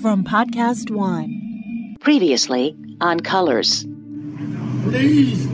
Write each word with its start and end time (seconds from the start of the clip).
from 0.00 0.22
Podcast 0.22 0.90
One. 0.90 1.96
Previously 1.98 2.76
on 3.00 3.18
Colors. 3.18 3.84
Please. 4.84 5.46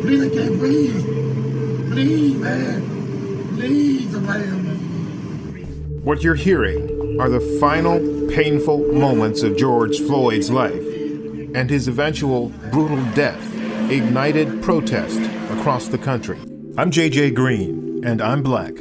Please, 0.00 0.22
I 0.24 0.30
can't 0.30 0.58
breathe. 0.58 1.90
Please, 1.92 2.36
man. 2.36 3.56
Please, 3.56 4.16
man. 4.16 6.00
What 6.04 6.22
you're 6.22 6.34
hearing 6.34 7.18
are 7.20 7.28
the 7.28 7.40
final 7.60 7.98
painful 8.30 8.94
moments 8.94 9.42
of 9.42 9.58
George 9.58 9.98
Floyd's 9.98 10.50
life, 10.50 10.86
and 11.54 11.68
his 11.68 11.86
eventual 11.86 12.48
brutal 12.70 13.04
death 13.12 13.44
ignited 13.90 14.62
protest 14.62 15.20
across 15.50 15.88
the 15.88 15.98
country. 15.98 16.38
I'm 16.78 16.90
JJ 16.90 17.34
Green, 17.34 18.00
and 18.06 18.22
I'm 18.22 18.42
black. 18.42 18.72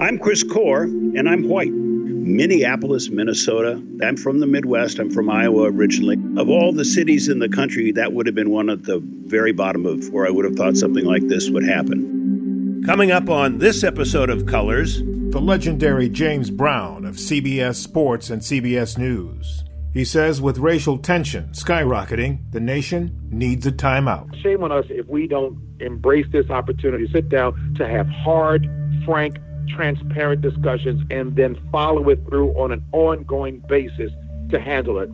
I'm 0.00 0.18
Chris 0.18 0.42
Core, 0.42 0.84
and 0.84 1.28
I'm 1.28 1.48
white. 1.48 1.81
Minneapolis, 2.22 3.10
Minnesota. 3.10 3.82
I'm 4.00 4.16
from 4.16 4.38
the 4.38 4.46
Midwest. 4.46 5.00
I'm 5.00 5.10
from 5.10 5.28
Iowa 5.28 5.64
originally. 5.64 6.16
Of 6.40 6.48
all 6.48 6.72
the 6.72 6.84
cities 6.84 7.28
in 7.28 7.40
the 7.40 7.48
country, 7.48 7.90
that 7.92 8.12
would 8.12 8.26
have 8.26 8.34
been 8.34 8.50
one 8.50 8.70
at 8.70 8.84
the 8.84 9.00
very 9.26 9.52
bottom 9.52 9.84
of 9.84 10.08
where 10.10 10.26
I 10.26 10.30
would 10.30 10.44
have 10.44 10.54
thought 10.54 10.76
something 10.76 11.04
like 11.04 11.26
this 11.26 11.50
would 11.50 11.64
happen. 11.64 12.82
Coming 12.86 13.10
up 13.10 13.28
on 13.28 13.58
this 13.58 13.82
episode 13.82 14.30
of 14.30 14.46
Colors, 14.46 15.02
the 15.02 15.40
legendary 15.40 16.08
James 16.08 16.50
Brown 16.50 17.04
of 17.04 17.16
CBS 17.16 17.74
Sports 17.76 18.30
and 18.30 18.40
CBS 18.40 18.96
News. 18.96 19.64
He 19.92 20.04
says 20.04 20.40
with 20.40 20.58
racial 20.58 20.98
tension 20.98 21.50
skyrocketing, 21.50 22.50
the 22.52 22.60
nation 22.60 23.18
needs 23.30 23.66
a 23.66 23.72
timeout. 23.72 24.40
Shame 24.42 24.62
on 24.62 24.70
us 24.70 24.84
if 24.88 25.06
we 25.06 25.26
don't 25.26 25.58
embrace 25.80 26.26
this 26.32 26.48
opportunity, 26.50 27.08
sit 27.12 27.28
down 27.28 27.74
to 27.78 27.86
have 27.86 28.06
hard, 28.08 28.66
frank, 29.04 29.36
transparent 29.68 30.40
discussions 30.40 31.02
and 31.10 31.36
then 31.36 31.56
follow 31.70 32.08
it 32.08 32.18
through 32.28 32.50
on 32.52 32.72
an 32.72 32.84
ongoing 32.92 33.58
basis 33.68 34.12
to 34.50 34.60
handle 34.60 34.98
it. 34.98 35.10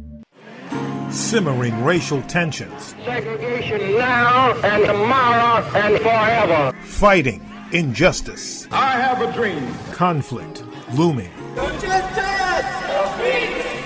Simmering 1.10 1.84
racial 1.84 2.22
tensions. 2.22 2.94
Segregation 3.04 3.96
now 3.96 4.52
and 4.62 4.84
tomorrow 4.84 5.64
and 5.74 5.98
forever. 5.98 6.76
Fighting 6.82 7.42
injustice. 7.72 8.68
I 8.70 8.92
have 8.92 9.22
a 9.22 9.32
dream. 9.32 9.74
Conflict 9.92 10.62
looming. 10.94 11.30
Justice! 11.56 12.28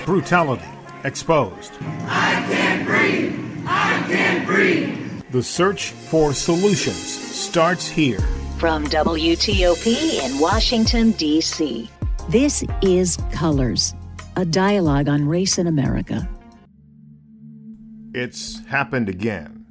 Brutality 0.05 0.67
exposed. 1.05 1.71
I 1.81 2.45
can't 2.49 2.85
breathe. 2.85 3.39
I 3.65 4.03
can't 4.07 4.45
breathe. 4.45 5.23
The 5.31 5.43
search 5.43 5.91
for 5.91 6.33
solutions 6.33 6.97
starts 6.97 7.87
here. 7.87 8.19
From 8.63 8.87
WTOP 8.87 10.23
in 10.23 10.39
Washington, 10.39 11.11
D.C. 11.11 11.89
This 12.29 12.63
is 12.81 13.17
Colors, 13.33 13.93
a 14.37 14.45
dialogue 14.45 15.09
on 15.09 15.27
race 15.27 15.57
in 15.57 15.67
America. 15.67 16.29
It's 18.13 18.65
happened 18.67 19.09
again. 19.09 19.65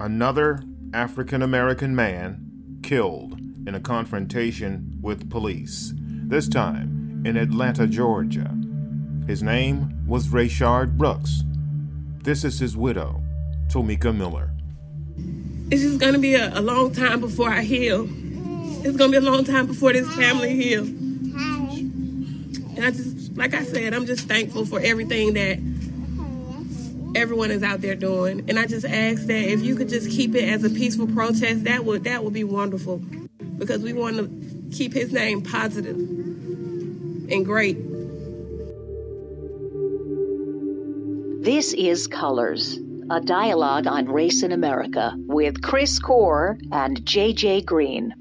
Another 0.00 0.62
African 0.94 1.42
American 1.42 1.94
man 1.94 2.80
killed 2.82 3.38
in 3.66 3.74
a 3.74 3.80
confrontation 3.80 4.98
with 5.02 5.28
police, 5.28 5.92
this 5.98 6.48
time 6.48 7.20
in 7.26 7.36
Atlanta, 7.36 7.86
Georgia. 7.86 8.56
His 9.26 9.42
name 9.42 10.06
was 10.06 10.28
Rayshard 10.28 10.96
Brooks. 10.96 11.44
This 12.22 12.44
is 12.44 12.58
his 12.58 12.78
widow, 12.78 13.20
Tomika 13.66 14.16
Miller. 14.16 14.52
It's 15.70 15.82
just 15.82 16.00
gonna 16.00 16.18
be 16.18 16.34
a, 16.34 16.58
a 16.58 16.62
long 16.62 16.94
time 16.94 17.20
before 17.20 17.50
I 17.50 17.60
heal. 17.60 18.08
It's 18.84 18.96
gonna 18.96 19.10
be 19.10 19.16
a 19.16 19.20
long 19.20 19.44
time 19.44 19.66
before 19.66 19.92
this 19.92 20.12
family 20.14 20.54
heal. 20.54 20.84
And 22.78 22.84
I 22.84 22.90
just, 22.92 23.36
like 23.36 23.54
I 23.54 23.64
said, 23.64 23.92
I'm 23.92 24.06
just 24.06 24.28
thankful 24.28 24.64
for 24.64 24.78
everything 24.80 25.34
that 25.34 25.58
everyone 27.16 27.50
is 27.50 27.62
out 27.64 27.80
there 27.80 27.96
doing. 27.96 28.48
And 28.48 28.58
I 28.58 28.66
just 28.66 28.86
ask 28.86 29.22
that 29.26 29.50
if 29.50 29.62
you 29.62 29.74
could 29.74 29.88
just 29.88 30.10
keep 30.10 30.34
it 30.36 30.44
as 30.44 30.62
a 30.62 30.70
peaceful 30.70 31.08
protest, 31.08 31.64
that 31.64 31.84
would 31.84 32.04
that 32.04 32.22
would 32.22 32.32
be 32.32 32.44
wonderful. 32.44 32.98
Because 33.58 33.82
we 33.82 33.92
want 33.92 34.16
to 34.16 34.76
keep 34.76 34.92
his 34.92 35.12
name 35.12 35.42
positive 35.42 35.96
and 35.96 37.44
great. 37.44 37.76
This 41.42 41.72
is 41.72 42.06
Colors, 42.06 42.78
a 43.10 43.20
dialogue 43.20 43.88
on 43.88 44.06
race 44.06 44.42
in 44.44 44.52
America 44.52 45.14
with 45.16 45.62
Chris 45.62 45.98
Core 45.98 46.58
and 46.70 47.02
JJ 47.04 47.64
Green. 47.64 48.14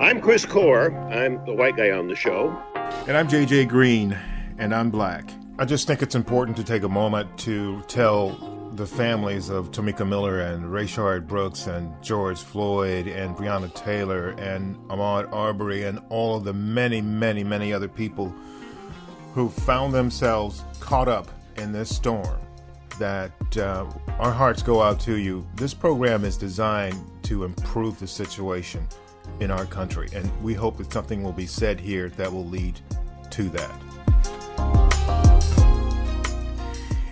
I'm 0.00 0.20
Chris 0.20 0.44
Core. 0.44 0.92
I'm 1.08 1.44
the 1.46 1.54
white 1.54 1.76
guy 1.76 1.92
on 1.92 2.08
the 2.08 2.16
show. 2.16 2.60
And 3.06 3.16
I'm 3.16 3.28
JJ 3.28 3.68
Green, 3.68 4.18
and 4.58 4.74
I'm 4.74 4.90
black. 4.90 5.30
I 5.56 5.64
just 5.64 5.86
think 5.86 6.02
it's 6.02 6.16
important 6.16 6.56
to 6.56 6.64
take 6.64 6.82
a 6.82 6.88
moment 6.88 7.38
to 7.38 7.80
tell 7.82 8.30
the 8.74 8.88
families 8.88 9.50
of 9.50 9.70
Tomika 9.70 10.06
Miller 10.06 10.40
and 10.40 10.64
Rayshard 10.64 11.28
Brooks 11.28 11.68
and 11.68 11.94
George 12.02 12.40
Floyd 12.40 13.06
and 13.06 13.36
Breonna 13.36 13.72
Taylor 13.72 14.30
and 14.30 14.74
Ahmaud 14.88 15.32
Arbery 15.32 15.84
and 15.84 16.00
all 16.08 16.38
of 16.38 16.44
the 16.44 16.52
many, 16.52 17.00
many, 17.00 17.44
many 17.44 17.72
other 17.72 17.88
people 17.88 18.34
who 19.32 19.48
found 19.48 19.94
themselves 19.94 20.64
caught 20.80 21.06
up 21.06 21.28
in 21.56 21.70
this 21.70 21.94
storm 21.94 22.40
that 22.98 23.30
uh, 23.56 23.86
our 24.18 24.32
hearts 24.32 24.60
go 24.60 24.82
out 24.82 24.98
to 25.00 25.18
you. 25.18 25.46
This 25.54 25.72
program 25.72 26.24
is 26.24 26.36
designed 26.36 26.98
to 27.22 27.44
improve 27.44 28.00
the 28.00 28.08
situation 28.08 28.88
in 29.40 29.50
our 29.50 29.66
country, 29.66 30.08
and 30.14 30.30
we 30.42 30.54
hope 30.54 30.78
that 30.78 30.92
something 30.92 31.22
will 31.22 31.32
be 31.32 31.46
said 31.46 31.80
here 31.80 32.08
that 32.10 32.32
will 32.32 32.46
lead 32.46 32.78
to 33.30 33.48
that. 33.50 33.80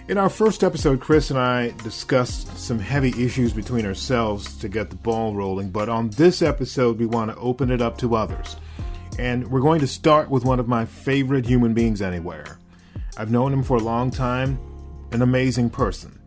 In 0.08 0.18
our 0.18 0.28
first 0.28 0.62
episode, 0.62 1.00
Chris 1.00 1.30
and 1.30 1.38
I 1.38 1.70
discussed 1.82 2.58
some 2.58 2.78
heavy 2.78 3.24
issues 3.24 3.52
between 3.52 3.86
ourselves 3.86 4.58
to 4.58 4.68
get 4.68 4.90
the 4.90 4.96
ball 4.96 5.34
rolling, 5.34 5.70
but 5.70 5.88
on 5.88 6.10
this 6.10 6.42
episode, 6.42 6.98
we 6.98 7.06
want 7.06 7.30
to 7.30 7.36
open 7.38 7.70
it 7.70 7.80
up 7.80 7.98
to 7.98 8.14
others. 8.14 8.56
And 9.18 9.46
we're 9.48 9.60
going 9.60 9.80
to 9.80 9.86
start 9.86 10.28
with 10.28 10.44
one 10.44 10.58
of 10.58 10.68
my 10.68 10.84
favorite 10.84 11.46
human 11.46 11.72
beings 11.74 12.02
anywhere. 12.02 12.58
I've 13.16 13.30
known 13.30 13.52
him 13.52 13.62
for 13.62 13.76
a 13.76 13.82
long 13.82 14.10
time, 14.10 14.58
an 15.12 15.22
amazing 15.22 15.70
person. 15.70 16.18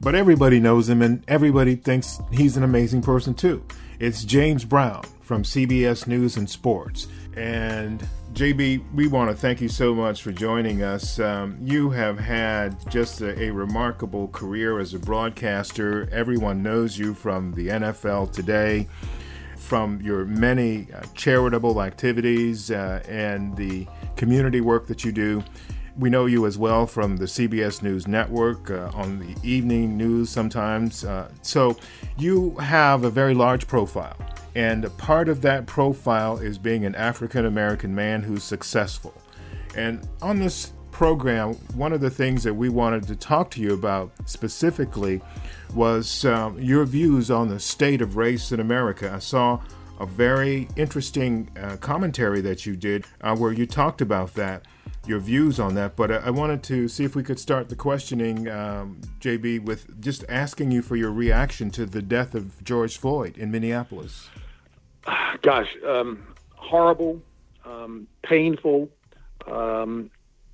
But 0.00 0.14
everybody 0.14 0.60
knows 0.60 0.88
him, 0.88 1.02
and 1.02 1.24
everybody 1.28 1.76
thinks 1.76 2.20
he's 2.30 2.56
an 2.56 2.62
amazing 2.62 3.02
person 3.02 3.34
too. 3.34 3.64
It's 3.98 4.24
James 4.24 4.64
Brown 4.64 5.02
from 5.26 5.42
CBS 5.42 6.06
News 6.06 6.36
and 6.36 6.48
Sports. 6.48 7.08
And 7.36 8.08
JB, 8.32 8.84
we 8.94 9.08
want 9.08 9.28
to 9.28 9.36
thank 9.36 9.60
you 9.60 9.68
so 9.68 9.92
much 9.92 10.22
for 10.22 10.30
joining 10.30 10.84
us. 10.84 11.18
Um, 11.18 11.58
you 11.60 11.90
have 11.90 12.16
had 12.16 12.88
just 12.88 13.20
a, 13.22 13.42
a, 13.42 13.50
remarkable 13.50 14.28
career 14.28 14.78
as 14.78 14.94
a 14.94 15.00
broadcaster. 15.00 16.08
Everyone 16.12 16.62
knows 16.62 16.96
you 16.96 17.12
from 17.12 17.52
the 17.54 17.68
NFL 17.68 18.32
today, 18.32 18.86
from 19.56 20.00
your 20.00 20.24
many 20.24 20.86
uh, 20.94 21.02
charitable 21.14 21.82
activities 21.82 22.70
uh, 22.70 23.02
and 23.08 23.56
the 23.56 23.84
community 24.14 24.60
work 24.60 24.86
that 24.86 25.04
you 25.04 25.10
do. 25.10 25.42
We 25.98 26.08
know 26.08 26.26
you 26.26 26.46
as 26.46 26.56
well 26.56 26.86
from 26.86 27.16
the 27.16 27.24
CBS 27.24 27.82
News 27.82 28.06
Network 28.06 28.70
uh, 28.70 28.92
on 28.94 29.18
the 29.18 29.34
evening 29.42 29.96
news 29.96 30.30
sometimes. 30.30 31.04
Uh, 31.04 31.32
so 31.42 31.76
you 32.16 32.50
have 32.58 33.02
a 33.02 33.10
very 33.10 33.34
large 33.34 33.66
profile. 33.66 34.16
And 34.56 34.90
part 34.96 35.28
of 35.28 35.42
that 35.42 35.66
profile 35.66 36.38
is 36.38 36.56
being 36.56 36.86
an 36.86 36.94
African 36.94 37.44
American 37.44 37.94
man 37.94 38.22
who's 38.22 38.42
successful. 38.42 39.12
And 39.76 40.08
on 40.22 40.38
this 40.38 40.72
program, 40.90 41.56
one 41.74 41.92
of 41.92 42.00
the 42.00 42.08
things 42.08 42.42
that 42.44 42.54
we 42.54 42.70
wanted 42.70 43.06
to 43.08 43.16
talk 43.16 43.50
to 43.50 43.60
you 43.60 43.74
about 43.74 44.12
specifically 44.24 45.20
was 45.74 46.24
um, 46.24 46.58
your 46.58 46.86
views 46.86 47.30
on 47.30 47.48
the 47.48 47.60
state 47.60 48.00
of 48.00 48.16
race 48.16 48.50
in 48.50 48.58
America. 48.58 49.12
I 49.14 49.18
saw 49.18 49.60
a 50.00 50.06
very 50.06 50.68
interesting 50.74 51.50
uh, 51.60 51.76
commentary 51.76 52.40
that 52.40 52.64
you 52.64 52.76
did 52.76 53.04
uh, 53.20 53.36
where 53.36 53.52
you 53.52 53.66
talked 53.66 54.00
about 54.00 54.32
that, 54.36 54.64
your 55.06 55.18
views 55.18 55.60
on 55.60 55.74
that. 55.74 55.96
But 55.96 56.10
I, 56.10 56.16
I 56.16 56.30
wanted 56.30 56.62
to 56.62 56.88
see 56.88 57.04
if 57.04 57.14
we 57.14 57.22
could 57.22 57.38
start 57.38 57.68
the 57.68 57.76
questioning, 57.76 58.48
um, 58.48 59.02
JB, 59.20 59.64
with 59.64 60.00
just 60.00 60.24
asking 60.30 60.70
you 60.70 60.80
for 60.80 60.96
your 60.96 61.12
reaction 61.12 61.70
to 61.72 61.84
the 61.84 62.00
death 62.00 62.34
of 62.34 62.64
George 62.64 62.96
Floyd 62.96 63.36
in 63.36 63.50
Minneapolis 63.50 64.30
gosh, 65.42 65.76
um, 65.86 66.22
horrible, 66.54 67.20
um, 67.64 68.06
painful, 68.22 68.88
um, 69.46 70.10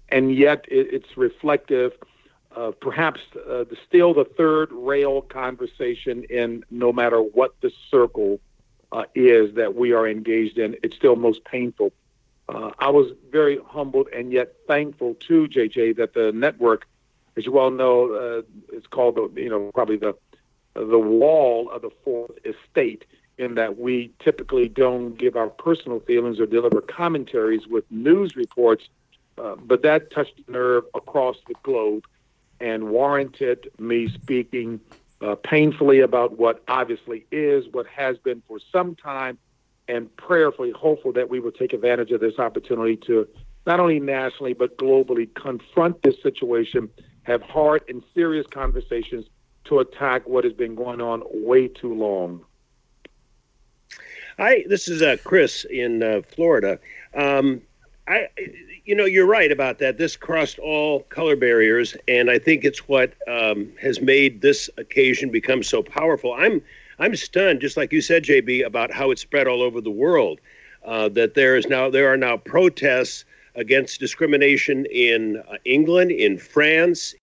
and 0.08 0.34
yet 0.34 0.64
it, 0.69 0.88
it's 0.93 1.16
reflective 1.16 1.93
of 2.50 2.78
perhaps 2.81 3.20
uh, 3.34 3.64
the, 3.64 3.76
still 3.87 4.12
the 4.12 4.25
third 4.25 4.70
rail 4.72 5.22
conversation 5.22 6.25
in 6.25 6.64
no 6.70 6.93
matter 6.93 7.19
what 7.19 7.54
the 7.62 7.72
circle 7.90 8.40
uh, 8.90 9.04
is 9.14 9.54
that 9.54 9.75
we 9.75 9.93
are 9.93 10.06
engaged 10.06 10.58
in, 10.58 10.76
it's 10.82 10.94
still 10.94 11.16
most 11.16 11.44
painful. 11.44 11.93
Uh, 12.48 12.70
I 12.78 12.90
was 12.90 13.12
very 13.31 13.58
humbled 13.66 14.08
and 14.08 14.32
yet 14.32 14.55
thankful 14.66 15.14
to 15.14 15.46
JJ 15.46 15.96
that 15.96 16.12
the 16.12 16.32
network, 16.32 16.87
as 17.37 17.46
you 17.46 17.52
well 17.52 17.70
know, 17.70 18.12
uh, 18.12 18.43
it's 18.76 18.87
called 18.87 19.14
the 19.14 19.40
you 19.40 19.48
know 19.48 19.70
probably 19.72 19.96
the 19.96 20.14
the 20.75 20.98
wall 20.98 21.70
of 21.70 21.82
the 21.82 21.90
fourth 22.05 22.32
estate 22.44 23.05
in 23.38 23.55
that 23.55 23.79
we 23.79 24.12
typically 24.19 24.69
don't 24.69 25.17
give 25.17 25.37
our 25.37 25.49
personal 25.49 26.00
feelings 26.00 26.38
or 26.38 26.46
deliver 26.46 26.81
commentaries 26.81 27.67
with 27.67 27.84
news 27.90 28.37
reports 28.37 28.84
Uh, 29.38 29.56
but 29.56 29.82
that 29.82 30.11
touched 30.11 30.37
the 30.46 30.52
nerve 30.52 30.84
across 30.94 31.37
the 31.49 31.55
globe 31.62 32.05
and 32.61 32.90
warranted 32.90 33.70
me 33.79 34.08
speaking 34.08 34.79
uh, 35.23 35.34
painfully 35.37 36.00
about 36.00 36.38
what 36.38 36.62
obviously 36.69 37.25
is, 37.31 37.64
what 37.73 37.87
has 37.87 38.19
been 38.19 38.43
for 38.46 38.58
some 38.70 38.94
time, 38.94 39.38
and 39.88 40.14
prayerfully 40.17 40.70
hopeful 40.70 41.12
that 41.12 41.29
we 41.29 41.40
will 41.40 41.50
take 41.52 41.73
advantage 41.73 42.11
of 42.12 42.20
this 42.20 42.38
opportunity 42.38 42.96
to 42.96 43.26
not 43.67 43.81
only 43.81 44.00
nationally 44.00 44.52
but 44.52 44.76
globally 44.76 45.32
confront 45.34 46.02
this 46.02 46.20
situation, 46.23 46.88
have 47.23 47.43
hard 47.43 47.82
and 47.88 48.02
serious 48.14 48.46
conversations 48.46 49.25
to 49.64 49.79
attack 49.79 50.29
what 50.29 50.44
has 50.44 50.52
been 50.52 50.75
going 50.75 51.00
on 51.00 51.23
way 51.32 51.69
too 51.69 51.94
long. 51.94 52.44
Hi, 54.38 54.64
this 54.68 54.88
is 54.88 55.02
uh, 55.02 55.16
Chris 55.24 55.64
in 55.70 56.02
uh, 56.02 56.22
Florida. 56.22 56.78
Um, 57.14 57.60
I, 58.08 58.28
you 58.84 58.94
know, 58.94 59.04
you're 59.04 59.26
right 59.26 59.52
about 59.52 59.78
that. 59.78 59.98
This 59.98 60.16
crossed 60.16 60.58
all 60.58 61.00
color 61.04 61.36
barriers, 61.36 61.96
and 62.08 62.30
I 62.30 62.38
think 62.38 62.64
it's 62.64 62.88
what 62.88 63.14
um, 63.28 63.72
has 63.80 64.00
made 64.00 64.40
this 64.40 64.68
occasion 64.76 65.30
become 65.30 65.62
so 65.62 65.82
powerful. 65.82 66.32
I'm, 66.34 66.62
I'm 66.98 67.14
stunned, 67.14 67.60
just 67.60 67.76
like 67.76 67.92
you 67.92 68.00
said, 68.00 68.24
JB, 68.24 68.66
about 68.66 68.90
how 68.90 69.10
it 69.10 69.18
spread 69.18 69.46
all 69.46 69.62
over 69.62 69.80
the 69.80 69.90
world. 69.90 70.40
Uh, 70.84 71.08
that 71.10 71.34
there 71.34 71.56
is 71.56 71.68
now 71.68 71.88
there 71.88 72.12
are 72.12 72.16
now 72.16 72.36
protests 72.36 73.24
against 73.54 74.00
discrimination 74.00 74.84
in 74.86 75.36
uh, 75.48 75.56
England, 75.64 76.10
in 76.10 76.38
France. 76.38 77.14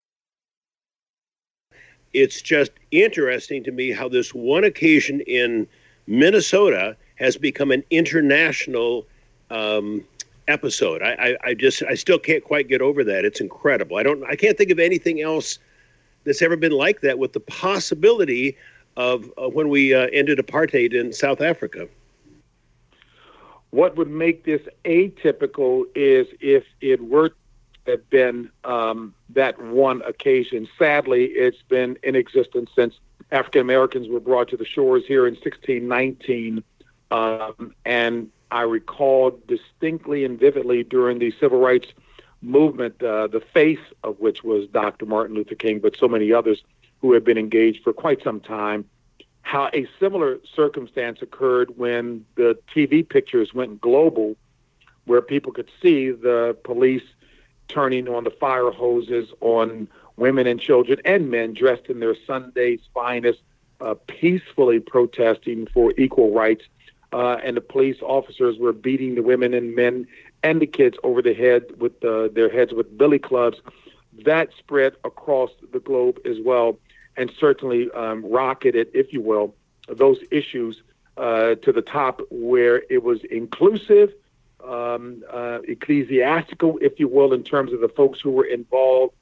It's 2.13 2.42
just 2.42 2.72
interesting 2.92 3.63
to 3.65 3.72
me 3.72 3.92
how 3.92 4.07
this 4.07 4.33
one 4.33 4.63
occasion 4.63 5.19
in 5.22 5.68
Minnesota 6.10 6.98
has 7.16 7.38
become 7.38 7.72
an 7.72 7.84
international 7.92 9.06
um, 9.52 10.04
episode. 10.48 11.04
I, 11.04 11.12
I, 11.12 11.50
I, 11.50 11.54
just 11.54 11.84
I 11.84 11.94
still 11.94 12.18
can't 12.18 12.44
quite 12.44 12.68
get 12.68 12.82
over 12.82 13.04
that. 13.04 13.26
It's 13.26 13.40
incredible. 13.40 13.98
I 13.98 14.04
don't 14.04 14.24
I 14.24 14.36
can't 14.36 14.58
think 14.58 14.72
of 14.72 14.80
anything 14.80 15.22
else 15.22 15.60
that's 16.24 16.42
ever 16.42 16.58
been 16.58 16.72
like 16.72 17.02
that, 17.02 17.20
with 17.20 17.34
the 17.34 17.40
possibility 17.40 18.58
of 18.98 19.32
uh, 19.38 19.48
when 19.50 19.70
we 19.70 19.94
uh, 19.94 20.08
ended 20.12 20.40
apartheid 20.40 20.94
in 20.94 21.14
South 21.14 21.42
Africa. 21.42 21.88
What 23.70 23.96
would 23.96 24.10
make 24.10 24.46
this 24.46 24.62
atypical 24.86 25.84
is 25.94 26.28
if 26.42 26.66
it 26.82 27.02
were 27.04 27.30
to 27.30 27.36
have 27.86 28.10
been 28.10 28.50
um, 28.64 29.14
that 29.30 29.62
one 29.62 30.02
occasion. 30.02 30.68
Sadly, 30.78 31.26
it's 31.26 31.62
been 31.70 31.98
in 32.02 32.16
existence 32.16 32.72
since 32.76 32.96
African 33.31 33.62
Americans 33.62 34.08
were 34.08 34.20
brought 34.20 34.50
to 34.50 34.58
the 34.58 34.66
shores 34.66 35.04
here 35.08 35.28
in 35.28 35.36
1619. 35.36 36.64
Um, 37.12 37.74
and 37.86 38.30
I 38.52 38.62
recall 38.62 39.40
distinctly 39.48 40.26
and 40.26 40.40
vividly 40.40 40.84
during 40.84 41.20
the 41.20 41.34
civil 41.40 41.60
rights 41.60 41.88
movement, 42.42 43.02
uh, 43.04 43.28
the 43.28 43.42
face 43.54 43.80
of 44.04 44.20
which 44.20 44.44
was 44.44 44.68
Dr. 44.68 45.06
Martin 45.06 45.36
Luther 45.36 45.56
King, 45.56 45.80
but 45.80 45.96
so 45.98 46.08
many 46.08 46.31
others 46.31 46.64
who 47.02 47.14
have 47.14 47.24
been 47.24 47.38
engaged 47.38 47.84
for 47.84 47.94
quite 47.94 48.24
some 48.24 48.40
time, 48.40 48.86
how 49.42 49.70
a 49.74 49.88
similar 50.00 50.40
circumstance 50.56 51.22
occurred 51.22 51.78
when 51.78 52.25
the 52.36 52.58
TV 52.74 53.08
pictures 53.08 53.54
went 53.54 53.82
global, 53.82 54.36
where 55.06 55.22
people 55.22 55.52
could 55.52 55.70
see 55.82 56.12
the 56.12 56.56
police 56.64 57.04
turning 57.68 58.08
on 58.08 58.24
the 58.24 58.32
fire 58.32 58.72
hoses 58.72 59.30
on 59.42 59.88
women 60.19 60.48
and 60.48 60.60
children 60.60 61.00
and 61.06 61.30
men 61.31 61.54
dressed 61.54 61.88
in 61.88 62.00
their 62.00 62.16
Sunday's 62.27 62.81
finest, 62.94 63.39
uh, 63.81 63.95
peacefully 64.07 64.80
protesting 64.80 65.68
for 65.74 65.94
equal 65.98 66.33
rights 66.33 66.63
uh, 67.12 67.38
and 67.44 67.57
the 67.57 67.62
police 67.62 67.98
officers 68.01 68.57
were 68.60 68.74
beating 68.74 69.16
the 69.16 69.24
women 69.24 69.54
and 69.54 69.75
men 69.75 70.07
and 70.44 70.62
the 70.62 70.68
kids 70.68 70.98
over 71.04 71.21
the 71.21 71.33
head 71.33 71.63
with 71.77 72.04
uh, 72.04 72.30
their 72.30 72.50
heads 72.50 72.74
with 72.74 72.98
billy 72.98 73.19
clubs. 73.19 73.57
That 74.25 74.50
spread 74.57 74.94
across 75.04 75.51
the 75.71 75.80
globe 75.80 76.19
as 76.25 76.38
well, 76.39 76.77
and 77.18 77.31
certainly 77.39 77.89
um, 77.92 78.25
rocketed, 78.25 78.89
if 78.94 79.13
you 79.13 79.22
will, 79.22 79.56
those 79.88 80.19
issues 80.31 80.81
uh, 81.18 81.56
to 81.56 81.72
the 81.72 81.81
top 81.81 82.22
where 82.30 82.83
it 82.89 83.04
was 83.04 83.24
inclusive, 83.25 84.13
um, 84.63 85.24
uh, 85.31 85.60
ecclesiastical, 85.68 86.77
if 86.81 87.00
you 87.00 87.07
will, 87.07 87.33
in 87.33 87.44
terms 87.44 87.74
of 87.74 87.81
the 87.81 87.89
folks 87.89 88.19
who 88.19 88.31
were 88.31 88.45
involved 88.45 89.13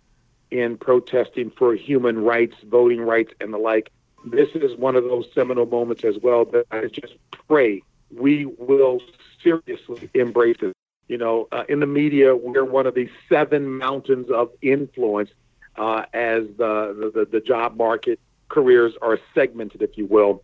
in 0.52 0.78
protesting 0.78 1.52
for 1.52 1.74
human 1.74 2.24
rights, 2.24 2.56
voting 2.66 3.02
rights, 3.02 3.34
and 3.42 3.54
the 3.54 3.58
like 3.58 3.92
this 4.26 4.50
is 4.56 4.76
one 4.78 4.96
of 4.96 5.04
those 5.04 5.28
seminal 5.34 5.66
moments 5.66 6.04
as 6.04 6.18
well 6.22 6.46
that 6.46 6.66
I 6.72 6.88
just 6.88 7.16
pray 7.48 7.82
we 8.16 8.46
will 8.46 9.02
seriously 9.44 10.10
embrace 10.14 10.58
it. 10.62 10.74
You 11.08 11.18
know, 11.18 11.48
uh, 11.52 11.64
in 11.70 11.80
the 11.80 11.86
media, 11.88 12.36
we're 12.36 12.66
one 12.66 12.86
of 12.86 12.96
the 12.96 13.10
seven 13.30 13.78
mountains 13.78 14.30
of 14.30 14.52
influence 14.62 15.30
uh, 15.78 16.04
as 16.14 16.44
the, 16.58 17.12
the, 17.14 17.26
the 17.26 17.40
job 17.40 17.78
market 17.78 18.20
careers 18.50 18.94
are 19.02 19.20
segmented, 19.34 19.82
if 19.82 19.98
you 19.98 20.06
will, 20.06 20.44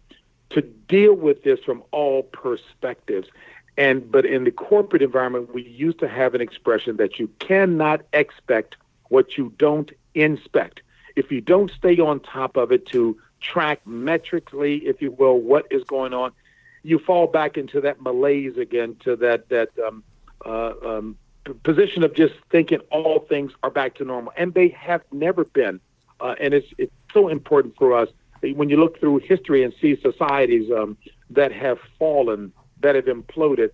to 0.52 0.62
deal 0.62 1.14
with 1.14 1.44
this 1.44 1.60
from 1.66 1.84
all 1.92 2.24
perspectives. 2.24 3.28
And 3.78 4.10
but 4.10 4.26
in 4.26 4.44
the 4.44 4.52
corporate 4.52 5.02
environment, 5.02 5.54
we 5.54 5.64
used 5.64 6.00
to 6.00 6.08
have 6.08 6.36
an 6.36 6.42
expression 6.42 6.98
that 6.98 7.18
you 7.18 7.28
cannot 7.40 8.02
expect 8.14 8.76
what 9.14 9.38
you 9.38 9.54
don't 9.60 9.92
inspect. 10.16 10.82
If 11.16 11.32
you 11.32 11.40
don't 11.40 11.70
stay 11.70 12.00
on 12.00 12.20
top 12.20 12.58
of 12.58 12.72
it 12.72 12.88
to 12.88 13.16
track 13.40 13.86
metrically, 13.86 14.78
if 14.88 15.04
you 15.04 15.12
will, 15.12 15.38
what 15.40 15.68
is 15.70 15.84
going 15.84 16.14
on, 16.14 16.32
you 16.82 16.98
fall 16.98 17.28
back 17.28 17.56
into 17.56 17.80
that 17.82 18.02
malaise 18.02 18.58
again, 18.58 18.96
to 19.04 19.16
that 19.18 19.50
that 19.50 19.70
um, 19.86 20.04
uh, 20.44 20.74
um, 20.84 21.16
position 21.62 22.04
of 22.04 22.16
just 22.16 22.34
thinking 22.50 22.80
all 22.90 23.20
things 23.20 23.52
are 23.62 23.70
back 23.70 23.94
to 23.96 24.04
normal, 24.04 24.34
and 24.36 24.56
they 24.56 24.70
have 24.70 25.02
never 25.12 25.44
been. 25.46 25.80
Uh, 26.20 26.34
and 26.40 26.56
it's 26.56 26.70
it's 26.80 26.96
so 27.14 27.28
important 27.28 27.76
for 27.78 27.94
us 27.94 28.10
when 28.56 28.68
you 28.70 28.78
look 28.78 29.00
through 29.00 29.20
history 29.20 29.64
and 29.64 29.74
see 29.80 29.96
societies 30.02 30.72
um, 30.72 30.98
that 31.30 31.52
have 31.52 31.80
fallen, 32.00 32.52
that 32.82 32.96
have 32.96 33.06
imploded. 33.06 33.70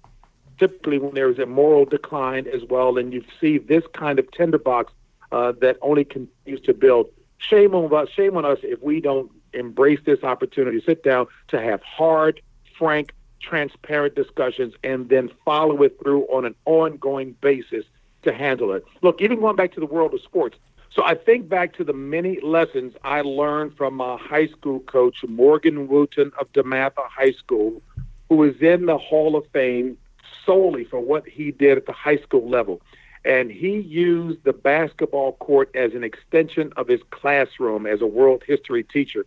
Typically, 0.60 1.00
when 1.00 1.14
there 1.14 1.30
is 1.30 1.40
a 1.40 1.46
moral 1.46 1.86
decline 1.86 2.46
as 2.48 2.64
well, 2.70 2.98
and 2.98 3.14
you 3.14 3.24
see 3.40 3.58
this 3.58 3.86
kind 3.94 4.20
of 4.20 4.30
tinderbox 4.32 4.92
uh, 5.32 5.54
that 5.62 5.78
only 5.82 6.04
continues 6.04 6.62
to 6.62 6.74
build. 6.74 7.10
Shame 7.38 7.74
on 7.74 7.94
us. 7.94 8.10
Shame 8.10 8.38
on 8.38 8.46
us 8.46 8.60
if 8.64 8.82
we 8.82 9.00
don't 9.02 9.32
embrace 9.54 10.00
this 10.06 10.24
opportunity, 10.24 10.80
to 10.80 10.86
sit 10.86 11.04
down 11.04 11.28
to 11.48 11.60
have 11.60 11.82
hard, 11.82 12.42
frank, 12.78 13.14
transparent 13.42 14.16
discussions, 14.16 14.74
and 14.84 15.10
then 15.10 15.30
follow 15.46 15.82
it 15.84 15.98
through 16.02 16.24
on 16.26 16.46
an 16.46 16.56
ongoing 16.66 17.36
basis 17.42 17.86
to 18.24 18.34
handle 18.34 18.74
it. 18.74 18.84
Look, 19.02 19.22
even 19.22 19.40
going 19.40 19.56
back 19.56 19.74
to 19.74 19.80
the 19.80 19.86
world 19.86 20.14
of 20.14 20.22
sports. 20.22 20.58
So 20.92 21.04
I 21.04 21.16
think 21.16 21.48
back 21.48 21.74
to 21.74 21.84
the 21.84 21.94
many 21.94 22.40
lessons 22.42 22.94
I 23.04 23.22
learned 23.22 23.78
from 23.78 23.94
my 23.94 24.18
high 24.18 24.48
school 24.48 24.80
coach, 24.82 25.24
Morgan 25.28 25.88
Wootten 25.88 26.32
of 26.40 26.52
DeMatha 26.54 27.08
High 27.08 27.32
School, 27.32 27.82
who 28.28 28.44
is 28.44 28.60
in 28.62 28.88
the 28.88 28.98
Hall 28.98 29.36
of 29.36 29.46
Fame 29.54 29.98
solely 30.46 30.84
for 30.84 31.00
what 31.00 31.28
he 31.28 31.52
did 31.52 31.78
at 31.78 31.86
the 31.86 31.94
high 31.94 32.18
school 32.18 32.50
level. 32.50 32.82
And 33.26 33.52
he 33.52 33.80
used 33.80 34.44
the 34.44 34.54
basketball 34.54 35.34
court 35.34 35.70
as 35.76 35.94
an 35.94 36.04
extension 36.04 36.72
of 36.78 36.88
his 36.88 37.02
classroom 37.12 37.86
as 37.86 38.02
a 38.02 38.08
world 38.08 38.44
history 38.48 38.84
teacher. 38.84 39.26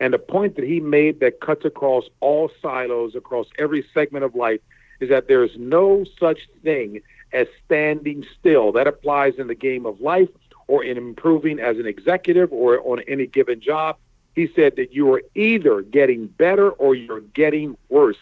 And 0.00 0.12
the 0.12 0.18
point 0.18 0.56
that 0.56 0.64
he 0.64 0.80
made 0.80 1.20
that 1.20 1.40
cuts 1.40 1.64
across 1.64 2.04
all 2.20 2.50
silos, 2.60 3.14
across 3.14 3.46
every 3.58 3.86
segment 3.94 4.24
of 4.24 4.34
life, 4.34 4.60
is 5.00 5.08
that 5.08 5.28
there 5.28 5.44
is 5.44 5.52
no 5.56 6.04
such 6.18 6.48
thing 6.62 7.00
as 7.32 7.46
standing 7.64 8.24
still. 8.38 8.72
That 8.72 8.86
applies 8.86 9.34
in 9.36 9.46
the 9.46 9.54
game 9.54 9.86
of 9.86 10.00
life 10.00 10.28
or 10.66 10.82
in 10.82 10.96
improving 10.96 11.60
as 11.60 11.78
an 11.78 11.86
executive 11.86 12.52
or 12.52 12.80
on 12.80 13.00
any 13.06 13.26
given 13.26 13.60
job. 13.60 13.96
He 14.34 14.48
said 14.54 14.76
that 14.76 14.92
you 14.92 15.12
are 15.12 15.22
either 15.34 15.82
getting 15.82 16.26
better 16.26 16.70
or 16.70 16.94
you're 16.94 17.20
getting 17.20 17.76
worse. 17.88 18.16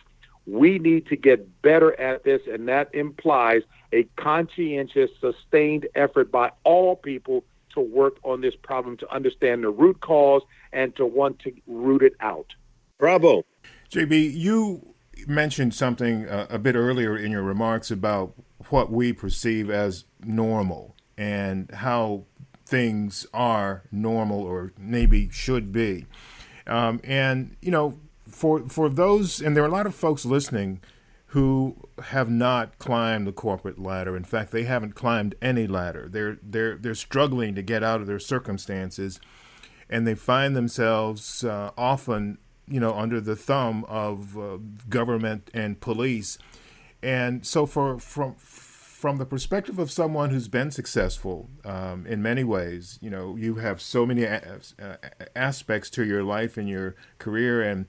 We 0.46 0.78
need 0.78 1.06
to 1.06 1.16
get 1.16 1.62
better 1.62 1.98
at 2.00 2.24
this, 2.24 2.40
and 2.50 2.68
that 2.68 2.94
implies 2.94 3.62
a 3.92 4.04
conscientious, 4.16 5.10
sustained 5.20 5.86
effort 5.94 6.32
by 6.32 6.50
all 6.64 6.96
people 6.96 7.44
to 7.74 7.80
work 7.80 8.16
on 8.22 8.40
this 8.40 8.54
problem, 8.62 8.96
to 8.98 9.10
understand 9.10 9.64
the 9.64 9.70
root 9.70 10.00
cause, 10.00 10.42
and 10.72 10.94
to 10.96 11.06
want 11.06 11.38
to 11.40 11.52
root 11.66 12.02
it 12.02 12.14
out. 12.20 12.46
Bravo. 12.98 13.44
JB, 13.90 14.34
you 14.34 14.94
mentioned 15.26 15.74
something 15.74 16.28
uh, 16.28 16.46
a 16.50 16.58
bit 16.58 16.74
earlier 16.74 17.16
in 17.16 17.30
your 17.30 17.42
remarks 17.42 17.90
about 17.90 18.34
what 18.68 18.90
we 18.90 19.12
perceive 19.12 19.70
as 19.70 20.04
normal 20.24 20.96
and 21.16 21.70
how 21.70 22.24
things 22.64 23.26
are 23.34 23.84
normal 23.90 24.40
or 24.42 24.72
maybe 24.78 25.28
should 25.30 25.72
be. 25.72 26.06
Um, 26.66 27.00
and, 27.04 27.56
you 27.60 27.70
know, 27.70 27.98
for, 28.32 28.68
for 28.68 28.88
those, 28.88 29.40
and 29.40 29.56
there 29.56 29.62
are 29.62 29.68
a 29.68 29.70
lot 29.70 29.86
of 29.86 29.94
folks 29.94 30.24
listening 30.24 30.80
who 31.32 31.74
have 32.04 32.28
not 32.28 32.78
climbed 32.78 33.26
the 33.26 33.32
corporate 33.32 33.78
ladder. 33.78 34.14
In 34.16 34.24
fact, 34.24 34.50
they 34.50 34.64
haven't 34.64 34.94
climbed 34.94 35.34
any 35.40 35.66
ladder. 35.66 36.06
They're 36.10 36.38
they're 36.42 36.76
they're 36.76 36.94
struggling 36.94 37.54
to 37.54 37.62
get 37.62 37.82
out 37.82 38.02
of 38.02 38.06
their 38.06 38.18
circumstances, 38.18 39.18
and 39.88 40.06
they 40.06 40.14
find 40.14 40.54
themselves 40.54 41.42
uh, 41.42 41.70
often, 41.78 42.36
you 42.68 42.80
know, 42.80 42.92
under 42.92 43.18
the 43.18 43.34
thumb 43.34 43.84
of 43.88 44.36
uh, 44.36 44.58
government 44.90 45.50
and 45.54 45.80
police. 45.80 46.36
And 47.02 47.46
so, 47.46 47.64
for 47.64 47.98
from 47.98 48.34
from 49.02 49.16
the 49.16 49.26
perspective 49.26 49.78
of 49.78 49.90
someone 49.90 50.30
who's 50.30 50.48
been 50.48 50.70
successful 50.70 51.48
um, 51.64 52.06
in 52.06 52.22
many 52.22 52.44
ways, 52.44 52.98
you 53.00 53.10
know, 53.10 53.36
you 53.36 53.54
have 53.54 53.80
so 53.80 54.04
many 54.04 54.22
a- 54.22 54.60
uh, 54.80 54.96
aspects 55.34 55.88
to 55.90 56.04
your 56.04 56.22
life 56.22 56.58
and 56.58 56.68
your 56.68 56.94
career, 57.18 57.62
and 57.62 57.86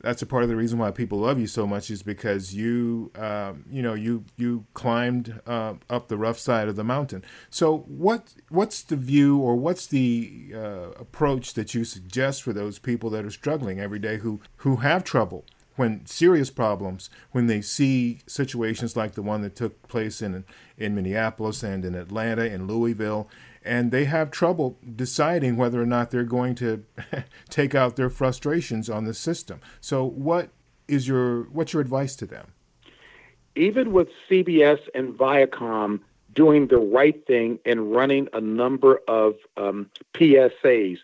that's 0.00 0.22
a 0.22 0.26
part 0.26 0.42
of 0.42 0.48
the 0.48 0.56
reason 0.56 0.78
why 0.78 0.90
people 0.90 1.18
love 1.18 1.38
you 1.38 1.46
so 1.46 1.66
much 1.66 1.90
is 1.90 2.02
because 2.02 2.54
you, 2.54 3.10
um, 3.16 3.64
you 3.70 3.82
know, 3.82 3.94
you 3.94 4.24
you 4.36 4.66
climbed 4.74 5.40
uh, 5.46 5.74
up 5.88 6.08
the 6.08 6.16
rough 6.16 6.38
side 6.38 6.68
of 6.68 6.76
the 6.76 6.84
mountain. 6.84 7.24
So, 7.50 7.78
what 7.88 8.34
what's 8.48 8.82
the 8.82 8.96
view 8.96 9.38
or 9.38 9.56
what's 9.56 9.86
the 9.86 10.52
uh, 10.54 10.90
approach 10.98 11.54
that 11.54 11.74
you 11.74 11.84
suggest 11.84 12.42
for 12.42 12.52
those 12.52 12.78
people 12.78 13.10
that 13.10 13.24
are 13.24 13.30
struggling 13.30 13.80
every 13.80 13.98
day 13.98 14.18
who 14.18 14.40
who 14.56 14.76
have 14.76 15.04
trouble? 15.04 15.44
when 15.76 16.06
serious 16.06 16.50
problems, 16.50 17.10
when 17.32 17.46
they 17.46 17.60
see 17.60 18.20
situations 18.26 18.96
like 18.96 19.12
the 19.12 19.22
one 19.22 19.42
that 19.42 19.54
took 19.54 19.86
place 19.88 20.20
in 20.22 20.44
in 20.78 20.94
Minneapolis 20.94 21.62
and 21.62 21.84
in 21.84 21.94
Atlanta, 21.94 22.44
in 22.44 22.66
Louisville, 22.66 23.28
and 23.66 23.90
they 23.90 24.04
have 24.04 24.30
trouble 24.30 24.78
deciding 24.94 25.56
whether 25.56 25.80
or 25.80 25.86
not 25.86 26.10
they're 26.10 26.24
going 26.24 26.54
to 26.56 26.84
take 27.50 27.74
out 27.74 27.96
their 27.96 28.10
frustrations 28.10 28.88
on 28.88 29.04
the 29.04 29.14
system. 29.14 29.60
So, 29.80 30.04
what 30.04 30.50
is 30.88 31.08
your 31.08 31.42
what's 31.44 31.72
your 31.72 31.82
advice 31.82 32.16
to 32.16 32.26
them? 32.26 32.52
Even 33.54 33.92
with 33.92 34.08
CBS 34.30 34.80
and 34.94 35.14
Viacom 35.14 36.00
doing 36.32 36.66
the 36.66 36.78
right 36.78 37.26
thing 37.26 37.58
and 37.64 37.92
running 37.92 38.28
a 38.34 38.40
number 38.40 39.00
of 39.08 39.34
um, 39.56 39.90
PSAs, 40.14 40.98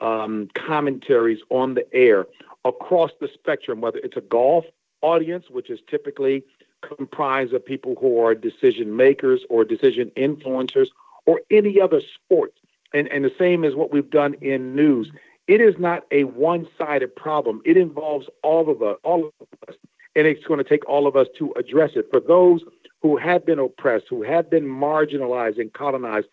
um, 0.00 0.48
commentaries 0.54 1.40
on 1.50 1.74
the 1.74 1.92
air 1.94 2.26
across 2.64 3.10
the 3.20 3.28
spectrum, 3.32 3.80
whether 3.80 3.98
it's 3.98 4.16
a 4.16 4.20
golf 4.20 4.64
audience, 5.02 5.46
which 5.50 5.70
is 5.70 5.80
typically 5.88 6.44
comprised 6.82 7.52
of 7.52 7.64
people 7.64 7.96
who 8.00 8.20
are 8.20 8.34
decision 8.34 8.94
makers 8.96 9.44
or 9.48 9.64
decision 9.64 10.10
influencers, 10.16 10.88
or 11.26 11.40
any 11.50 11.80
other 11.80 12.00
sport. 12.14 12.52
And, 12.94 13.08
and 13.08 13.24
the 13.24 13.32
same 13.38 13.64
as 13.64 13.74
what 13.74 13.92
we've 13.92 14.08
done 14.08 14.34
in 14.40 14.74
news. 14.74 15.10
It 15.48 15.60
is 15.60 15.74
not 15.78 16.04
a 16.10 16.24
one-sided 16.24 17.14
problem. 17.14 17.60
It 17.64 17.76
involves 17.76 18.26
all 18.42 18.70
of 18.70 18.82
us, 18.82 18.96
all 19.04 19.30
of 19.40 19.48
us, 19.68 19.76
and 20.14 20.26
it's 20.26 20.44
going 20.44 20.58
to 20.58 20.68
take 20.68 20.88
all 20.88 21.06
of 21.06 21.14
us 21.14 21.26
to 21.38 21.52
address 21.56 21.90
it. 21.94 22.06
For 22.10 22.20
those 22.20 22.62
who 23.02 23.16
have 23.16 23.44
been 23.44 23.58
oppressed, 23.58 24.06
who 24.08 24.22
have 24.22 24.50
been 24.50 24.64
marginalized 24.64 25.60
and 25.60 25.72
colonized, 25.72 26.26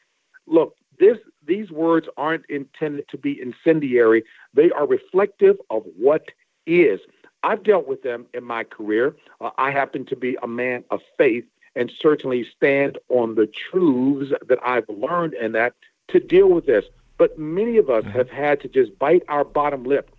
look, 0.47 0.75
this 1.00 1.17
these 1.45 1.69
words 1.71 2.07
aren't 2.17 2.45
intended 2.50 3.07
to 3.09 3.17
be 3.17 3.39
incendiary. 3.41 4.23
They 4.53 4.71
are 4.71 4.88
reflective 4.88 5.57
of 5.69 5.83
what 5.97 6.29
is. 6.65 7.00
I've 7.43 7.63
dealt 7.63 7.88
with 7.88 8.03
them 8.03 8.25
in 8.33 8.43
my 8.43 8.63
career. 8.63 9.15
Uh, 9.41 9.50
I 9.57 9.71
happen 9.71 10.05
to 10.05 10.15
be 10.15 10.38
a 10.41 10.47
man 10.47 10.85
of 10.89 11.01
faith 11.17 11.43
and 11.75 11.91
certainly 11.99 12.45
stand 12.55 12.97
on 13.09 13.35
the 13.35 13.47
truths 13.47 14.31
that 14.47 14.59
I've 14.63 14.87
learned 14.89 15.33
and 15.33 15.55
that 15.55 15.73
to 16.09 16.19
deal 16.19 16.47
with 16.49 16.65
this. 16.65 16.85
But 17.17 17.37
many 17.37 17.77
of 17.77 17.89
us 17.89 18.03
mm-hmm. 18.03 18.17
have 18.17 18.29
had 18.29 18.61
to 18.61 18.67
just 18.67 18.97
bite 18.99 19.23
our 19.27 19.43
bottom 19.43 19.83
lip 19.83 20.09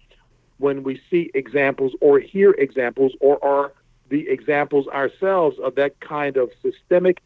when 0.58 0.82
we 0.82 1.00
see 1.10 1.30
examples 1.34 1.92
or 2.00 2.18
hear 2.18 2.52
examples 2.52 3.12
or 3.20 3.44
are 3.44 3.72
the 4.08 4.28
examples 4.28 4.86
ourselves 4.88 5.58
of 5.58 5.74
that 5.74 5.98
kind 6.00 6.36
of 6.36 6.50
systemic 6.62 7.20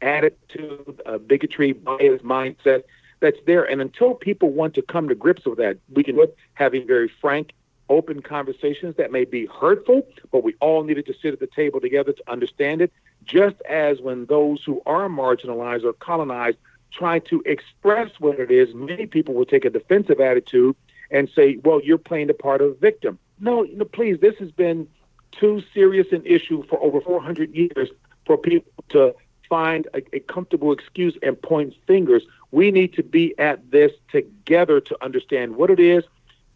attitude, 0.00 1.00
uh, 1.06 1.18
bigotry, 1.18 1.72
bias 1.72 2.22
mindset 2.22 2.82
that's 3.20 3.38
there. 3.46 3.64
And 3.64 3.80
until 3.80 4.14
people 4.14 4.50
want 4.50 4.74
to 4.74 4.82
come 4.82 5.08
to 5.08 5.14
grips 5.14 5.44
with 5.44 5.58
that, 5.58 5.78
we 5.92 6.04
can 6.04 6.16
look 6.16 6.36
having 6.54 6.86
very 6.86 7.10
frank, 7.20 7.52
open 7.88 8.22
conversations 8.22 8.96
that 8.96 9.12
may 9.12 9.24
be 9.24 9.46
hurtful, 9.46 10.06
but 10.32 10.42
we 10.42 10.54
all 10.60 10.84
needed 10.84 11.06
to 11.06 11.14
sit 11.20 11.32
at 11.32 11.40
the 11.40 11.46
table 11.46 11.80
together 11.80 12.12
to 12.12 12.30
understand 12.30 12.80
it. 12.80 12.92
Just 13.24 13.56
as 13.68 14.00
when 14.00 14.26
those 14.26 14.62
who 14.64 14.82
are 14.86 15.08
marginalized 15.08 15.84
or 15.84 15.92
colonized 15.92 16.58
try 16.92 17.18
to 17.18 17.42
express 17.46 18.10
what 18.18 18.38
it 18.38 18.50
is, 18.50 18.74
many 18.74 19.06
people 19.06 19.34
will 19.34 19.46
take 19.46 19.64
a 19.64 19.70
defensive 19.70 20.20
attitude 20.20 20.76
and 21.10 21.28
say, 21.34 21.58
well, 21.64 21.80
you're 21.82 21.98
playing 21.98 22.28
the 22.28 22.34
part 22.34 22.60
of 22.60 22.70
a 22.70 22.74
victim. 22.74 23.18
No, 23.40 23.62
no, 23.62 23.84
please, 23.84 24.18
this 24.20 24.36
has 24.38 24.50
been 24.50 24.88
too 25.32 25.62
serious 25.72 26.06
an 26.12 26.24
issue 26.24 26.64
for 26.68 26.80
over 26.82 27.00
400 27.00 27.54
years 27.54 27.90
for 28.26 28.38
people 28.38 28.72
to 28.90 29.14
find 29.48 29.86
a, 29.94 30.02
a 30.14 30.20
comfortable 30.20 30.72
excuse 30.72 31.16
and 31.22 31.40
point 31.40 31.74
fingers. 31.86 32.22
We 32.50 32.70
need 32.70 32.94
to 32.94 33.02
be 33.02 33.38
at 33.38 33.70
this 33.70 33.92
together 34.10 34.80
to 34.80 35.04
understand 35.04 35.56
what 35.56 35.70
it 35.70 35.80
is, 35.80 36.04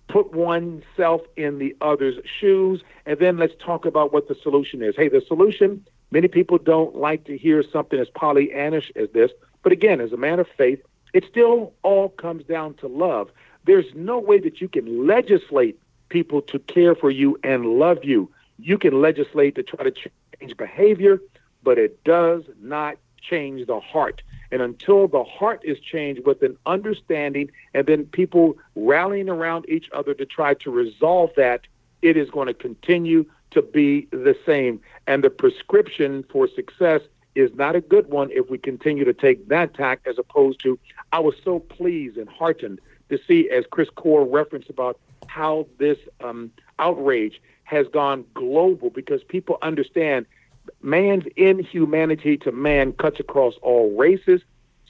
put 0.09 0.33
oneself 0.33 1.21
in 1.37 1.59
the 1.59 1.77
other's 1.81 2.17
shoes, 2.41 2.83
and 3.07 3.19
then 3.19 3.37
let's 3.37 3.55
talk 3.65 3.85
about 3.85 4.13
what 4.13 4.29
the 4.29 4.35
solution 4.43 4.83
is. 4.83 4.97
Hey, 4.97 5.09
the 5.09 5.23
solution, 5.27 5.87
many 6.11 6.29
people 6.29 6.59
don't 6.59 6.97
like 6.97 7.25
to 7.25 7.37
hear 7.37 7.63
something 7.63 7.99
as 7.99 8.09
Pollyannish 8.09 8.91
as 8.97 9.11
this, 9.11 9.31
but 9.63 9.73
again, 9.73 10.01
as 10.01 10.13
a 10.13 10.17
man 10.17 10.41
of 10.41 10.49
faith, 10.57 10.81
it 11.13 11.25
still 11.29 11.73
all 11.83 12.09
comes 12.09 12.45
down 12.45 12.75
to 12.75 12.87
love. 12.87 13.31
There's 13.65 13.95
no 13.95 14.19
way 14.19 14.39
that 14.41 14.61
you 14.61 14.69
can 14.69 15.07
legislate 15.07 15.79
people 16.09 16.41
to 16.43 16.59
care 16.59 16.95
for 16.95 17.11
you 17.11 17.39
and 17.45 17.67
love 17.79 18.05
you. 18.05 18.31
You 18.59 18.79
can 18.79 19.01
legislate 19.01 19.55
to 19.57 19.63
try 19.63 19.85
to 19.85 19.93
change 19.93 20.57
behavior, 20.57 21.21
but 21.63 21.79
it 21.79 22.03
does 22.05 22.45
not 22.61 22.97
change 23.21 23.67
the 23.67 23.81
heart. 23.81 24.23
And 24.51 24.63
until 24.63 25.09
the 25.09 25.25
heart 25.25 25.61
is 25.65 25.79
changed 25.79 26.25
with 26.25 26.43
an 26.43 26.57
understanding 26.65 27.51
and 27.75 27.87
then 27.87 28.07
people 28.07 28.57
rallying 28.75 29.29
around 29.29 29.69
each 29.69 29.91
other 29.93 30.15
to 30.15 30.25
try 30.25 30.55
to 30.55 30.71
resolve 30.71 31.31
that, 31.37 31.63
it 32.01 32.17
is 32.17 32.31
going 32.31 32.47
to 32.47 32.55
continue 32.55 33.27
to 33.51 33.63
be 33.63 34.07
the 34.11 34.37
same. 34.47 34.81
And 35.07 35.23
the 35.23 35.31
prescription 35.31 36.25
for 36.31 36.49
success 36.49 37.03
is 37.35 37.51
not 37.55 37.77
a 37.77 37.81
good 37.81 38.09
one 38.09 38.31
if 38.33 38.51
we 38.51 38.59
continue 38.59 39.05
to 39.05 39.13
take 39.13 39.49
that 39.49 39.75
tack 39.75 40.01
as 40.07 40.19
opposed 40.19 40.61
to, 40.61 40.79
I 41.13 41.21
was 41.21 41.35
so 41.45 41.61
pleased 41.61 42.17
and 42.17 42.29
heartened 42.29 42.81
to 43.11 43.19
see, 43.27 43.49
as 43.51 43.65
Chris 43.71 43.89
Core 43.91 44.25
referenced 44.27 44.71
about 44.71 44.99
how 45.29 45.67
this 45.79 45.99
um, 46.23 46.51
outrage 46.79 47.41
has 47.65 47.87
gone 47.89 48.25
global 48.35 48.91
because 48.91 49.23
people 49.23 49.59
understand 49.63 50.27
man's 50.83 51.25
inhumanity 51.37 52.37
to 52.39 52.53
man 52.53 52.93
cuts 52.93 53.21
across 53.21 53.55
all 53.63 53.97
races, 53.97 54.43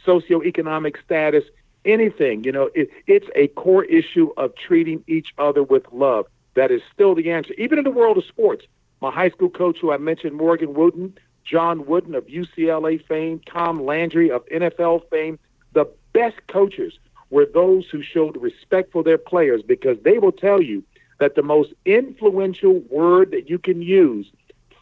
socioeconomic 0.06 0.97
status, 1.04 1.44
anything. 1.85 2.44
You 2.44 2.52
know, 2.52 2.70
it, 2.75 2.90
it's 3.06 3.28
a 3.35 3.49
core 3.49 3.85
issue 3.85 4.30
of 4.37 4.54
treating 4.54 5.02
each 5.06 5.35
other 5.38 5.62
with 5.62 5.85
love. 5.92 6.26
That 6.54 6.70
is 6.70 6.82
still 6.92 7.14
the 7.14 7.30
answer. 7.30 7.54
Even 7.58 7.78
in 7.78 7.85
the 7.85 7.90
world 7.90 8.18
of 8.18 8.25
sports, 8.25 8.66
my 9.00 9.11
high 9.11 9.30
school 9.30 9.50
coach, 9.50 9.78
who 9.80 9.92
I 9.92 9.99
mentioned, 9.99 10.35
Morgan 10.37 10.75
Wootten, 10.75 11.16
John 11.44 11.87
Wooden 11.87 12.14
of 12.14 12.26
UCLA 12.26 13.04
fame, 13.06 13.40
Tom 13.47 13.85
Landry 13.85 14.30
of 14.30 14.44
NFL 14.47 15.08
fame, 15.08 15.38
the 15.73 15.88
best 16.12 16.37
coaches 16.49 16.99
were 17.30 17.47
those 17.47 17.87
who 17.88 18.02
showed 18.02 18.37
respect 18.37 18.92
for 18.92 19.02
their 19.02 19.18
players 19.18 19.62
because 19.62 19.99
they 20.02 20.18
will 20.18 20.32
tell 20.32 20.61
you 20.61 20.82
that 21.20 21.35
the 21.35 21.42
most 21.42 21.73
influential 21.85 22.80
word 22.90 23.30
that 23.32 23.49
you 23.49 23.58
can 23.58 23.82
use 23.82 24.30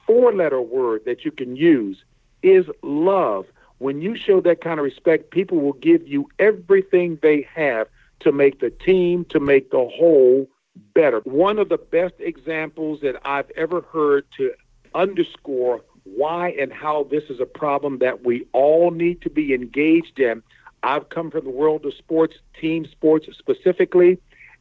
four 0.07 0.33
letter 0.33 0.61
word 0.61 1.05
that 1.05 1.25
you 1.25 1.31
can 1.31 1.57
use 1.57 2.05
is 2.43 2.67
love. 2.83 3.47
When 3.79 4.01
you 4.01 4.17
show 4.17 4.41
that 4.41 4.61
kind 4.61 4.79
of 4.79 4.85
respect, 4.85 5.31
people 5.31 5.59
will 5.59 5.75
give 5.75 6.07
you 6.07 6.29
everything 6.39 7.19
they 7.23 7.47
have 7.55 7.89
to 8.21 8.33
make 8.33 8.61
the 8.61 8.71
team, 8.71 9.27
to 9.27 9.41
make 9.41 9.71
the 9.71 9.89
whole 9.95 10.49
better. 10.95 11.21
One 11.21 11.59
of 11.59 11.69
the 11.69 11.79
best 11.79 12.15
examples 12.19 13.01
that 13.01 13.17
I've 13.25 13.51
ever 13.57 13.83
heard 13.83 14.25
to 14.39 14.53
underscore 14.95 15.83
why 16.05 16.51
and 16.59 16.73
how 16.73 17.05
this 17.11 17.25
is 17.29 17.41
a 17.41 17.47
problem 17.47 17.99
that 17.99 18.25
we 18.25 18.47
all 18.53 18.91
need 18.91 19.23
to 19.23 19.31
be 19.31 19.53
engaged 19.53 20.19
in. 20.19 20.43
I've 20.83 21.09
come 21.09 21.31
from 21.31 21.45
the 21.45 21.51
world 21.51 21.85
of 21.85 21.95
sports, 21.95 22.37
team 22.59 22.87
sports 22.87 23.27
specifically, 23.37 24.19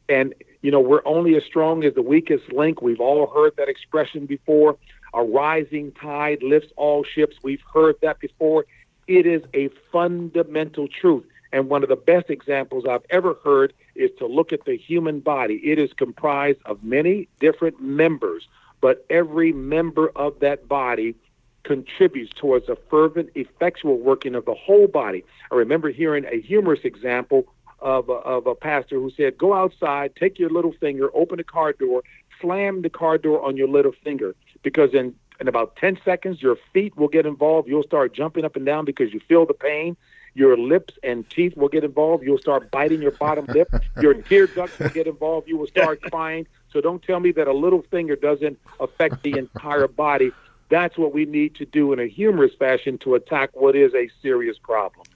and 0.08 0.34
you 0.62 0.70
know, 0.70 0.80
we're 0.80 1.02
only 1.04 1.36
as 1.36 1.44
strong 1.44 1.84
as 1.84 1.94
the 1.94 2.02
weakest 2.02 2.52
link. 2.52 2.82
We've 2.82 3.00
all 3.00 3.28
heard 3.28 3.54
that 3.56 3.68
expression 3.68 4.26
before 4.26 4.76
a 5.16 5.24
rising 5.24 5.90
tide 5.92 6.42
lifts 6.42 6.72
all 6.76 7.02
ships. 7.02 7.36
We've 7.42 7.62
heard 7.72 7.96
that 8.02 8.20
before. 8.20 8.66
It 9.08 9.26
is 9.26 9.42
a 9.54 9.70
fundamental 9.90 10.86
truth. 10.88 11.24
And 11.52 11.70
one 11.70 11.82
of 11.82 11.88
the 11.88 11.96
best 11.96 12.28
examples 12.28 12.84
I've 12.88 13.06
ever 13.08 13.34
heard 13.42 13.72
is 13.94 14.10
to 14.18 14.26
look 14.26 14.52
at 14.52 14.66
the 14.66 14.76
human 14.76 15.20
body. 15.20 15.54
It 15.64 15.78
is 15.78 15.92
comprised 15.94 16.58
of 16.66 16.84
many 16.84 17.28
different 17.40 17.80
members, 17.80 18.46
but 18.82 19.06
every 19.08 19.52
member 19.52 20.10
of 20.14 20.38
that 20.40 20.68
body 20.68 21.14
contributes 21.62 22.32
towards 22.34 22.68
a 22.68 22.76
fervent, 22.90 23.30
effectual 23.34 23.98
working 23.98 24.34
of 24.34 24.44
the 24.44 24.54
whole 24.54 24.86
body. 24.86 25.24
I 25.50 25.54
remember 25.54 25.90
hearing 25.90 26.26
a 26.26 26.40
humorous 26.40 26.80
example 26.84 27.46
of 27.80 28.08
a, 28.08 28.12
of 28.12 28.46
a 28.46 28.54
pastor 28.54 28.96
who 28.96 29.10
said, 29.16 29.38
Go 29.38 29.54
outside, 29.54 30.14
take 30.14 30.38
your 30.38 30.50
little 30.50 30.72
finger, 30.72 31.08
open 31.14 31.38
the 31.38 31.44
car 31.44 31.72
door, 31.72 32.02
slam 32.40 32.82
the 32.82 32.90
car 32.90 33.16
door 33.18 33.42
on 33.42 33.56
your 33.56 33.68
little 33.68 33.92
finger 34.04 34.34
because 34.66 34.92
in 34.94 35.14
in 35.38 35.46
about 35.46 35.76
10 35.76 35.96
seconds 36.04 36.42
your 36.42 36.56
feet 36.72 36.96
will 36.96 37.06
get 37.06 37.24
involved. 37.24 37.68
You'll 37.68 37.84
start 37.84 38.12
jumping 38.12 38.44
up 38.44 38.56
and 38.56 38.66
down 38.66 38.84
because 38.84 39.14
you 39.14 39.20
feel 39.20 39.46
the 39.46 39.54
pain. 39.54 39.96
Your 40.34 40.56
lips 40.56 40.94
and 41.04 41.28
teeth 41.30 41.56
will 41.56 41.68
get 41.68 41.84
involved. 41.84 42.24
You'll 42.24 42.44
start 42.48 42.72
biting 42.72 43.00
your 43.00 43.12
bottom 43.12 43.46
lip. 43.48 43.68
Your 44.02 44.14
tear 44.14 44.48
ducts 44.48 44.78
will 44.78 44.88
get 44.88 45.06
involved. 45.06 45.48
You 45.48 45.56
will 45.56 45.68
start 45.68 46.02
crying. 46.02 46.46
So 46.72 46.80
don't 46.80 47.00
tell 47.00 47.20
me 47.20 47.30
that 47.32 47.46
a 47.46 47.52
little 47.52 47.82
finger 47.90 48.16
doesn't 48.16 48.58
affect 48.80 49.22
the 49.22 49.38
entire 49.38 49.88
body. 49.88 50.32
That's 50.68 50.98
what 50.98 51.14
we 51.14 51.26
need 51.26 51.54
to 51.56 51.64
do 51.64 51.92
in 51.92 52.00
a 52.00 52.06
humorous 52.06 52.54
fashion 52.58 52.98
to 52.98 53.14
attack 53.14 53.50
what 53.54 53.76
is 53.76 53.94
a 53.94 54.10
serious 54.20 54.58
problem. 54.58 55.06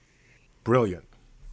Brilliant. 0.63 1.03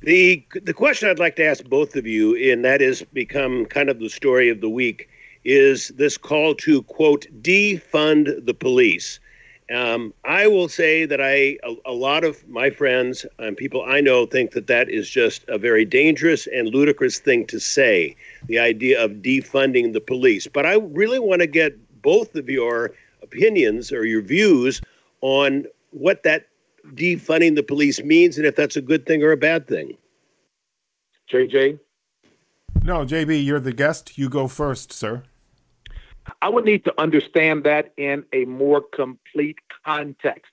The 0.03 0.47
the 0.63 0.73
question 0.73 1.11
I'd 1.11 1.19
like 1.19 1.37
to 1.37 1.45
ask 1.45 1.65
both 1.65 1.97
of 1.97 2.07
you, 2.07 2.37
and 2.53 2.65
that 2.65 2.81
has 2.81 3.03
become 3.13 3.67
kind 3.67 3.89
of 3.91 3.99
the 3.99 4.09
story 4.09 4.49
of 4.49 4.61
the 4.61 4.71
week, 4.71 5.09
is 5.49 5.89
this 5.97 6.19
call 6.19 6.55
to 6.55 6.83
quote 6.83 7.27
defund 7.41 8.45
the 8.45 8.53
police. 8.53 9.19
Um, 9.75 10.13
I 10.25 10.47
will 10.47 10.69
say 10.69 11.07
that 11.07 11.23
I 11.23 11.59
a, 11.65 11.75
a, 11.87 11.93
lot 11.93 12.23
of 12.23 12.47
my 12.49 12.69
friends 12.69 13.25
and 13.39 13.57
people 13.57 13.83
I 13.83 14.01
know 14.01 14.27
think 14.27 14.51
that 14.53 14.67
that 14.67 14.91
is 14.91 15.09
just 15.09 15.45
a 15.49 15.57
very 15.57 15.87
dangerous 15.87 16.47
and 16.47 16.69
ludicrous 16.69 17.19
thing 17.19 17.47
to 17.47 17.59
say. 17.59 18.15
The 18.47 18.59
idea 18.59 19.03
of 19.03 19.23
defunding 19.23 19.95
the 19.95 20.01
police, 20.01 20.47
but 20.47 20.67
I 20.67 20.75
really 20.75 21.19
want 21.19 21.41
to 21.41 21.47
get 21.47 21.73
both 22.03 22.35
of 22.35 22.51
your 22.51 22.93
opinions 23.23 23.91
or 23.91 24.05
your 24.05 24.23
views 24.23 24.83
on 25.23 25.65
what 25.91 26.25
that 26.25 26.49
defunding 26.95 27.57
the 27.57 27.63
police 27.63 28.03
means 28.03 28.37
and 28.37 28.47
if 28.47 28.55
that's 28.55 28.77
a 28.77 28.83
good 28.83 29.07
thing 29.07 29.23
or 29.23 29.33
a 29.33 29.37
bad 29.37 29.67
thing. 29.67 29.97
JJ? 31.33 31.79
No, 32.85 33.05
JB, 33.05 33.45
you're 33.45 33.61
the 33.61 33.73
guest. 33.73 34.17
You 34.17 34.29
go 34.29 34.49
first, 34.49 34.93
sir. 34.93 35.25
I 36.43 36.49
would 36.49 36.65
need 36.65 36.85
to 36.85 37.01
understand 37.01 37.65
that 37.65 37.93
in 37.97 38.25
a 38.33 38.45
more 38.45 38.81
complete 38.81 39.59
context 39.85 40.53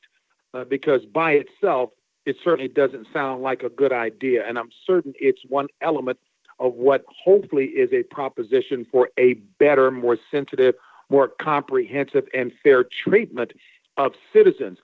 uh, 0.54 0.64
because 0.64 1.06
by 1.06 1.34
itself, 1.34 1.92
it 2.26 2.38
certainly 2.44 2.68
doesn't 2.68 3.08
sound 3.14 3.44
like 3.44 3.64
a 3.64 3.70
good 3.70 3.94
idea. 3.94 4.48
And 4.48 4.58
I'm 4.58 4.70
certain 4.86 5.14
it's 5.20 5.42
one 5.48 5.68
element 5.82 6.20
of 6.60 6.74
what 6.74 7.04
hopefully 7.08 7.66
is 7.66 7.92
a 7.94 8.04
proposition 8.04 8.86
for 8.92 9.10
a 9.18 9.34
better, 9.60 9.92
more 9.92 10.18
sensitive, 10.32 10.76
more 11.10 11.28
comprehensive, 11.28 12.28
and 12.34 12.52
fair 12.64 12.84
treatment 12.84 13.54
of 13.98 14.14
citizens. 14.34 14.80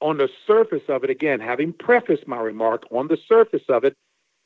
On 0.00 0.18
the 0.18 0.28
surface 0.46 0.82
of 0.88 1.04
it, 1.04 1.10
again, 1.10 1.40
having 1.40 1.72
prefaced 1.72 2.28
my 2.28 2.38
remark, 2.38 2.84
on 2.90 3.08
the 3.08 3.18
surface 3.28 3.64
of 3.68 3.84
it, 3.84 3.96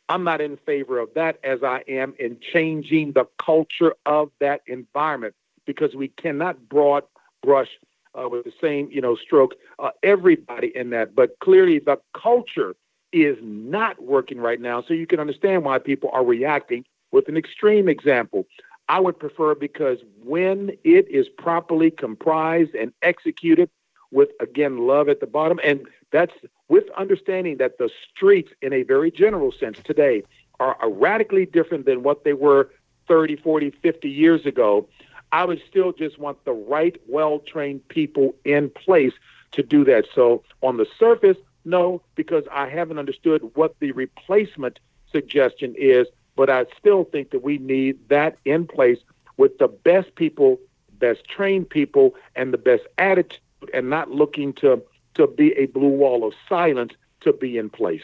I'm 0.08 0.24
not 0.24 0.40
in 0.40 0.56
favor 0.56 0.98
of 0.98 1.10
that 1.14 1.38
as 1.44 1.62
I 1.62 1.84
am 1.86 2.14
in 2.18 2.38
changing 2.40 3.12
the 3.12 3.26
culture 3.38 3.94
of 4.06 4.30
that 4.40 4.62
environment 4.66 5.34
because 5.72 5.94
we 5.94 6.08
cannot 6.08 6.68
broad 6.68 7.04
brush 7.44 7.68
uh, 8.18 8.28
with 8.28 8.44
the 8.44 8.52
same, 8.60 8.88
you 8.90 9.00
know, 9.00 9.14
stroke 9.14 9.54
uh, 9.78 9.90
everybody 10.02 10.72
in 10.74 10.90
that. 10.90 11.14
But 11.14 11.38
clearly, 11.38 11.78
the 11.78 11.98
culture 12.12 12.74
is 13.12 13.36
not 13.40 14.02
working 14.02 14.40
right 14.40 14.60
now, 14.60 14.82
so 14.82 14.94
you 14.94 15.06
can 15.06 15.20
understand 15.20 15.64
why 15.64 15.78
people 15.78 16.10
are 16.12 16.24
reacting 16.24 16.84
with 17.12 17.28
an 17.28 17.36
extreme 17.36 17.88
example. 17.88 18.46
I 18.88 18.98
would 18.98 19.16
prefer 19.16 19.54
because 19.54 19.98
when 20.24 20.70
it 20.82 21.08
is 21.08 21.28
properly 21.28 21.92
comprised 21.92 22.74
and 22.74 22.92
executed 23.02 23.70
with, 24.10 24.30
again, 24.40 24.78
love 24.88 25.08
at 25.08 25.20
the 25.20 25.28
bottom, 25.28 25.60
and 25.62 25.86
that's 26.10 26.34
with 26.68 26.84
understanding 26.96 27.58
that 27.58 27.78
the 27.78 27.90
streets, 28.12 28.50
in 28.60 28.72
a 28.72 28.82
very 28.82 29.12
general 29.12 29.52
sense 29.52 29.78
today, 29.84 30.24
are 30.58 30.76
radically 30.90 31.46
different 31.46 31.86
than 31.86 32.02
what 32.02 32.24
they 32.24 32.34
were 32.34 32.70
30, 33.08 33.36
40, 33.36 33.70
50 33.70 34.08
years 34.08 34.46
ago. 34.46 34.88
I 35.32 35.44
would 35.44 35.62
still 35.68 35.92
just 35.92 36.18
want 36.18 36.44
the 36.44 36.52
right, 36.52 37.00
well 37.08 37.38
trained 37.38 37.86
people 37.88 38.34
in 38.44 38.70
place 38.70 39.12
to 39.52 39.62
do 39.62 39.84
that. 39.84 40.06
So 40.14 40.42
on 40.62 40.76
the 40.76 40.86
surface, 40.98 41.36
no, 41.64 42.02
because 42.14 42.44
I 42.50 42.68
haven't 42.68 42.98
understood 42.98 43.50
what 43.54 43.78
the 43.80 43.92
replacement 43.92 44.78
suggestion 45.12 45.74
is, 45.76 46.06
but 46.36 46.48
I 46.48 46.66
still 46.78 47.04
think 47.04 47.30
that 47.30 47.42
we 47.42 47.58
need 47.58 48.08
that 48.08 48.38
in 48.44 48.66
place 48.66 48.98
with 49.36 49.58
the 49.58 49.68
best 49.68 50.14
people, 50.14 50.58
best 50.98 51.24
trained 51.24 51.68
people, 51.68 52.14
and 52.34 52.52
the 52.52 52.58
best 52.58 52.84
attitude, 52.98 53.40
and 53.74 53.90
not 53.90 54.10
looking 54.10 54.52
to 54.54 54.82
to 55.14 55.26
be 55.26 55.52
a 55.52 55.66
blue 55.66 55.88
wall 55.88 56.26
of 56.26 56.32
silence 56.48 56.92
to 57.20 57.32
be 57.32 57.58
in 57.58 57.68
place. 57.68 58.02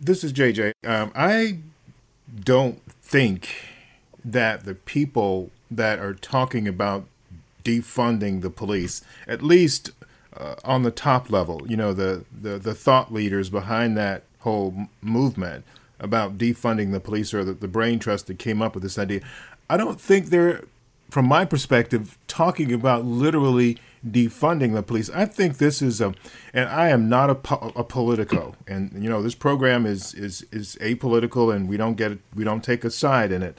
This 0.00 0.24
is 0.24 0.32
JJ. 0.32 0.72
Um, 0.84 1.12
I 1.14 1.58
don't 2.42 2.80
think 3.02 3.48
that 4.24 4.64
the 4.64 4.74
people 4.74 5.50
that 5.76 5.98
are 5.98 6.14
talking 6.14 6.68
about 6.68 7.06
defunding 7.64 8.42
the 8.42 8.50
police, 8.50 9.02
at 9.26 9.42
least 9.42 9.90
uh, 10.36 10.54
on 10.64 10.82
the 10.82 10.90
top 10.90 11.30
level, 11.30 11.62
you 11.66 11.76
know, 11.76 11.92
the, 11.92 12.24
the, 12.32 12.58
the 12.58 12.74
thought 12.74 13.12
leaders 13.12 13.50
behind 13.50 13.96
that 13.96 14.24
whole 14.40 14.88
movement 15.00 15.64
about 16.00 16.36
defunding 16.36 16.92
the 16.92 17.00
police 17.00 17.32
or 17.32 17.44
the, 17.44 17.54
the 17.54 17.68
brain 17.68 17.98
trust 17.98 18.26
that 18.26 18.38
came 18.38 18.60
up 18.60 18.74
with 18.74 18.82
this 18.82 18.98
idea, 18.98 19.20
I 19.70 19.76
don't 19.76 20.00
think 20.00 20.26
they're, 20.26 20.64
from 21.10 21.26
my 21.26 21.44
perspective, 21.44 22.18
talking 22.26 22.72
about 22.72 23.04
literally 23.04 23.78
defunding 24.06 24.74
the 24.74 24.82
police. 24.82 25.08
I 25.10 25.24
think 25.24 25.58
this 25.58 25.80
is 25.80 26.00
a, 26.00 26.14
and 26.52 26.68
I 26.68 26.88
am 26.88 27.08
not 27.08 27.30
a, 27.30 27.56
a 27.76 27.84
politico, 27.84 28.54
and 28.66 28.92
you 29.02 29.08
know 29.08 29.22
this 29.22 29.34
program 29.34 29.86
is 29.86 30.12
is 30.14 30.44
is 30.52 30.76
apolitical, 30.80 31.54
and 31.54 31.68
we 31.68 31.76
don't 31.76 31.94
get 31.94 32.18
we 32.34 32.44
don't 32.44 32.62
take 32.62 32.84
a 32.84 32.90
side 32.90 33.32
in 33.32 33.42
it. 33.42 33.56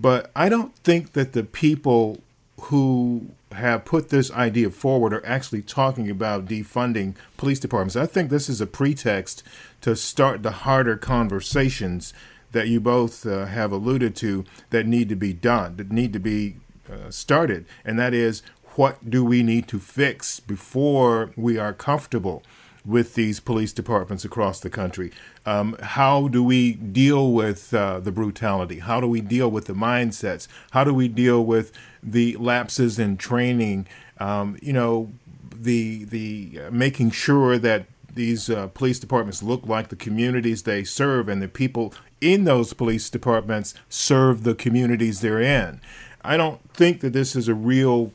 But 0.00 0.30
I 0.36 0.48
don't 0.48 0.74
think 0.76 1.14
that 1.14 1.32
the 1.32 1.42
people 1.42 2.18
who 2.60 3.30
have 3.52 3.84
put 3.84 4.10
this 4.10 4.30
idea 4.30 4.70
forward 4.70 5.12
are 5.12 5.26
actually 5.26 5.62
talking 5.62 6.08
about 6.08 6.46
defunding 6.46 7.16
police 7.36 7.58
departments. 7.58 7.96
I 7.96 8.06
think 8.06 8.30
this 8.30 8.48
is 8.48 8.60
a 8.60 8.66
pretext 8.66 9.42
to 9.80 9.96
start 9.96 10.44
the 10.44 10.50
harder 10.50 10.96
conversations 10.96 12.14
that 12.52 12.68
you 12.68 12.78
both 12.78 13.26
uh, 13.26 13.46
have 13.46 13.72
alluded 13.72 14.14
to 14.16 14.44
that 14.70 14.86
need 14.86 15.08
to 15.08 15.16
be 15.16 15.32
done, 15.32 15.76
that 15.76 15.90
need 15.90 16.12
to 16.12 16.20
be 16.20 16.56
uh, 16.90 17.10
started. 17.10 17.66
And 17.84 17.98
that 17.98 18.14
is, 18.14 18.42
what 18.76 19.10
do 19.10 19.24
we 19.24 19.42
need 19.42 19.66
to 19.68 19.80
fix 19.80 20.38
before 20.38 21.32
we 21.36 21.58
are 21.58 21.72
comfortable 21.72 22.44
with 22.84 23.14
these 23.14 23.40
police 23.40 23.72
departments 23.72 24.24
across 24.24 24.60
the 24.60 24.70
country. 24.70 25.12
Um, 25.44 25.76
how 25.80 26.28
do 26.28 26.42
we 26.42 26.72
deal 26.72 27.32
with 27.32 27.72
uh, 27.74 28.00
the 28.00 28.12
brutality? 28.12 28.78
How 28.80 29.00
do 29.00 29.06
we 29.06 29.20
deal 29.20 29.50
with 29.50 29.66
the 29.66 29.74
mindsets? 29.74 30.48
How 30.70 30.84
do 30.84 30.94
we 30.94 31.08
deal 31.08 31.44
with 31.44 31.72
the 32.02 32.36
lapses 32.36 32.98
in 32.98 33.16
training? 33.16 33.86
Um, 34.18 34.58
you 34.62 34.72
know, 34.72 35.12
the 35.50 36.04
the 36.04 36.60
uh, 36.66 36.70
making 36.70 37.10
sure 37.10 37.58
that 37.58 37.86
these 38.14 38.50
uh, 38.50 38.68
police 38.68 38.98
departments 38.98 39.42
look 39.42 39.66
like 39.66 39.88
the 39.88 39.96
communities 39.96 40.62
they 40.62 40.84
serve, 40.84 41.28
and 41.28 41.40
the 41.42 41.48
people 41.48 41.94
in 42.20 42.44
those 42.44 42.72
police 42.72 43.10
departments 43.10 43.74
serve 43.88 44.42
the 44.42 44.54
communities 44.54 45.20
they're 45.20 45.40
in. 45.40 45.80
I 46.22 46.36
don't 46.36 46.60
think 46.74 47.00
that 47.00 47.12
this 47.12 47.36
is 47.36 47.48
a 47.48 47.54
real 47.54 48.12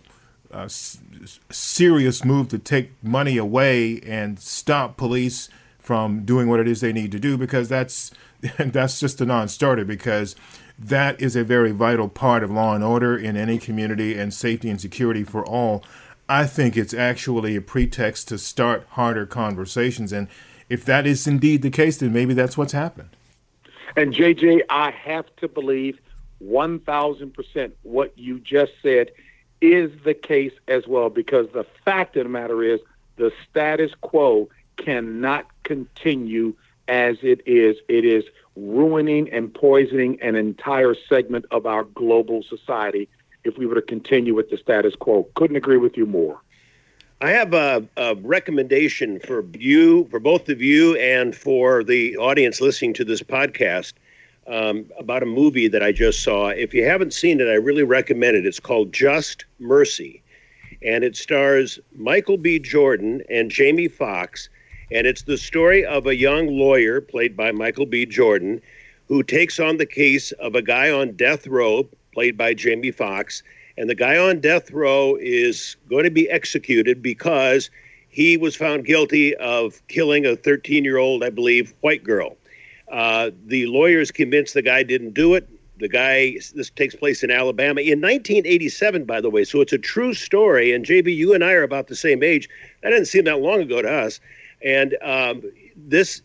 uh, 0.51 0.67
serious 1.49 2.23
move 2.23 2.47
to 2.49 2.59
take 2.59 2.91
money 3.03 3.37
away 3.37 3.99
and 4.01 4.39
stop 4.39 4.97
police 4.97 5.49
from 5.79 6.23
doing 6.23 6.47
what 6.47 6.59
it 6.59 6.67
is 6.67 6.81
they 6.81 6.93
need 6.93 7.11
to 7.11 7.19
do 7.19 7.37
because 7.37 7.67
that's 7.69 8.11
that's 8.57 8.99
just 8.99 9.21
a 9.21 9.25
non-starter 9.25 9.85
because 9.85 10.35
that 10.77 11.21
is 11.21 11.35
a 11.35 11.43
very 11.43 11.71
vital 11.71 12.09
part 12.09 12.43
of 12.43 12.51
law 12.51 12.73
and 12.73 12.83
order 12.83 13.17
in 13.17 13.37
any 13.37 13.57
community 13.57 14.17
and 14.17 14.33
safety 14.33 14.69
and 14.69 14.81
security 14.81 15.23
for 15.23 15.45
all. 15.45 15.83
I 16.27 16.45
think 16.45 16.75
it's 16.75 16.93
actually 16.93 17.55
a 17.55 17.61
pretext 17.61 18.27
to 18.29 18.37
start 18.37 18.85
harder 18.91 19.25
conversations 19.25 20.11
and 20.11 20.27
if 20.69 20.83
that 20.85 21.05
is 21.05 21.27
indeed 21.27 21.61
the 21.61 21.69
case 21.69 21.97
then 21.97 22.13
maybe 22.13 22.33
that's 22.33 22.57
what's 22.57 22.73
happened. 22.73 23.09
And 23.95 24.13
JJ, 24.13 24.61
I 24.69 24.91
have 24.91 25.25
to 25.37 25.47
believe 25.47 25.99
1000% 26.43 27.71
what 27.83 28.17
you 28.17 28.39
just 28.39 28.71
said 28.81 29.11
is 29.63 29.91
the 30.03 30.13
case 30.13 30.51
as 30.67 30.87
well 30.87 31.09
because 31.09 31.47
the 31.53 31.65
fact 31.85 32.17
of 32.17 32.23
the 32.23 32.29
matter 32.29 32.61
is 32.61 32.81
the 33.15 33.31
status 33.49 33.91
quo 34.01 34.49
cannot 34.77 35.47
continue 35.63 36.53
as 36.87 37.17
it 37.21 37.41
is. 37.45 37.77
It 37.87 38.03
is 38.03 38.25
ruining 38.57 39.31
and 39.31 39.53
poisoning 39.53 40.21
an 40.21 40.35
entire 40.35 40.95
segment 41.07 41.45
of 41.51 41.65
our 41.65 41.85
global 41.85 42.43
society 42.43 43.07
if 43.45 43.57
we 43.57 43.65
were 43.65 43.75
to 43.75 43.81
continue 43.81 44.35
with 44.35 44.49
the 44.49 44.57
status 44.57 44.95
quo. 44.95 45.27
Couldn't 45.35 45.55
agree 45.55 45.77
with 45.77 45.95
you 45.95 46.05
more. 46.05 46.41
I 47.21 47.29
have 47.29 47.53
a, 47.53 47.87
a, 47.95 48.15
recommendation 48.15 49.19
for 49.21 49.45
you, 49.53 50.05
for 50.11 50.19
both 50.19 50.49
of 50.49 50.61
you, 50.61 50.97
and 50.97 51.33
for 51.33 51.81
the 51.81 52.17
audience 52.17 52.59
listening 52.59 52.93
to 52.95 53.05
this 53.05 53.21
podcast 53.21 53.93
um, 54.47 54.85
about 54.97 55.23
a 55.23 55.27
movie 55.27 55.67
that 55.67 55.83
I 55.83 55.91
just 55.91 56.23
saw. 56.23 56.47
If 56.49 56.73
you 56.73 56.85
haven't 56.85 57.13
seen 57.13 57.39
it, 57.39 57.47
I 57.47 57.53
really 57.53 57.83
recommend 57.83 58.35
it. 58.37 58.45
It's 58.45 58.59
called 58.59 58.93
Just 58.93 59.45
Mercy, 59.59 60.21
and 60.81 61.03
it 61.03 61.15
stars 61.15 61.79
Michael 61.95 62.37
B. 62.37 62.59
Jordan 62.59 63.21
and 63.29 63.49
Jamie 63.49 63.87
Foxx. 63.87 64.49
And 64.91 65.07
it's 65.07 65.23
the 65.23 65.37
story 65.37 65.85
of 65.85 66.05
a 66.05 66.15
young 66.15 66.47
lawyer, 66.47 67.01
played 67.01 67.35
by 67.35 67.51
Michael 67.51 67.85
B. 67.85 68.05
Jordan, 68.05 68.61
who 69.07 69.23
takes 69.23 69.59
on 69.59 69.77
the 69.77 69.85
case 69.85 70.31
of 70.33 70.55
a 70.55 70.61
guy 70.61 70.91
on 70.91 71.13
death 71.13 71.47
row, 71.47 71.87
played 72.13 72.37
by 72.37 72.53
Jamie 72.53 72.91
Foxx. 72.91 73.43
And 73.77 73.89
the 73.89 73.95
guy 73.95 74.17
on 74.17 74.39
death 74.39 74.71
row 74.71 75.17
is 75.19 75.77
going 75.89 76.03
to 76.03 76.11
be 76.11 76.29
executed 76.29 77.01
because 77.01 77.71
he 78.09 78.37
was 78.37 78.55
found 78.55 78.85
guilty 78.85 79.35
of 79.37 79.81
killing 79.87 80.25
a 80.25 80.35
13 80.35 80.83
year 80.83 80.97
old, 80.97 81.23
I 81.23 81.31
believe, 81.31 81.73
white 81.81 82.03
girl. 82.03 82.37
Uh, 82.93 83.31
the 83.47 83.65
lawyers 83.65 84.11
convinced 84.11 84.53
the 84.53 84.61
guy 84.61 84.83
didn't 84.83 85.15
do 85.15 85.33
it. 85.33 85.49
the 85.79 85.89
guy, 85.89 86.37
this 86.53 86.69
takes 86.69 86.95
place 86.95 87.23
in 87.23 87.31
Alabama 87.31 87.81
in 87.81 87.99
1987, 87.99 89.03
by 89.05 89.19
the 89.19 89.31
way. 89.31 89.43
So 89.43 89.61
it's 89.61 89.73
a 89.73 89.79
true 89.79 90.13
story. 90.13 90.71
And 90.71 90.85
JB, 90.85 91.13
you 91.13 91.33
and 91.33 91.43
I 91.43 91.53
are 91.53 91.63
about 91.63 91.87
the 91.87 91.95
same 91.95 92.21
age. 92.21 92.47
That 92.83 92.91
didn't 92.91 93.07
seem 93.07 93.23
that 93.23 93.39
long 93.39 93.61
ago 93.61 93.81
to 93.81 93.91
us. 93.91 94.19
And 94.63 94.95
um, 95.01 95.41
this, 95.75 96.21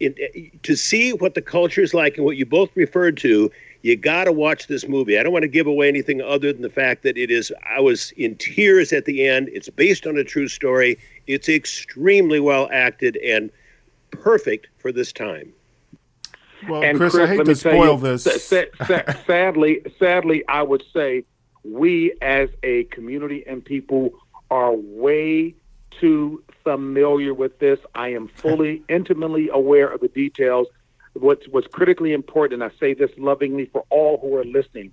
to 0.00 0.74
see 0.74 1.12
what 1.12 1.34
the 1.34 1.42
culture 1.42 1.82
is 1.82 1.92
like 1.92 2.16
and 2.16 2.24
what 2.24 2.38
you 2.38 2.46
both 2.46 2.74
referred 2.74 3.18
to, 3.18 3.50
you 3.82 3.94
got 3.94 4.24
to 4.24 4.32
watch 4.32 4.68
this 4.68 4.88
movie. 4.88 5.18
I 5.18 5.22
don't 5.22 5.34
want 5.34 5.42
to 5.42 5.48
give 5.48 5.66
away 5.66 5.86
anything 5.86 6.22
other 6.22 6.50
than 6.50 6.62
the 6.62 6.70
fact 6.70 7.02
that 7.02 7.18
it 7.18 7.30
is, 7.30 7.52
I 7.68 7.80
was 7.80 8.12
in 8.12 8.36
tears 8.36 8.90
at 8.94 9.04
the 9.04 9.28
end. 9.28 9.50
It's 9.52 9.68
based 9.68 10.06
on 10.06 10.16
a 10.16 10.24
true 10.24 10.48
story. 10.48 10.98
It's 11.26 11.50
extremely 11.50 12.40
well 12.40 12.70
acted 12.72 13.18
and 13.18 13.50
perfect 14.10 14.68
for 14.78 14.90
this 14.90 15.12
time. 15.12 15.52
Well, 16.68 16.82
and 16.82 16.98
Chris, 16.98 17.14
Chris 17.14 17.28
I 17.28 17.34
hate 17.34 17.44
to 17.44 17.54
spoil 17.54 17.94
you, 17.94 18.00
this. 18.00 18.24
sa- 18.24 18.64
sa- 18.84 19.12
sadly, 19.26 19.82
sadly, 19.98 20.44
I 20.48 20.62
would 20.62 20.84
say 20.92 21.24
we 21.64 22.14
as 22.22 22.48
a 22.62 22.84
community 22.84 23.44
and 23.46 23.64
people 23.64 24.10
are 24.50 24.72
way 24.74 25.54
too 25.90 26.42
familiar 26.64 27.34
with 27.34 27.58
this. 27.58 27.78
I 27.94 28.08
am 28.08 28.28
fully, 28.28 28.82
intimately 28.88 29.48
aware 29.48 29.88
of 29.88 30.00
the 30.00 30.08
details. 30.08 30.66
What's 31.14 31.46
what's 31.48 31.66
critically 31.66 32.12
important, 32.12 32.62
and 32.62 32.72
I 32.72 32.76
say 32.78 32.92
this 32.92 33.10
lovingly 33.16 33.66
for 33.66 33.84
all 33.88 34.18
who 34.18 34.36
are 34.36 34.44
listening, 34.44 34.92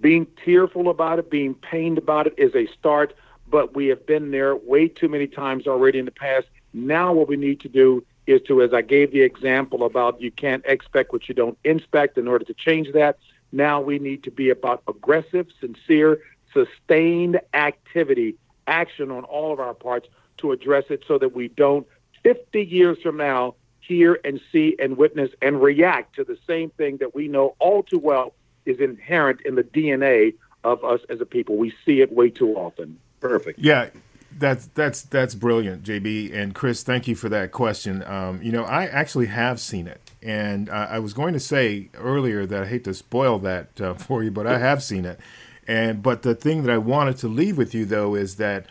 being 0.00 0.26
tearful 0.44 0.88
about 0.88 1.18
it, 1.18 1.30
being 1.30 1.54
pained 1.54 1.98
about 1.98 2.26
it 2.26 2.34
is 2.38 2.54
a 2.54 2.66
start, 2.78 3.14
but 3.48 3.74
we 3.74 3.88
have 3.88 4.06
been 4.06 4.30
there 4.30 4.54
way 4.54 4.88
too 4.88 5.08
many 5.08 5.26
times 5.26 5.66
already 5.66 5.98
in 5.98 6.04
the 6.04 6.12
past. 6.12 6.46
Now, 6.72 7.12
what 7.12 7.28
we 7.28 7.36
need 7.36 7.60
to 7.60 7.68
do 7.68 8.04
is 8.26 8.40
to, 8.42 8.62
as 8.62 8.72
I 8.72 8.82
gave 8.82 9.12
the 9.12 9.22
example 9.22 9.84
about 9.84 10.20
you 10.20 10.30
can't 10.30 10.64
expect 10.66 11.12
what 11.12 11.28
you 11.28 11.34
don't 11.34 11.58
inspect 11.64 12.18
in 12.18 12.28
order 12.28 12.44
to 12.44 12.54
change 12.54 12.92
that. 12.92 13.18
Now 13.50 13.80
we 13.80 13.98
need 13.98 14.22
to 14.24 14.30
be 14.30 14.50
about 14.50 14.82
aggressive, 14.88 15.46
sincere, 15.60 16.20
sustained 16.52 17.40
activity, 17.52 18.36
action 18.66 19.10
on 19.10 19.24
all 19.24 19.52
of 19.52 19.60
our 19.60 19.74
parts 19.74 20.08
to 20.38 20.52
address 20.52 20.84
it 20.90 21.04
so 21.06 21.18
that 21.18 21.34
we 21.34 21.48
don't 21.48 21.86
50 22.22 22.62
years 22.62 22.98
from 23.02 23.16
now 23.16 23.54
hear 23.80 24.18
and 24.24 24.40
see 24.52 24.76
and 24.78 24.96
witness 24.96 25.30
and 25.42 25.60
react 25.60 26.14
to 26.16 26.24
the 26.24 26.38
same 26.46 26.70
thing 26.70 26.98
that 26.98 27.14
we 27.14 27.28
know 27.28 27.56
all 27.58 27.82
too 27.82 27.98
well 27.98 28.32
is 28.64 28.78
inherent 28.78 29.40
in 29.42 29.56
the 29.56 29.64
DNA 29.64 30.34
of 30.64 30.84
us 30.84 31.00
as 31.10 31.20
a 31.20 31.26
people. 31.26 31.56
We 31.56 31.74
see 31.84 32.00
it 32.00 32.12
way 32.12 32.30
too 32.30 32.54
often. 32.54 32.98
Perfect. 33.20 33.58
Yeah, 33.58 33.90
that's 34.38 34.66
that's 34.74 35.02
that's 35.02 35.34
brilliant, 35.34 35.84
JB 35.84 36.34
and 36.34 36.54
Chris. 36.54 36.82
Thank 36.82 37.08
you 37.08 37.14
for 37.14 37.28
that 37.28 37.52
question. 37.52 38.02
Um, 38.04 38.42
you 38.42 38.52
know, 38.52 38.64
I 38.64 38.86
actually 38.86 39.26
have 39.26 39.60
seen 39.60 39.86
it, 39.86 40.10
and 40.22 40.68
uh, 40.68 40.88
I 40.90 40.98
was 40.98 41.12
going 41.12 41.32
to 41.34 41.40
say 41.40 41.88
earlier 41.94 42.46
that 42.46 42.62
I 42.62 42.66
hate 42.66 42.84
to 42.84 42.94
spoil 42.94 43.38
that 43.40 43.80
uh, 43.80 43.94
for 43.94 44.22
you, 44.22 44.30
but 44.30 44.46
I 44.46 44.58
have 44.58 44.82
seen 44.82 45.04
it. 45.04 45.20
And 45.66 46.02
but 46.02 46.22
the 46.22 46.34
thing 46.34 46.62
that 46.64 46.72
I 46.72 46.78
wanted 46.78 47.16
to 47.18 47.28
leave 47.28 47.56
with 47.56 47.74
you 47.74 47.84
though 47.84 48.14
is 48.14 48.36
that 48.36 48.66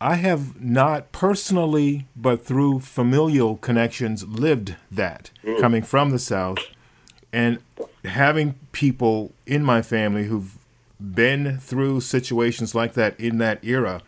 I 0.00 0.14
have 0.14 0.60
not 0.60 1.10
personally, 1.10 2.06
but 2.14 2.44
through 2.44 2.80
familial 2.80 3.56
connections, 3.56 4.26
lived 4.26 4.76
that 4.90 5.30
coming 5.60 5.82
from 5.82 6.10
the 6.10 6.20
South 6.20 6.58
and 7.32 7.58
having 8.04 8.54
people 8.72 9.32
in 9.46 9.64
my 9.64 9.82
family 9.82 10.24
who've 10.24 10.56
been 11.00 11.58
through 11.58 12.00
situations 12.00 12.74
like 12.74 12.94
that 12.94 13.18
in 13.18 13.38
that 13.38 13.64
era 13.64 14.02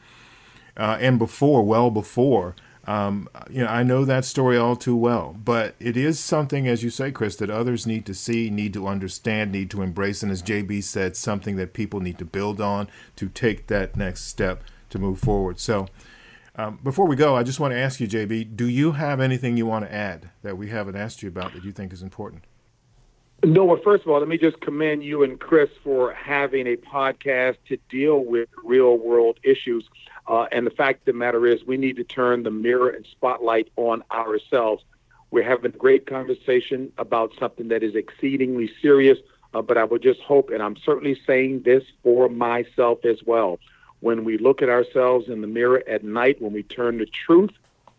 uh, 0.80 0.96
and 0.98 1.18
before, 1.18 1.62
well 1.62 1.90
before. 1.90 2.56
Um, 2.86 3.28
you 3.50 3.62
know, 3.62 3.68
I 3.68 3.82
know 3.82 4.06
that 4.06 4.24
story 4.24 4.56
all 4.56 4.74
too 4.74 4.96
well, 4.96 5.36
but 5.44 5.74
it 5.78 5.96
is 5.96 6.18
something, 6.18 6.66
as 6.66 6.82
you 6.82 6.88
say, 6.88 7.12
Chris, 7.12 7.36
that 7.36 7.50
others 7.50 7.86
need 7.86 8.06
to 8.06 8.14
see, 8.14 8.48
need 8.48 8.72
to 8.72 8.88
understand, 8.88 9.52
need 9.52 9.70
to 9.70 9.82
embrace, 9.82 10.22
and 10.22 10.32
as 10.32 10.42
JB 10.42 10.82
said, 10.82 11.14
something 11.14 11.56
that 11.56 11.74
people 11.74 12.00
need 12.00 12.18
to 12.18 12.24
build 12.24 12.60
on 12.60 12.88
to 13.16 13.28
take 13.28 13.66
that 13.66 13.96
next 13.96 14.22
step 14.22 14.64
to 14.88 14.98
move 14.98 15.20
forward. 15.20 15.60
So, 15.60 15.86
um, 16.56 16.80
before 16.82 17.06
we 17.06 17.14
go, 17.14 17.36
I 17.36 17.42
just 17.42 17.60
want 17.60 17.72
to 17.72 17.78
ask 17.78 18.00
you, 18.00 18.08
JB, 18.08 18.56
do 18.56 18.66
you 18.66 18.92
have 18.92 19.20
anything 19.20 19.56
you 19.56 19.66
want 19.66 19.84
to 19.84 19.94
add 19.94 20.30
that 20.42 20.56
we 20.56 20.70
haven't 20.70 20.96
asked 20.96 21.22
you 21.22 21.28
about 21.28 21.52
that 21.52 21.64
you 21.64 21.72
think 21.72 21.92
is 21.92 22.02
important? 22.02 22.44
No, 23.42 23.64
well, 23.64 23.80
first 23.82 24.04
of 24.04 24.10
all, 24.10 24.18
let 24.18 24.28
me 24.28 24.36
just 24.36 24.60
commend 24.60 25.02
you 25.02 25.22
and 25.22 25.40
Chris 25.40 25.70
for 25.82 26.12
having 26.12 26.66
a 26.66 26.76
podcast 26.76 27.56
to 27.68 27.78
deal 27.88 28.22
with 28.22 28.50
real 28.62 28.98
world 28.98 29.38
issues. 29.42 29.88
Uh, 30.30 30.46
and 30.52 30.64
the 30.64 30.70
fact 30.70 31.00
of 31.00 31.04
the 31.06 31.12
matter 31.12 31.44
is, 31.44 31.64
we 31.64 31.76
need 31.76 31.96
to 31.96 32.04
turn 32.04 32.44
the 32.44 32.52
mirror 32.52 32.88
and 32.88 33.04
spotlight 33.04 33.68
on 33.74 34.04
ourselves. 34.12 34.84
We're 35.32 35.42
having 35.42 35.74
a 35.74 35.76
great 35.76 36.06
conversation 36.06 36.92
about 36.98 37.32
something 37.36 37.66
that 37.68 37.82
is 37.82 37.96
exceedingly 37.96 38.70
serious, 38.80 39.18
uh, 39.54 39.62
but 39.62 39.76
I 39.76 39.82
would 39.82 40.02
just 40.02 40.20
hope, 40.20 40.50
and 40.50 40.62
I'm 40.62 40.76
certainly 40.76 41.20
saying 41.26 41.62
this 41.62 41.82
for 42.04 42.28
myself 42.28 43.04
as 43.04 43.24
well, 43.26 43.58
when 43.98 44.22
we 44.22 44.38
look 44.38 44.62
at 44.62 44.68
ourselves 44.68 45.28
in 45.28 45.40
the 45.40 45.48
mirror 45.48 45.82
at 45.88 46.04
night, 46.04 46.40
when 46.40 46.52
we 46.52 46.62
turn 46.62 46.98
the 46.98 47.06
truth 47.06 47.50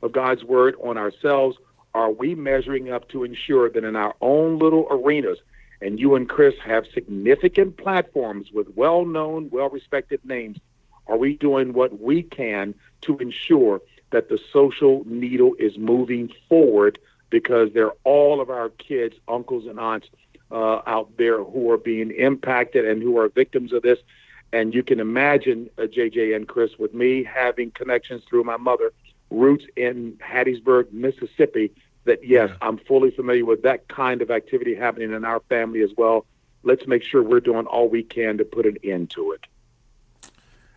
of 0.02 0.13
God's 0.13 0.46
word 0.46 0.76
on 0.82 0.98
ourselves, 0.98 1.58
are 1.94 2.12
we 2.12 2.34
measuring 2.34 2.94
up 2.94 3.10
to 3.10 3.26
ensure 3.26 3.70
that 3.70 3.84
in 3.84 3.98
our 3.98 4.15
own 4.22 4.58
little 4.58 4.88
arenas, 4.89 5.39
and 5.82 6.00
you 6.00 6.15
and 6.15 6.30
Chris 6.30 6.56
have 6.63 6.86
significant 6.94 7.76
platforms 7.76 8.54
with 8.54 8.70
well 8.78 9.04
known, 9.04 9.50
well 9.50 9.70
respected 9.70 10.24
names, 10.24 10.60
are 11.07 11.17
we 11.17 11.35
doing 11.35 11.73
what 11.73 11.99
we 11.99 12.23
can 12.23 12.73
to 13.01 13.17
ensure 13.17 13.81
that 14.11 14.29
the 14.29 14.39
social 14.51 15.03
needle 15.05 15.55
is 15.59 15.77
moving 15.77 16.31
forward 16.47 16.99
because 17.29 17.69
they're 17.73 17.93
all 18.03 18.41
of 18.41 18.49
our 18.49 18.69
kids, 18.69 19.15
uncles, 19.27 19.65
and 19.65 19.79
aunts 19.79 20.09
uh, 20.51 20.81
out 20.85 21.17
there 21.17 21.43
who 21.43 21.71
are 21.71 21.77
being 21.77 22.11
impacted 22.11 22.85
and 22.85 23.01
who 23.01 23.17
are 23.17 23.29
victims 23.29 23.73
of 23.73 23.81
this? 23.81 23.99
And 24.53 24.73
you 24.73 24.83
can 24.83 24.99
imagine, 24.99 25.69
uh, 25.77 25.83
JJ 25.83 26.35
and 26.35 26.47
Chris, 26.47 26.77
with 26.77 26.93
me 26.93 27.23
having 27.23 27.71
connections 27.71 28.23
through 28.29 28.43
my 28.43 28.57
mother, 28.57 28.91
roots 29.29 29.65
in 29.77 30.17
Hattiesburg, 30.21 30.91
Mississippi, 30.91 31.71
that 32.03 32.19
yes, 32.27 32.49
yeah. 32.49 32.55
I'm 32.61 32.77
fully 32.77 33.11
familiar 33.11 33.45
with 33.45 33.61
that 33.63 33.87
kind 33.87 34.21
of 34.21 34.29
activity 34.29 34.75
happening 34.75 35.13
in 35.13 35.23
our 35.23 35.39
family 35.47 35.81
as 35.81 35.91
well. 35.97 36.25
Let's 36.63 36.85
make 36.85 37.03
sure 37.03 37.23
we're 37.23 37.39
doing 37.39 37.65
all 37.65 37.87
we 37.87 38.03
can 38.03 38.37
to 38.39 38.43
put 38.43 38.65
an 38.65 38.77
end 38.83 39.11
to 39.11 39.31
it. 39.31 39.45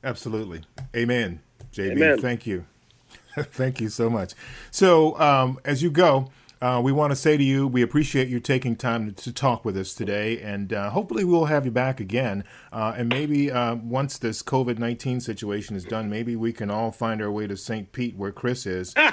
Absolutely. 0.05 0.62
Amen. 0.95 1.40
JB, 1.73 1.93
Amen. 1.93 2.21
thank 2.21 2.47
you. 2.47 2.67
thank 3.37 3.81
you 3.81 3.88
so 3.88 4.11
much. 4.11 4.35
So, 4.71 5.19
um, 5.19 5.59
as 5.64 5.83
you 5.83 5.90
go, 5.90 6.31
uh, 6.61 6.81
we 6.83 6.93
want 6.93 7.11
to 7.11 7.17
say 7.17 7.37
to 7.37 7.43
you, 7.43 7.67
we 7.67 7.83
appreciate 7.83 8.29
you 8.29 8.38
taking 8.38 8.77
time 8.77 9.12
to, 9.12 9.33
talk 9.33 9.64
with 9.64 9.77
us 9.77 9.93
today, 9.93 10.40
and 10.40 10.73
uh, 10.73 10.90
hopefully 10.90 11.25
we'll 11.25 11.47
have 11.47 11.64
you 11.64 11.71
back 11.71 12.01
again. 12.01 12.45
Uh, 12.73 12.95
and 12.97 13.09
maybe 13.09 13.51
uh, 13.51 13.75
once 13.75 14.19
this 14.19 14.43
COVID 14.43 14.79
nineteen 14.79 15.21
situation 15.21 15.75
is 15.75 15.85
done, 15.85 16.09
maybe 16.09 16.37
we 16.37 16.53
can 16.53 16.71
all 16.71 16.93
find 16.93 17.21
our 17.21 17.31
way 17.31 17.47
to 17.47 17.57
St. 17.57 17.90
Pete, 17.93 18.17
where 18.17 18.33
Chris 18.33 18.67
is. 18.67 18.95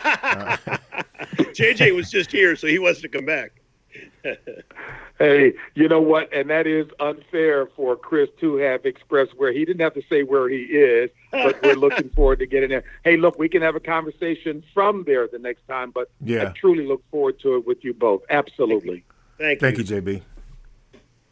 JJ 1.42 1.96
was 1.96 2.12
just 2.12 2.32
here, 2.32 2.56
so 2.56 2.68
he 2.68 2.80
wants 2.80 3.02
to 3.02 3.10
come 3.10 3.26
back. 3.26 3.54
hey, 5.22 5.54
you 5.76 5.88
know 5.88 6.02
what? 6.02 6.34
And 6.34 6.50
that 6.50 6.68
is 6.68 6.88
unfair 7.00 7.68
for 7.68 7.96
Chris 7.96 8.30
to 8.40 8.56
have 8.58 8.86
expressed 8.86 9.38
where 9.38 9.54
he 9.54 9.66
didn't 9.66 9.82
have 9.82 9.94
to 9.94 10.04
say 10.10 10.24
where 10.24 10.50
he 10.50 10.64
is, 10.64 11.10
but 11.32 11.62
we're 11.62 11.76
looking 11.76 12.10
forward 12.10 12.40
to 12.40 12.46
getting 12.46 12.70
there. 12.70 12.84
Hey, 13.04 13.18
look, 13.18 13.38
we 13.38 13.48
can 13.48 13.62
have 13.62 13.76
a 13.76 13.80
conversation 13.80 14.64
from 14.74 15.04
there 15.06 15.28
the 15.28 15.40
next 15.40 15.68
time, 15.68 15.92
but 15.92 16.10
yeah. 16.24 16.50
I 16.50 16.52
truly 16.52 16.86
look 16.86 17.04
forward 17.12 17.40
to 17.42 17.56
it 17.56 17.68
with 17.68 17.84
you 17.84 17.94
both. 17.94 18.24
Absolutely. 18.30 19.04
Thank 19.38 19.62
you. 19.62 19.68
Thank 19.68 19.78
you, 19.78 19.84
JB. 19.84 20.22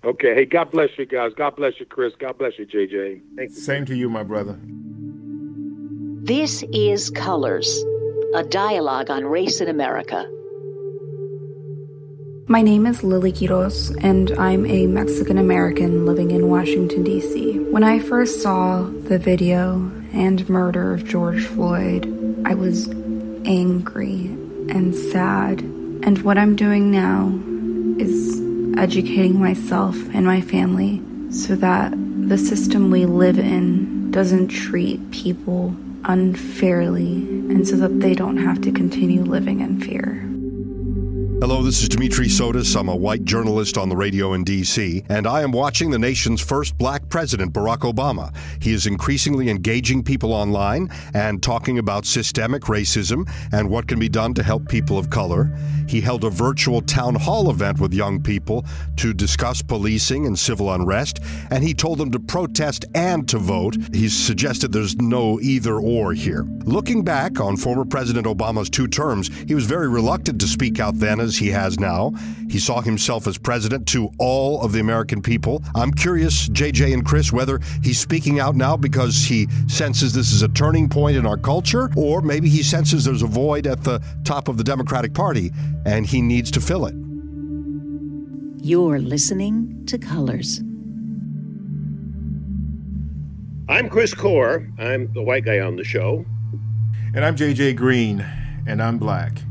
Okay. 0.04 0.34
Hey, 0.34 0.46
God 0.46 0.72
bless 0.72 0.98
you 0.98 1.06
guys. 1.06 1.34
God 1.36 1.56
bless 1.56 1.80
you, 1.80 1.86
Chris. 1.86 2.14
God 2.18 2.38
bless 2.38 2.58
you, 2.58 2.66
JJ. 2.66 3.22
Thank 3.36 3.50
you. 3.50 3.56
Same 3.56 3.86
to 3.86 3.96
you, 3.96 4.10
my 4.10 4.24
brother. 4.24 4.58
This 6.22 6.64
is 6.72 7.10
Colors, 7.10 7.84
a 8.36 8.44
dialogue 8.44 9.10
on 9.10 9.26
race 9.26 9.60
in 9.62 9.68
America. 9.68 10.30
My 12.52 12.64
name 12.64 12.88
is 12.88 13.04
Lily 13.04 13.32
Quiros, 13.32 13.96
and 14.04 14.32
I'm 14.32 14.66
a 14.66 14.88
Mexican 14.88 15.38
American 15.38 16.08
living 16.08 16.32
in 16.32 16.50
Washington, 16.50 17.04
D.C. 17.04 17.60
When 17.60 17.84
I 17.84 18.00
first 18.00 18.42
saw 18.42 18.82
the 18.82 19.20
video 19.20 19.92
and 20.14 20.50
murder 20.50 20.92
of 20.92 21.06
George 21.06 21.46
Floyd, 21.46 22.08
I 22.48 22.56
was 22.56 22.88
angry 23.46 24.26
and 24.68 24.96
sad. 24.96 25.62
And 25.62 26.24
what 26.24 26.40
I'm 26.40 26.56
doing 26.56 26.90
now 26.90 27.32
is 28.04 28.42
educating 28.80 29.40
myself 29.40 29.96
and 30.16 30.26
my 30.26 30.42
family 30.42 31.04
so 31.30 31.56
that 31.58 31.92
the 31.92 32.40
system 32.40 32.90
we 32.90 33.06
live 33.06 33.38
in 33.38 34.10
doesn't 34.10 34.48
treat 34.48 35.12
people 35.12 35.76
unfairly 36.06 37.14
and 37.52 37.68
so 37.68 37.76
that 37.76 38.00
they 38.00 38.16
don't 38.16 38.38
have 38.38 38.60
to 38.62 38.72
continue 38.72 39.22
living 39.22 39.60
in 39.60 39.80
fear. 39.80 40.26
Hello, 41.42 41.64
this 41.64 41.82
is 41.82 41.88
Dimitri 41.88 42.28
Sotis. 42.28 42.78
I'm 42.78 42.90
a 42.90 42.96
white 42.96 43.24
journalist 43.24 43.78
on 43.78 43.88
the 43.88 43.96
radio 43.96 44.34
in 44.34 44.44
D.C., 44.44 45.06
and 45.08 45.26
I 45.26 45.42
am 45.42 45.54
watching 45.54 45.90
the 45.90 45.98
nation's 45.98 46.42
first 46.42 46.78
black 46.78 47.08
president, 47.08 47.54
Barack 47.54 47.90
Obama. 47.90 48.36
He 48.62 48.74
is 48.74 48.88
increasingly 48.88 49.50
engaging 49.50 50.04
people 50.04 50.34
online 50.34 50.90
and 51.14 51.42
talking 51.42 51.78
about 51.80 52.06
systemic 52.06 52.64
racism 52.64 53.26
and 53.54 53.70
what 53.70 53.88
can 53.88 54.00
be 54.00 54.10
done 54.10 54.34
to 54.34 54.44
help 54.44 54.68
people 54.68 54.98
of 54.98 55.10
color. 55.10 55.50
He 55.88 56.02
held 56.02 56.26
a 56.26 56.30
virtual 56.30 56.82
town 56.82 57.16
hall 57.16 57.50
event 57.50 57.80
with 57.80 57.94
young 57.94 58.22
people 58.22 58.66
to 58.98 59.14
discuss 59.14 59.62
policing 59.62 60.28
and 60.28 60.38
civil 60.38 60.74
unrest, 60.74 61.22
and 61.52 61.64
he 61.64 61.74
told 61.74 62.00
them 62.00 62.12
to 62.12 62.20
protest 62.20 62.84
and 62.94 63.28
to 63.30 63.40
vote. 63.40 63.78
He 63.94 64.10
suggested 64.10 64.74
there's 64.74 64.98
no 64.98 65.40
either 65.40 65.80
or 65.80 66.12
here. 66.14 66.46
Looking 66.66 67.02
back 67.02 67.40
on 67.40 67.56
former 67.56 67.86
President 67.86 68.28
Obama's 68.28 68.70
two 68.70 68.90
terms, 68.90 69.30
he 69.48 69.56
was 69.56 69.66
very 69.66 69.88
reluctant 69.88 70.42
to 70.42 70.48
speak 70.48 70.82
out 70.82 71.00
then 71.00 71.29
as 71.30 71.38
he 71.38 71.48
has 71.48 71.80
now. 71.80 72.12
He 72.50 72.60
saw 72.60 72.82
himself 72.82 73.28
as 73.28 73.38
president 73.38 73.88
to 73.90 74.10
all 74.18 74.62
of 74.62 74.74
the 74.74 74.82
American 74.82 75.22
people. 75.22 75.64
I'm 75.76 75.92
curious, 75.92 76.50
JJ 76.50 76.94
and 76.94 77.06
Chris, 77.06 77.32
whether 77.32 77.62
he's 77.82 78.00
speaking 78.00 78.40
out 78.42 78.56
now 78.56 78.76
because 78.76 79.24
he 79.24 79.48
senses 79.68 80.12
this 80.12 80.34
is 80.34 80.42
a 80.42 80.50
turning 80.50 80.90
point 80.90 81.16
in 81.16 81.26
our 81.26 81.38
culture, 81.38 81.90
or 81.96 82.22
maybe 82.22 82.50
he 82.50 82.64
senses 82.64 83.06
there's 83.06 83.22
a 83.22 83.28
void 83.28 83.68
at 83.68 83.84
the 83.84 84.02
top 84.26 84.50
of 84.50 84.58
the 84.58 84.64
Democratic 84.64 85.14
Party 85.14 85.52
and 85.86 86.06
he 86.06 86.22
needs 86.22 86.52
to 86.52 86.60
fill 86.60 86.86
it. 86.86 86.96
You're 88.62 89.00
listening 89.00 89.86
to 89.86 89.98
Colors. 89.98 90.62
I'm 93.70 93.88
Chris 93.88 94.16
Core. 94.16 94.68
I'm 94.80 95.14
the 95.14 95.22
white 95.22 95.46
guy 95.46 95.60
on 95.60 95.76
the 95.76 95.84
show. 95.84 96.26
And 97.14 97.24
I'm 97.24 97.36
JJ 97.36 97.76
Green, 97.76 98.26
and 98.68 98.82
I'm 98.82 98.98
black. 98.98 99.44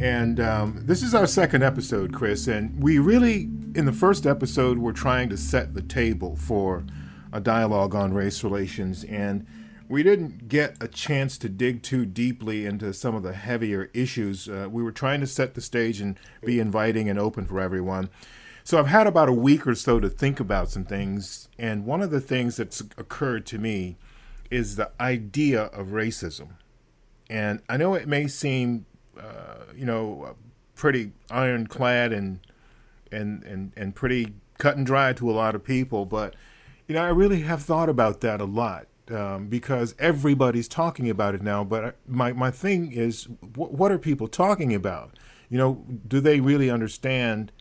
And 0.00 0.38
um, 0.38 0.82
this 0.84 1.02
is 1.02 1.12
our 1.12 1.26
second 1.26 1.64
episode, 1.64 2.12
Chris. 2.12 2.46
And 2.46 2.80
we 2.80 2.98
really, 2.98 3.48
in 3.74 3.84
the 3.84 3.92
first 3.92 4.26
episode, 4.26 4.78
were 4.78 4.92
trying 4.92 5.28
to 5.30 5.36
set 5.36 5.74
the 5.74 5.82
table 5.82 6.36
for 6.36 6.84
a 7.32 7.40
dialogue 7.40 7.96
on 7.96 8.14
race 8.14 8.44
relations. 8.44 9.02
And 9.04 9.44
we 9.88 10.04
didn't 10.04 10.48
get 10.48 10.76
a 10.80 10.86
chance 10.86 11.36
to 11.38 11.48
dig 11.48 11.82
too 11.82 12.06
deeply 12.06 12.64
into 12.64 12.92
some 12.92 13.16
of 13.16 13.24
the 13.24 13.32
heavier 13.32 13.90
issues. 13.92 14.48
Uh, 14.48 14.68
we 14.70 14.84
were 14.84 14.92
trying 14.92 15.20
to 15.20 15.26
set 15.26 15.54
the 15.54 15.60
stage 15.60 16.00
and 16.00 16.16
be 16.44 16.60
inviting 16.60 17.08
and 17.08 17.18
open 17.18 17.46
for 17.46 17.58
everyone. 17.58 18.08
So 18.62 18.78
I've 18.78 18.86
had 18.86 19.06
about 19.08 19.28
a 19.28 19.32
week 19.32 19.66
or 19.66 19.74
so 19.74 19.98
to 19.98 20.08
think 20.08 20.38
about 20.38 20.70
some 20.70 20.84
things. 20.84 21.48
And 21.58 21.86
one 21.86 22.02
of 22.02 22.10
the 22.10 22.20
things 22.20 22.56
that's 22.56 22.82
occurred 22.98 23.46
to 23.46 23.58
me 23.58 23.96
is 24.48 24.76
the 24.76 24.92
idea 25.00 25.64
of 25.64 25.88
racism. 25.88 26.50
And 27.30 27.60
I 27.68 27.76
know 27.76 27.94
it 27.94 28.06
may 28.06 28.28
seem 28.28 28.86
uh, 29.18 29.72
you 29.76 29.84
know, 29.84 30.36
pretty 30.74 31.12
ironclad 31.30 32.12
and 32.12 32.40
and 33.10 33.42
and 33.44 33.72
and 33.76 33.94
pretty 33.94 34.34
cut 34.58 34.76
and 34.76 34.86
dry 34.86 35.12
to 35.14 35.30
a 35.30 35.32
lot 35.32 35.54
of 35.54 35.64
people. 35.64 36.04
But 36.04 36.34
you 36.86 36.94
know, 36.94 37.04
I 37.04 37.08
really 37.08 37.40
have 37.42 37.62
thought 37.62 37.88
about 37.88 38.20
that 38.20 38.40
a 38.40 38.44
lot 38.44 38.86
um, 39.10 39.48
because 39.48 39.94
everybody's 39.98 40.68
talking 40.68 41.10
about 41.10 41.34
it 41.34 41.42
now. 41.42 41.64
But 41.64 41.96
my 42.06 42.32
my 42.32 42.50
thing 42.50 42.92
is, 42.92 43.24
wh- 43.24 43.72
what 43.72 43.92
are 43.92 43.98
people 43.98 44.28
talking 44.28 44.74
about? 44.74 45.18
You 45.48 45.58
know, 45.58 45.84
do 46.06 46.20
they 46.20 46.40
really 46.40 46.70
understand? 46.70 47.52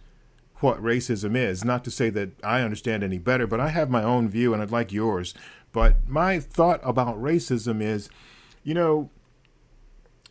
what 0.59 0.81
racism 0.81 1.35
is. 1.35 1.63
Not 1.63 1.83
to 1.83 1.91
say 1.91 2.09
that 2.11 2.31
I 2.43 2.61
understand 2.61 3.03
any 3.03 3.17
better, 3.17 3.47
but 3.47 3.59
I 3.59 3.69
have 3.69 3.89
my 3.89 4.03
own 4.03 4.27
view 4.27 4.53
and 4.53 4.61
I'd 4.61 4.71
like 4.71 4.91
yours. 4.91 5.33
But 5.71 6.07
my 6.07 6.39
thought 6.39 6.79
about 6.83 7.21
racism 7.21 7.81
is, 7.81 8.09
you 8.63 8.73
know, 8.73 9.09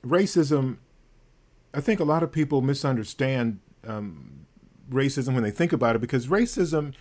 racism 0.04 0.78
I 1.76 1.80
think 1.80 2.00
a 2.00 2.04
lot 2.04 2.22
of 2.22 2.32
people 2.32 2.62
misunderstand 2.62 3.60
um, 3.86 4.46
racism 4.90 5.34
when 5.34 5.42
they 5.42 5.50
think 5.50 5.74
about 5.74 5.94
it 5.94 5.98
because 5.98 6.26
racism 6.26 6.94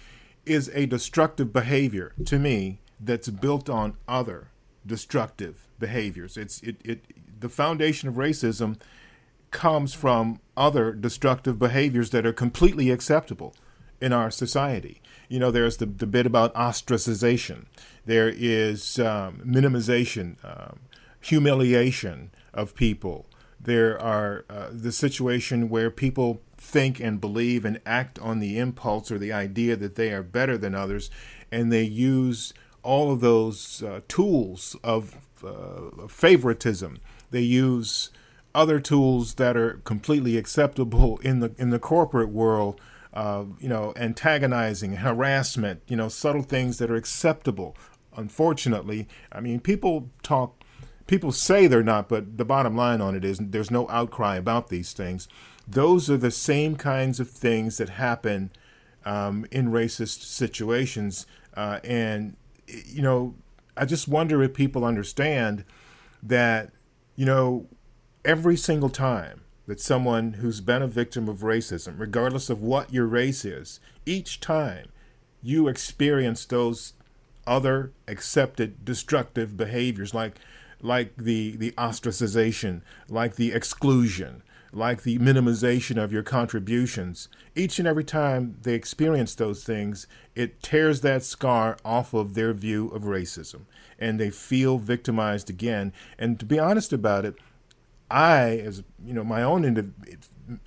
is 0.45 0.69
a 0.73 0.85
destructive 0.85 1.53
behavior 1.53 2.11
to 2.25 2.37
me 2.37 2.81
that's 2.99 3.29
built 3.29 3.69
on 3.69 3.95
other 4.05 4.49
destructive 4.85 5.69
behaviors. 5.79 6.35
It's 6.35 6.61
it, 6.61 6.75
it 6.83 7.05
the 7.39 7.47
foundation 7.47 8.09
of 8.09 8.15
racism 8.15 8.77
comes 9.49 9.93
from 9.93 10.41
other 10.57 10.91
destructive 10.91 11.57
behaviors 11.57 12.09
that 12.09 12.25
are 12.25 12.33
completely 12.33 12.91
acceptable 12.91 13.55
in 14.01 14.11
our 14.11 14.29
society. 14.29 15.01
You 15.29 15.39
know, 15.39 15.51
there's 15.51 15.77
the, 15.77 15.85
the 15.85 16.05
bit 16.05 16.25
about 16.25 16.53
ostracization. 16.53 17.65
There 18.05 18.27
is 18.29 18.99
um, 18.99 19.41
minimization, 19.45 20.35
um, 20.43 20.79
humiliation 21.21 22.31
of 22.53 22.75
people, 22.75 23.25
there 23.65 23.99
are 24.01 24.45
uh, 24.49 24.67
the 24.71 24.91
situation 24.91 25.69
where 25.69 25.91
people 25.91 26.41
think 26.57 26.99
and 26.99 27.21
believe 27.21 27.65
and 27.65 27.79
act 27.85 28.17
on 28.19 28.39
the 28.39 28.57
impulse 28.57 29.11
or 29.11 29.17
the 29.17 29.33
idea 29.33 29.75
that 29.75 29.95
they 29.95 30.11
are 30.11 30.23
better 30.23 30.57
than 30.57 30.73
others, 30.73 31.09
and 31.51 31.71
they 31.71 31.83
use 31.83 32.53
all 32.83 33.11
of 33.11 33.19
those 33.19 33.83
uh, 33.83 34.01
tools 34.07 34.75
of 34.83 35.15
uh, 35.45 36.07
favoritism. 36.07 36.99
They 37.31 37.41
use 37.41 38.11
other 38.53 38.79
tools 38.79 39.35
that 39.35 39.57
are 39.57 39.81
completely 39.83 40.37
acceptable 40.37 41.17
in 41.19 41.39
the 41.39 41.53
in 41.57 41.71
the 41.71 41.79
corporate 41.79 42.29
world. 42.29 42.79
Uh, 43.13 43.45
you 43.61 43.69
know, 43.69 43.93
antagonizing, 43.95 44.97
harassment. 44.97 45.81
You 45.87 45.95
know, 45.95 46.09
subtle 46.09 46.43
things 46.43 46.77
that 46.79 46.91
are 46.91 46.95
acceptable. 46.95 47.75
Unfortunately, 48.17 49.07
I 49.31 49.39
mean, 49.39 49.59
people 49.59 50.09
talk 50.21 50.64
people 51.07 51.31
say 51.31 51.67
they're 51.67 51.83
not, 51.83 52.09
but 52.09 52.37
the 52.37 52.45
bottom 52.45 52.75
line 52.75 53.01
on 53.01 53.15
it 53.15 53.23
is 53.23 53.37
there's 53.39 53.71
no 53.71 53.87
outcry 53.89 54.35
about 54.35 54.69
these 54.69 54.93
things. 54.93 55.27
Those 55.67 56.09
are 56.09 56.17
the 56.17 56.31
same 56.31 56.75
kinds 56.75 57.19
of 57.19 57.29
things 57.29 57.77
that 57.77 57.89
happen 57.89 58.51
um, 59.05 59.45
in 59.51 59.71
racist 59.71 60.23
situations. 60.23 61.25
Uh, 61.55 61.79
and, 61.83 62.35
you 62.67 63.01
know, 63.01 63.35
I 63.77 63.85
just 63.85 64.07
wonder 64.07 64.41
if 64.41 64.53
people 64.53 64.85
understand 64.85 65.63
that, 66.23 66.71
you 67.15 67.25
know, 67.25 67.67
every 68.23 68.57
single 68.57 68.89
time 68.89 69.41
that 69.67 69.79
someone 69.79 70.33
who's 70.33 70.61
been 70.61 70.81
a 70.81 70.87
victim 70.87 71.27
of 71.27 71.39
racism, 71.39 71.99
regardless 71.99 72.49
of 72.49 72.61
what 72.61 72.93
your 72.93 73.05
race 73.05 73.45
is, 73.45 73.79
each 74.05 74.39
time 74.39 74.89
you 75.41 75.67
experience 75.67 76.45
those 76.45 76.93
other 77.47 77.91
accepted 78.07 78.83
destructive 78.83 79.55
behaviors 79.55 80.13
like 80.13 80.35
like 80.81 81.15
the, 81.17 81.55
the 81.57 81.71
ostracization, 81.71 82.81
like 83.09 83.35
the 83.35 83.51
exclusion, 83.51 84.43
like 84.71 85.03
the 85.03 85.17
minimization 85.19 86.01
of 86.01 86.11
your 86.11 86.23
contributions. 86.23 87.29
Each 87.55 87.79
and 87.79 87.87
every 87.87 88.03
time 88.03 88.57
they 88.61 88.73
experience 88.73 89.35
those 89.35 89.63
things, 89.63 90.07
it 90.35 90.61
tears 90.61 91.01
that 91.01 91.23
scar 91.23 91.77
off 91.85 92.13
of 92.13 92.33
their 92.33 92.53
view 92.53 92.89
of 92.89 93.03
racism 93.03 93.61
and 93.97 94.19
they 94.19 94.29
feel 94.29 94.77
victimized 94.77 95.49
again. 95.49 95.93
And 96.19 96.39
to 96.39 96.45
be 96.45 96.59
honest 96.59 96.91
about 96.91 97.25
it, 97.25 97.35
I, 98.11 98.57
as 98.57 98.83
you 99.03 99.13
know, 99.13 99.23
my 99.23 99.41
own 99.41 99.63
indiv- 99.63 99.93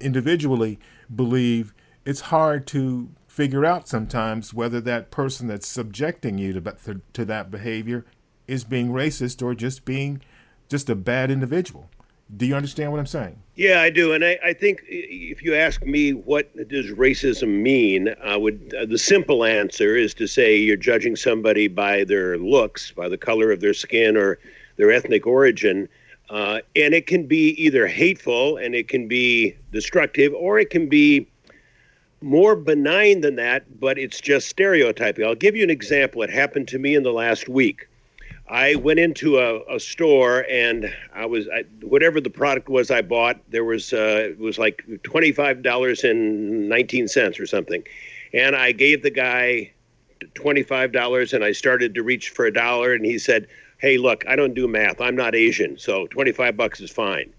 individually 0.00 0.78
believe 1.14 1.74
it's 2.04 2.22
hard 2.22 2.66
to 2.68 3.10
figure 3.26 3.64
out 3.64 3.86
sometimes 3.88 4.52
whether 4.52 4.80
that 4.80 5.10
person 5.10 5.46
that's 5.46 5.68
subjecting 5.68 6.38
you 6.38 6.52
to, 6.54 7.00
to 7.12 7.24
that 7.24 7.50
behavior 7.50 8.04
is 8.48 8.64
being 8.64 8.88
racist 8.88 9.42
or 9.42 9.54
just 9.54 9.84
being 9.84 10.20
just 10.68 10.90
a 10.90 10.96
bad 10.96 11.30
individual. 11.30 11.88
Do 12.36 12.44
you 12.44 12.54
understand 12.54 12.90
what 12.90 12.98
I'm 12.98 13.06
saying? 13.06 13.40
Yeah, 13.54 13.80
I 13.80 13.88
do, 13.88 14.12
and 14.12 14.24
I, 14.24 14.38
I 14.44 14.52
think 14.52 14.82
if 14.86 15.42
you 15.42 15.54
ask 15.54 15.82
me 15.82 16.12
what 16.12 16.54
does 16.68 16.86
racism 16.90 17.62
mean, 17.62 18.14
I 18.22 18.36
would 18.36 18.74
uh, 18.78 18.84
the 18.84 18.98
simple 18.98 19.44
answer 19.44 19.96
is 19.96 20.12
to 20.14 20.26
say 20.26 20.56
you're 20.56 20.76
judging 20.76 21.16
somebody 21.16 21.68
by 21.68 22.04
their 22.04 22.36
looks, 22.36 22.90
by 22.90 23.08
the 23.08 23.16
color 23.16 23.50
of 23.50 23.60
their 23.60 23.72
skin, 23.72 24.16
or 24.16 24.38
their 24.76 24.92
ethnic 24.92 25.26
origin, 25.26 25.88
uh, 26.28 26.60
and 26.76 26.92
it 26.92 27.06
can 27.06 27.26
be 27.26 27.50
either 27.50 27.86
hateful 27.86 28.58
and 28.58 28.74
it 28.74 28.88
can 28.88 29.08
be 29.08 29.56
destructive, 29.72 30.34
or 30.34 30.58
it 30.58 30.68
can 30.68 30.88
be 30.88 31.26
more 32.20 32.56
benign 32.56 33.22
than 33.22 33.36
that, 33.36 33.80
but 33.80 33.98
it's 33.98 34.20
just 34.20 34.48
stereotyping. 34.48 35.24
I'll 35.24 35.34
give 35.34 35.56
you 35.56 35.62
an 35.62 35.70
example. 35.70 36.22
It 36.22 36.30
happened 36.30 36.68
to 36.68 36.78
me 36.78 36.94
in 36.94 37.04
the 37.04 37.12
last 37.12 37.48
week. 37.48 37.88
I 38.50 38.76
went 38.76 38.98
into 38.98 39.38
a, 39.38 39.60
a 39.74 39.78
store 39.78 40.46
and 40.50 40.92
I 41.14 41.26
was 41.26 41.48
I, 41.48 41.64
whatever 41.82 42.20
the 42.20 42.30
product 42.30 42.68
was 42.68 42.90
I 42.90 43.02
bought. 43.02 43.38
There 43.50 43.64
was 43.64 43.92
uh, 43.92 44.30
it 44.30 44.38
was 44.38 44.58
like 44.58 44.84
twenty 45.02 45.32
five 45.32 45.62
dollars 45.62 46.04
and 46.04 46.68
nineteen 46.68 47.08
cents 47.08 47.38
or 47.38 47.46
something, 47.46 47.84
and 48.32 48.56
I 48.56 48.72
gave 48.72 49.02
the 49.02 49.10
guy 49.10 49.72
twenty 50.34 50.62
five 50.62 50.92
dollars 50.92 51.32
and 51.32 51.44
I 51.44 51.52
started 51.52 51.94
to 51.94 52.02
reach 52.02 52.30
for 52.30 52.46
a 52.46 52.52
dollar 52.52 52.94
and 52.94 53.04
he 53.04 53.18
said, 53.18 53.46
"Hey, 53.78 53.98
look, 53.98 54.26
I 54.26 54.34
don't 54.34 54.54
do 54.54 54.66
math. 54.66 55.00
I'm 55.00 55.16
not 55.16 55.34
Asian, 55.34 55.78
so 55.78 56.06
twenty 56.06 56.32
five 56.32 56.56
bucks 56.56 56.80
is 56.80 56.90
fine." 56.90 57.32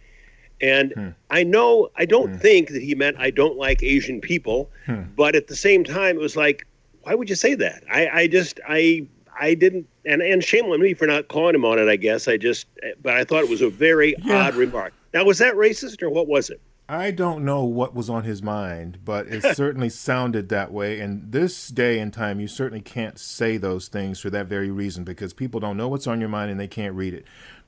And 0.62 0.91
hmm. 0.93 1.10
I 1.30 1.43
know 1.43 1.89
I 1.95 2.06
don't 2.06 2.34
hmm. 2.34 2.38
think 2.38 2.69
that 2.69 2.84
he 2.84 2.93
meant 2.93 3.17
I 3.17 3.32
don't 3.32 3.58
like 3.58 3.82
Asian 3.82 4.22
people, 4.22 4.69
hmm. 4.86 5.04
but 5.15 5.36
at 5.36 5.48
the 5.48 5.56
same 5.56 5.84
time, 5.84 6.17
it 6.17 6.22
was 6.22 6.36
like, 6.36 6.67
why 7.04 7.15
would 7.15 7.30
you 7.30 7.36
say 7.36 7.56
that? 7.56 7.84
I, 7.91 8.10
I 8.10 8.28
just 8.28 8.60
I 8.67 9.08
I 9.39 9.54
didn't, 9.54 9.88
and 10.06 10.21
and 10.21 10.43
shame 10.43 10.65
on 10.65 10.82
me 10.82 10.93
for 10.93 11.08
not 11.08 11.28
calling 11.28 11.56
him 11.56 11.65
on 11.65 11.80
it. 11.80 11.88
I 11.88 11.95
guess 11.95 12.28
I 12.28 12.38
just, 12.38 12.67
but 13.02 13.15
I 13.15 13.23
thought 13.23 13.43
it 13.43 13.49
was 13.49 13.62
a 13.62 13.69
very 13.69 14.15
yeah. 14.23 14.47
odd 14.47 14.56
remark. 14.56 14.93
Now, 15.13 15.23
was 15.23 15.39
that 15.39 15.56
racist 15.56 16.04
or 16.04 16.10
what 16.10 16.28
was 16.28 16.49
it? 16.49 16.62
I 16.91 17.12
don't 17.12 17.45
know 17.45 17.63
what 17.65 17.93
was 17.93 18.10
on 18.10 18.23
his 18.23 18.41
mind, 18.41 18.99
but 19.06 19.28
it 19.28 19.43
certainly 19.56 19.89
sounded 19.89 20.49
that 20.49 20.71
way. 20.71 20.99
And 20.99 21.32
this 21.32 21.67
day 21.67 21.99
and 21.99 22.12
time, 22.12 22.39
you 22.39 22.47
certainly 22.47 22.82
can't 22.82 23.19
say 23.19 23.58
those 23.58 23.88
things 23.88 24.19
for 24.19 24.32
that 24.32 24.47
very 24.47 24.71
reason 24.71 25.04
because 25.04 25.32
people 25.32 25.60
don't 25.60 25.78
know 25.78 25.88
what's 25.88 26.08
on 26.08 26.19
your 26.19 26.30
mind 26.30 26.49
and 26.49 26.60
they 26.60 26.67
can't 26.67 26.95
read 26.95 27.13
it. 27.13 27.25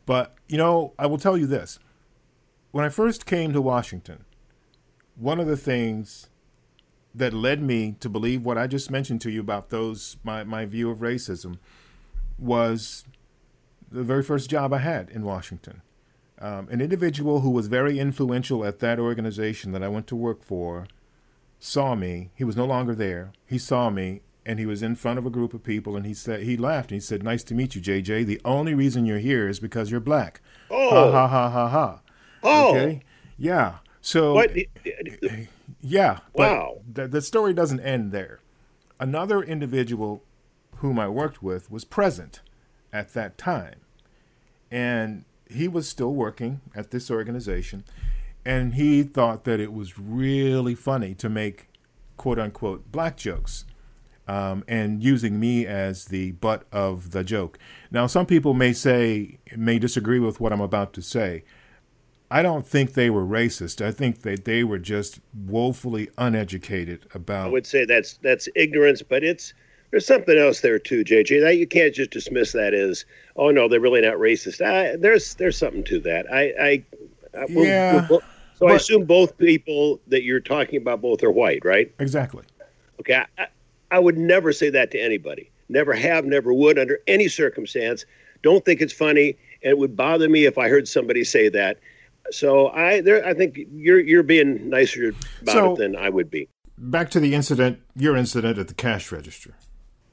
But, 0.07 0.33
you 0.47 0.57
know, 0.57 0.93
I 0.97 1.05
will 1.05 1.19
tell 1.19 1.37
you 1.37 1.45
this. 1.45 1.77
When 2.71 2.83
I 2.83 2.89
first 2.89 3.27
came 3.27 3.53
to 3.53 3.61
Washington, 3.61 4.25
one 5.15 5.39
of 5.39 5.45
the 5.45 5.57
things 5.57 6.27
that 7.13 7.33
led 7.33 7.61
me 7.61 7.95
to 7.99 8.09
believe 8.09 8.45
what 8.45 8.57
I 8.57 8.67
just 8.67 8.89
mentioned 8.89 9.21
to 9.21 9.31
you 9.31 9.41
about 9.41 9.69
those 9.69 10.17
my, 10.23 10.43
my 10.43 10.65
view 10.65 10.89
of 10.89 10.99
racism 10.99 11.57
was 12.37 13.03
the 13.91 14.03
very 14.03 14.23
first 14.23 14.49
job 14.49 14.73
I 14.73 14.79
had 14.79 15.09
in 15.09 15.23
Washington. 15.23 15.81
Um, 16.39 16.67
an 16.71 16.81
individual 16.81 17.41
who 17.41 17.51
was 17.51 17.67
very 17.67 17.99
influential 17.99 18.65
at 18.65 18.79
that 18.79 18.99
organization 18.99 19.73
that 19.73 19.83
I 19.83 19.89
went 19.89 20.07
to 20.07 20.15
work 20.15 20.43
for 20.43 20.87
saw 21.59 21.93
me. 21.93 22.31
He 22.33 22.43
was 22.43 22.55
no 22.55 22.65
longer 22.65 22.95
there. 22.95 23.33
He 23.45 23.59
saw 23.59 23.89
me 23.89 24.21
and 24.43 24.57
he 24.57 24.65
was 24.65 24.81
in 24.81 24.95
front 24.95 25.19
of 25.19 25.25
a 25.25 25.29
group 25.29 25.53
of 25.53 25.63
people 25.63 25.95
and 25.95 26.05
he 26.05 26.15
said 26.15 26.41
he 26.41 26.57
laughed 26.57 26.91
and 26.91 26.95
he 26.95 27.01
said, 27.01 27.21
"Nice 27.21 27.43
to 27.43 27.53
meet 27.53 27.75
you, 27.75 27.81
JJ. 27.81 28.25
The 28.25 28.41
only 28.43 28.73
reason 28.73 29.05
you're 29.05 29.19
here 29.19 29.47
is 29.47 29.59
because 29.59 29.91
you're 29.91 29.99
black." 29.99 30.41
Oh. 30.71 30.89
Ha 30.89 31.11
ha 31.11 31.27
ha 31.27 31.49
ha 31.49 31.69
ha. 31.69 32.01
Oh. 32.41 32.71
Okay. 32.71 33.01
Yeah. 33.37 33.75
So 34.01 34.33
What? 34.33 34.51
Yeah. 35.81 36.19
But 36.35 36.51
Wow. 36.51 36.77
The, 36.91 37.07
the 37.07 37.21
story 37.21 37.53
doesn't 37.53 37.79
end 37.79 38.11
there. 38.11 38.39
Another 38.99 39.41
individual 39.41 40.23
whom 40.77 40.99
I 40.99 41.07
worked 41.07 41.41
with 41.41 41.71
was 41.71 41.85
present 41.85 42.41
at 42.93 43.13
that 43.13 43.37
time. 43.37 43.79
And 44.69 45.25
he 45.49 45.67
was 45.67 45.87
still 45.87 46.13
working 46.13 46.61
at 46.75 46.91
this 46.91 47.11
organization. 47.11 47.83
And 48.45 48.75
he 48.75 49.03
thought 49.03 49.43
that 49.43 49.59
it 49.59 49.73
was 49.73 49.99
really 49.99 50.75
funny 50.75 51.13
to 51.15 51.29
make 51.29 51.67
quote 52.17 52.39
unquote 52.39 52.91
black 52.91 53.17
jokes. 53.17 53.65
Um, 54.27 54.63
and 54.67 55.03
using 55.03 55.39
me 55.39 55.65
as 55.65 56.05
the 56.05 56.31
butt 56.33 56.65
of 56.71 57.11
the 57.11 57.23
joke. 57.23 57.57
Now, 57.89 58.07
some 58.07 58.25
people 58.25 58.53
may 58.53 58.71
say, 58.71 59.39
may 59.57 59.77
disagree 59.77 60.19
with 60.19 60.39
what 60.39 60.53
I'm 60.53 60.61
about 60.61 60.93
to 60.93 61.01
say. 61.01 61.43
I 62.31 62.41
don't 62.41 62.65
think 62.65 62.93
they 62.93 63.09
were 63.09 63.25
racist. 63.25 63.85
I 63.85 63.91
think 63.91 64.21
that 64.21 64.45
they 64.45 64.63
were 64.63 64.79
just 64.79 65.19
woefully 65.45 66.09
uneducated 66.17 67.05
about. 67.13 67.47
I 67.47 67.49
would 67.49 67.67
say 67.67 67.83
that's 67.85 68.13
that's 68.23 68.47
ignorance, 68.55 69.01
but 69.01 69.21
it's 69.23 69.53
there's 69.91 70.05
something 70.05 70.37
else 70.37 70.61
there 70.61 70.79
too, 70.79 71.03
JJ. 71.03 71.41
That 71.41 71.57
you 71.57 71.67
can't 71.67 71.93
just 71.93 72.11
dismiss 72.11 72.53
that 72.53 72.73
as 72.73 73.03
oh 73.35 73.51
no, 73.51 73.67
they're 73.67 73.81
really 73.81 73.99
not 74.01 74.15
racist. 74.15 74.65
I, 74.65 74.95
there's 74.95 75.35
there's 75.35 75.57
something 75.57 75.83
to 75.83 75.99
that. 75.99 76.31
I, 76.33 76.41
I, 76.41 76.83
I 77.37 77.45
we'll- 77.49 77.65
Yeah, 77.65 78.07
we'll- 78.09 78.21
so 78.55 78.67
I 78.67 78.75
assume 78.75 79.05
both 79.05 79.37
people 79.37 79.99
that 80.07 80.23
you're 80.23 80.39
talking 80.39 80.77
about 80.79 81.01
both 81.01 81.23
are 81.23 81.31
white, 81.31 81.65
right? 81.65 81.91
Exactly. 81.99 82.43
Okay, 83.01 83.15
I, 83.15 83.25
I- 83.37 83.47
I 83.93 83.99
would 83.99 84.17
never 84.17 84.53
say 84.53 84.69
that 84.69 84.89
to 84.91 84.99
anybody. 85.01 85.51
Never 85.67 85.91
have, 85.93 86.23
never 86.23 86.53
would, 86.53 86.79
under 86.79 86.99
any 87.07 87.27
circumstance. 87.27 88.05
Don't 88.41 88.63
think 88.63 88.79
it's 88.79 88.93
funny, 88.93 89.35
and 89.63 89.71
it 89.71 89.77
would 89.77 89.97
bother 89.97 90.29
me 90.29 90.45
if 90.45 90.57
I 90.57 90.69
heard 90.69 90.87
somebody 90.87 91.25
say 91.25 91.49
that. 91.49 91.77
So 92.29 92.69
I, 92.69 93.01
there, 93.01 93.25
I 93.25 93.33
think 93.33 93.59
you're 93.73 93.99
you're 93.99 94.23
being 94.23 94.69
nicer 94.69 95.13
about 95.41 95.53
So- 95.53 95.73
it 95.73 95.79
than 95.79 95.95
I 95.95 96.09
would 96.09 96.29
be. 96.29 96.47
Back 96.77 97.11
to 97.11 97.19
the 97.19 97.35
incident, 97.35 97.79
your 97.95 98.15
incident 98.15 98.57
at 98.57 98.67
the 98.67 98.73
cash 98.73 99.11
register. 99.11 99.55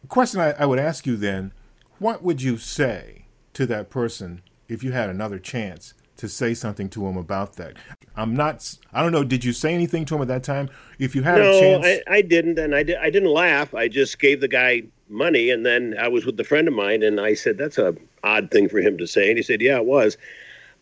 The 0.03 0.07
question 0.07 0.39
I, 0.41 0.53
I 0.53 0.67
would 0.67 0.79
ask 0.79 1.07
you 1.07 1.17
then 1.17 1.53
what 1.99 2.23
would 2.23 2.43
you 2.43 2.59
say 2.59 3.25
to 3.55 3.67
that 3.67 3.91
person 3.91 4.43
if 4.69 4.85
you 4.85 4.93
had 4.93 5.09
another 5.09 5.39
chance 5.39 5.95
to 6.19 6.29
say 6.29 6.53
something 6.53 6.89
to 6.91 7.07
him 7.07 7.17
about 7.17 7.57
that? 7.57 7.77
I'm 8.17 8.35
not, 8.35 8.77
I 8.93 9.03
don't 9.03 9.13
know, 9.13 9.25
did 9.25 9.45
you 9.45 9.53
say 9.53 9.73
anything 9.73 10.05
to 10.07 10.17
him 10.17 10.23
at 10.23 10.29
that 10.29 10.45
time? 10.45 10.69
If 10.99 11.17
you 11.17 11.23
had 11.23 11.39
a 11.41 11.45
no, 11.45 11.61
chance. 11.61 11.87
I, 11.87 12.17
I 12.17 12.23
didn't, 12.23 12.59
and 12.59 12.75
I 12.75 12.83
did. 12.83 12.99
I 12.99 13.11
didn't 13.11 13.31
laugh. 13.31 13.75
I 13.75 13.89
just 13.89 14.19
gave 14.19 14.41
the 14.41 14.49
guy 14.49 14.83
money, 15.09 15.51
and 15.51 15.65
then 15.65 15.97
I 15.99 16.09
was 16.09 16.27
with 16.27 16.39
a 16.39 16.45
friend 16.45 16.69
of 16.69 16.75
mine, 16.75 17.03
and 17.03 17.21
I 17.21 17.35
said, 17.35 17.57
"That's 17.57 17.79
a 17.79 17.97
odd 18.23 18.51
thing 18.51 18.69
for 18.69 18.79
him 18.81 18.99
to 18.99 19.07
say," 19.07 19.29
and 19.29 19.39
he 19.39 19.43
said, 19.43 19.63
"Yeah, 19.63 19.77
it 19.79 19.87
was." 19.87 20.19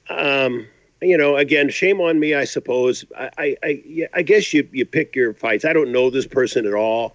Um, 0.09 0.67
you 1.07 1.17
know, 1.17 1.37
again, 1.37 1.71
shame 1.71 2.01
on 2.01 2.19
me, 2.19 2.35
I 2.35 2.45
suppose. 2.45 3.05
I, 3.17 3.31
I, 3.39 3.57
I, 3.63 4.09
I 4.15 4.23
guess 4.23 4.53
you 4.53 4.69
you 4.73 4.85
pick 4.85 5.15
your 5.15 5.33
fights. 5.35 5.65
I 5.65 5.73
don't 5.73 5.93
know 5.93 6.11
this 6.11 6.27
person 6.27 6.67
at 6.67 6.75
all. 6.75 7.15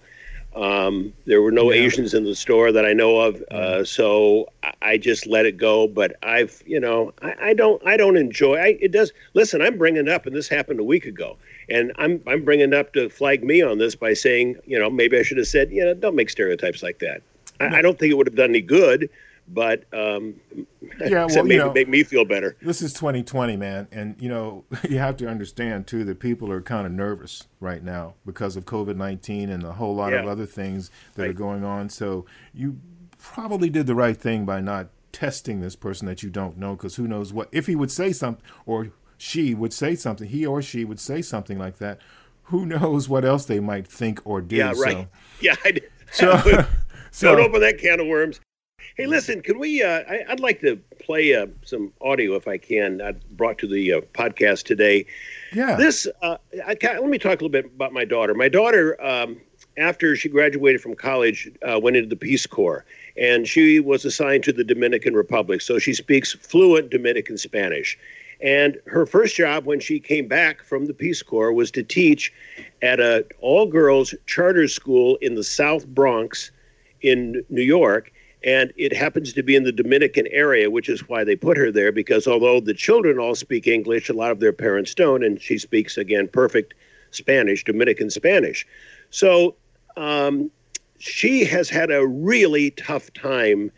Um, 0.54 1.14
there 1.24 1.40
were 1.40 1.50
no 1.50 1.72
Asians 1.72 2.12
in 2.12 2.24
the 2.24 2.34
store 2.34 2.72
that 2.72 2.84
I 2.84 2.92
know 2.92 3.20
of, 3.20 3.42
uh, 3.50 3.84
so 3.84 4.50
I, 4.82 4.98
just 4.98 5.26
let 5.26 5.46
it 5.46 5.56
go. 5.56 5.88
But 5.88 6.16
I've, 6.22 6.62
you 6.66 6.78
know, 6.78 7.14
I, 7.22 7.34
I 7.40 7.54
don't, 7.54 7.80
I 7.86 7.96
don't 7.96 8.18
enjoy. 8.18 8.56
I, 8.56 8.76
it 8.78 8.92
does. 8.92 9.12
Listen, 9.32 9.62
I'm 9.62 9.78
bringing 9.78 10.08
it 10.08 10.08
up, 10.10 10.26
and 10.26 10.36
this 10.36 10.48
happened 10.48 10.78
a 10.78 10.84
week 10.84 11.06
ago, 11.06 11.38
and 11.70 11.92
I'm, 11.96 12.22
I'm 12.26 12.44
bringing 12.44 12.68
it 12.68 12.74
up 12.74 12.92
to 12.92 13.08
flag 13.08 13.42
me 13.42 13.62
on 13.62 13.78
this 13.78 13.94
by 13.94 14.12
saying, 14.12 14.56
you 14.66 14.78
know, 14.78 14.90
maybe 14.90 15.18
I 15.18 15.22
should 15.22 15.38
have 15.38 15.48
said, 15.48 15.70
you 15.70 15.84
know, 15.84 15.94
don't 15.94 16.16
make 16.16 16.28
stereotypes 16.28 16.82
like 16.82 16.98
that. 16.98 17.22
I, 17.58 17.78
I 17.78 17.82
don't 17.82 17.98
think 17.98 18.12
it 18.12 18.16
would 18.16 18.26
have 18.26 18.36
done 18.36 18.50
any 18.50 18.60
good, 18.60 19.08
but 19.52 19.84
um, 19.92 20.34
Yeah, 21.00 21.26
well, 21.26 21.46
you 21.46 21.58
know- 21.58 21.72
make 21.72 21.88
me 21.88 22.02
feel 22.02 22.24
better. 22.24 22.56
This 22.62 22.82
is 22.82 22.92
2020, 22.92 23.56
man, 23.56 23.88
and 23.92 24.16
you 24.20 24.28
know 24.28 24.64
you 24.88 24.98
have 24.98 25.16
to 25.18 25.28
understand 25.28 25.86
too 25.86 26.04
that 26.04 26.18
people 26.20 26.50
are 26.50 26.60
kind 26.60 26.86
of 26.86 26.92
nervous 26.92 27.46
right 27.60 27.82
now 27.82 28.14
because 28.26 28.56
of 28.56 28.64
COVID-19 28.66 29.50
and 29.50 29.62
a 29.64 29.72
whole 29.72 29.94
lot 29.94 30.12
of 30.12 30.26
other 30.26 30.46
things 30.46 30.90
that 31.14 31.26
are 31.28 31.32
going 31.32 31.64
on. 31.64 31.88
So 31.88 32.26
you 32.52 32.78
probably 33.18 33.70
did 33.70 33.86
the 33.86 33.94
right 33.94 34.16
thing 34.16 34.44
by 34.44 34.60
not 34.60 34.88
testing 35.12 35.60
this 35.60 35.76
person 35.76 36.06
that 36.06 36.22
you 36.22 36.30
don't 36.30 36.56
know, 36.58 36.74
because 36.74 36.96
who 36.96 37.06
knows 37.06 37.32
what 37.32 37.48
if 37.52 37.66
he 37.66 37.74
would 37.76 37.90
say 37.90 38.12
something 38.12 38.44
or 38.66 38.88
she 39.18 39.54
would 39.54 39.72
say 39.72 39.94
something, 39.94 40.28
he 40.28 40.44
or 40.44 40.60
she 40.62 40.84
would 40.84 40.98
say 41.00 41.22
something 41.22 41.58
like 41.58 41.78
that. 41.78 42.00
Who 42.44 42.66
knows 42.74 43.08
what 43.08 43.24
else 43.24 43.44
they 43.44 43.60
might 43.60 43.86
think 43.86 44.20
or 44.24 44.40
do? 44.40 44.56
Yeah, 44.56 44.72
right. 44.76 44.92
So, 44.96 45.06
Yeah, 45.40 45.54
I, 45.64 45.70
did. 45.72 45.84
So- 46.12 46.32
don't 46.42 46.66
so- 47.12 47.38
open 47.38 47.60
that 47.60 47.78
can 47.78 48.00
of 48.00 48.06
worms. 48.06 48.40
Hey, 48.96 49.06
listen, 49.06 49.40
can 49.40 49.58
we? 49.58 49.82
Uh, 49.82 50.02
I, 50.08 50.24
I'd 50.28 50.40
like 50.40 50.60
to 50.60 50.76
play 51.00 51.34
uh, 51.34 51.46
some 51.64 51.92
audio 52.02 52.34
if 52.34 52.46
I 52.46 52.58
can. 52.58 53.00
I 53.00 53.12
brought 53.32 53.56
to 53.58 53.66
the 53.66 53.94
uh, 53.94 54.00
podcast 54.12 54.64
today. 54.64 55.06
Yeah. 55.54 55.76
This. 55.76 56.06
Uh, 56.20 56.36
I, 56.66 56.76
let 56.82 57.04
me 57.04 57.18
talk 57.18 57.30
a 57.40 57.44
little 57.44 57.48
bit 57.48 57.64
about 57.64 57.92
my 57.94 58.04
daughter. 58.04 58.34
My 58.34 58.48
daughter, 58.48 59.02
um, 59.02 59.40
after 59.78 60.14
she 60.14 60.28
graduated 60.28 60.82
from 60.82 60.94
college, 60.94 61.50
uh, 61.62 61.80
went 61.80 61.96
into 61.96 62.10
the 62.10 62.16
Peace 62.16 62.44
Corps, 62.44 62.84
and 63.16 63.48
she 63.48 63.80
was 63.80 64.04
assigned 64.04 64.44
to 64.44 64.52
the 64.52 64.64
Dominican 64.64 65.14
Republic. 65.14 65.62
So 65.62 65.78
she 65.78 65.94
speaks 65.94 66.34
fluent 66.34 66.90
Dominican 66.90 67.38
Spanish. 67.38 67.98
And 68.42 68.78
her 68.86 69.06
first 69.06 69.36
job 69.36 69.64
when 69.64 69.80
she 69.80 70.00
came 70.00 70.26
back 70.26 70.62
from 70.62 70.86
the 70.86 70.92
Peace 70.92 71.22
Corps 71.22 71.52
was 71.52 71.70
to 71.70 71.82
teach 71.82 72.32
at 72.82 73.00
a 73.00 73.24
all-girls 73.40 74.14
charter 74.26 74.66
school 74.68 75.16
in 75.22 75.36
the 75.36 75.44
South 75.44 75.86
Bronx 75.86 76.50
in 77.00 77.42
New 77.48 77.62
York. 77.62 78.12
And 78.44 78.72
it 78.76 78.92
happens 78.92 79.32
to 79.34 79.42
be 79.42 79.54
in 79.54 79.64
the 79.64 79.72
Dominican 79.72 80.26
area, 80.28 80.70
which 80.70 80.88
is 80.88 81.08
why 81.08 81.22
they 81.24 81.36
put 81.36 81.56
her 81.56 81.70
there, 81.70 81.92
because 81.92 82.26
although 82.26 82.60
the 82.60 82.74
children 82.74 83.18
all 83.18 83.34
speak 83.34 83.66
English, 83.66 84.08
a 84.08 84.14
lot 84.14 84.32
of 84.32 84.40
their 84.40 84.52
parents 84.52 84.94
don't, 84.94 85.22
and 85.22 85.40
she 85.40 85.58
speaks, 85.58 85.96
again, 85.96 86.26
perfect 86.26 86.74
Spanish, 87.12 87.62
Dominican 87.62 88.10
Spanish. 88.10 88.66
So 89.10 89.54
um, 89.96 90.50
she 90.98 91.44
has 91.44 91.68
had 91.68 91.90
a 91.90 92.06
really 92.06 92.72
tough 92.72 93.12
time 93.12 93.70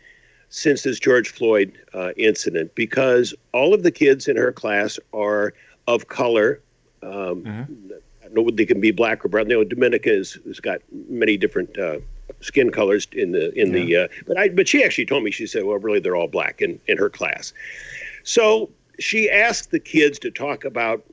since 0.49 0.83
this 0.83 0.99
George 0.99 1.29
Floyd 1.29 1.77
uh, 1.93 2.11
incident 2.17 2.73
because 2.75 3.33
all 3.51 3.73
of 3.73 3.83
the 3.83 3.91
kids 3.91 4.27
in 4.27 4.37
her 4.37 4.51
class 4.51 4.97
are 5.13 5.53
of 5.87 6.07
color. 6.07 6.61
Um, 7.03 7.77
no, 8.31 8.49
they 8.49 8.65
can 8.65 8.79
be 8.79 8.91
black 8.91 9.23
or 9.23 9.27
brown. 9.27 9.49
You 9.49 9.57
know, 9.57 9.63
Dominica 9.63 10.09
has, 10.09 10.37
has 10.45 10.59
got 10.59 10.81
many 11.09 11.37
different 11.37 11.77
uh, 11.77 11.99
skin 12.41 12.71
colors 12.71 13.07
in 13.11 13.31
the 13.31 13.53
in 13.59 13.71
the. 13.71 13.95
Uh, 13.95 14.07
but 14.27 14.37
I 14.37 14.49
but 14.49 14.67
she 14.67 14.83
actually 14.83 15.05
told 15.05 15.23
me 15.23 15.31
she 15.31 15.47
said, 15.47 15.63
well, 15.63 15.77
really, 15.77 15.99
they're 15.99 16.15
all 16.15 16.27
black 16.27 16.61
in 16.61 16.79
in 16.87 16.97
her 16.97 17.09
class. 17.09 17.53
So 18.23 18.69
she 18.99 19.29
asked 19.29 19.71
the 19.71 19.79
kids 19.79 20.19
to 20.19 20.31
talk 20.31 20.65
about 20.65 21.03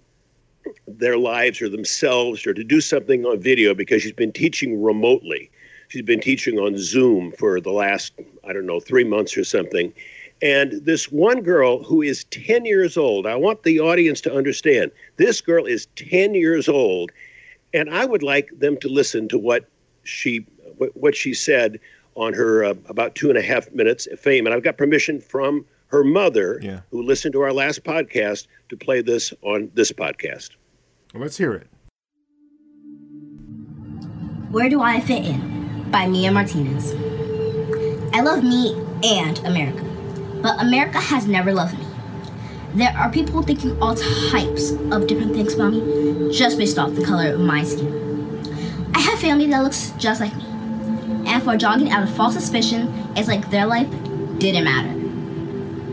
their 0.87 1.19
lives 1.19 1.61
or 1.61 1.69
themselves 1.69 2.47
or 2.47 2.55
to 2.55 2.65
do 2.65 2.81
something 2.81 3.25
on 3.27 3.41
video 3.41 3.75
because 3.75 4.03
she's 4.03 4.13
been 4.13 4.33
teaching 4.33 4.83
remotely. 4.83 5.51
She's 5.89 6.03
been 6.03 6.21
teaching 6.21 6.59
on 6.59 6.79
Zoom 6.79 7.33
for 7.33 7.61
the 7.61 7.73
last, 7.73 8.15
I 8.47 8.53
don't 8.53 8.67
know, 8.67 8.81
three 8.81 9.05
months 9.05 9.37
or 9.37 9.45
something. 9.45 9.93
And 10.41 10.85
this 10.85 11.13
one 11.13 11.43
girl 11.43 11.83
who 11.83 12.03
is 12.03 12.25
10 12.25 12.65
years 12.65 12.97
old, 12.97 13.27
I 13.27 13.37
want 13.37 13.63
the 13.63 13.79
audience 13.79 14.21
to 14.23 14.35
understand 14.35 14.91
this 15.17 15.41
girl 15.41 15.67
is 15.67 15.87
10 15.97 16.35
years 16.35 16.69
old. 16.69 17.13
And 17.75 17.91
I 17.91 18.05
would 18.05 18.23
like 18.23 18.51
them 18.59 18.77
to 18.79 18.89
listen 18.89 19.29
to 19.29 19.39
what 19.39 19.69
she 20.05 20.45
what, 20.79 20.97
what 20.97 21.15
she 21.17 21.35
said 21.35 21.79
on 22.15 22.33
her 22.35 22.65
uh, 22.65 22.75
about 22.89 23.15
two 23.15 23.29
and 23.31 23.39
a 23.39 23.43
half 23.43 23.71
minutes 23.73 24.07
of 24.07 24.21
fame. 24.21 24.47
And 24.47 24.55
I've 24.55 24.63
got 24.63 24.77
permission 24.77 25.21
from 25.21 25.65
her 25.89 26.05
mother, 26.05 26.59
Yeah. 26.63 26.81
who 26.91 27.03
listened 27.03 27.33
to 27.35 27.41
our 27.43 27.53
last 27.53 27.85
podcast, 27.85 28.47
to 28.71 28.77
play 28.77 29.01
this 29.03 29.33
on 29.43 29.71
this 29.75 29.93
podcast. 29.93 30.51
Well, 31.15 31.23
let's 31.23 31.37
hear 31.37 31.53
it. 31.55 31.67
Where 34.51 34.69
Do 34.69 34.81
I 34.83 35.01
Fit 35.01 35.25
In? 35.25 35.91
by 35.91 36.07
Mia 36.07 36.31
Martinez. 36.33 36.93
I 38.15 38.21
love 38.23 38.43
me 38.43 38.75
and 39.05 39.39
America, 39.41 39.83
but 40.43 40.59
America 40.63 40.99
has 40.99 41.27
never 41.27 41.53
loved 41.53 41.79
me. 41.79 41.85
There 42.75 42.91
are 42.97 43.11
people 43.11 43.43
thinking 43.43 43.79
all 43.83 43.95
types 44.31 44.71
of 44.91 45.07
different 45.07 45.35
things 45.35 45.53
about 45.55 45.73
me 45.73 46.33
just 46.33 46.57
based 46.57 46.79
off 46.79 46.95
the 46.95 47.05
color 47.05 47.35
of 47.35 47.41
my 47.41 47.63
skin. 47.63 48.91
I 48.95 49.01
have 49.01 49.19
family 49.19 49.47
that 49.49 49.63
looks 49.63 49.91
just 49.99 50.21
like 50.23 50.35
me. 50.37 50.47
And 51.27 51.43
for 51.43 51.57
jogging 51.57 51.91
out 51.91 52.03
of 52.03 52.15
false 52.15 52.35
suspicion, 52.35 53.13
it's 53.17 53.29
like 53.29 53.51
their 53.51 53.67
life 53.67 53.89
didn't 54.39 54.65
matter. 54.65 54.93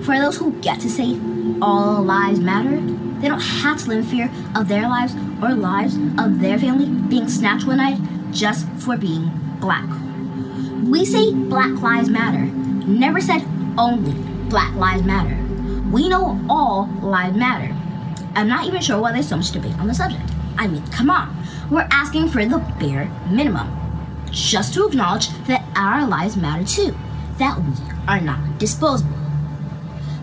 For 0.03 0.17
those 0.17 0.38
who 0.38 0.53
get 0.61 0.80
to 0.82 0.89
say 0.89 1.19
all 1.61 2.01
lives 2.01 2.39
matter, 2.39 2.80
they 3.19 3.27
don't 3.27 3.41
have 3.41 3.77
to 3.84 3.89
live 3.89 3.99
in 3.99 4.03
fear 4.05 4.32
of 4.55 4.67
their 4.67 4.88
lives 4.88 5.13
or 5.41 5.53
lives 5.53 5.95
of 6.17 6.39
their 6.39 6.57
family 6.57 6.88
being 7.09 7.27
snatched 7.27 7.67
one 7.67 7.77
night 7.77 7.99
just 8.32 8.67
for 8.77 8.95
being 8.97 9.32
black. 9.59 9.88
We 10.89 11.05
say 11.05 11.34
Black 11.34 11.82
Lives 11.82 12.09
Matter, 12.09 12.39
never 12.39 13.19
said 13.19 13.45
only 13.77 14.13
Black 14.49 14.73
Lives 14.75 15.03
Matter. 15.03 15.38
We 15.91 16.07
know 16.07 16.39
all 16.49 16.89
lives 17.01 17.36
matter. 17.36 17.75
I'm 18.36 18.47
not 18.47 18.65
even 18.65 18.82
sure 18.82 18.99
why 18.99 19.11
there's 19.11 19.27
so 19.27 19.38
much 19.38 19.51
debate 19.51 19.77
on 19.80 19.88
the 19.88 19.93
subject. 19.93 20.23
I 20.57 20.67
mean, 20.67 20.86
come 20.88 21.09
on. 21.09 21.36
We're 21.69 21.88
asking 21.91 22.30
for 22.30 22.45
the 22.45 22.59
bare 22.80 23.05
minimum. 23.30 23.67
Just 24.32 24.73
to 24.75 24.88
acknowledge 24.88 25.30
that 25.47 25.65
our 25.75 26.07
lives 26.07 26.38
matter 26.38 26.63
too, 26.63 26.95
that 27.38 27.57
we 27.57 27.73
are 28.07 28.21
not 28.21 28.59
disposable. 28.59 29.17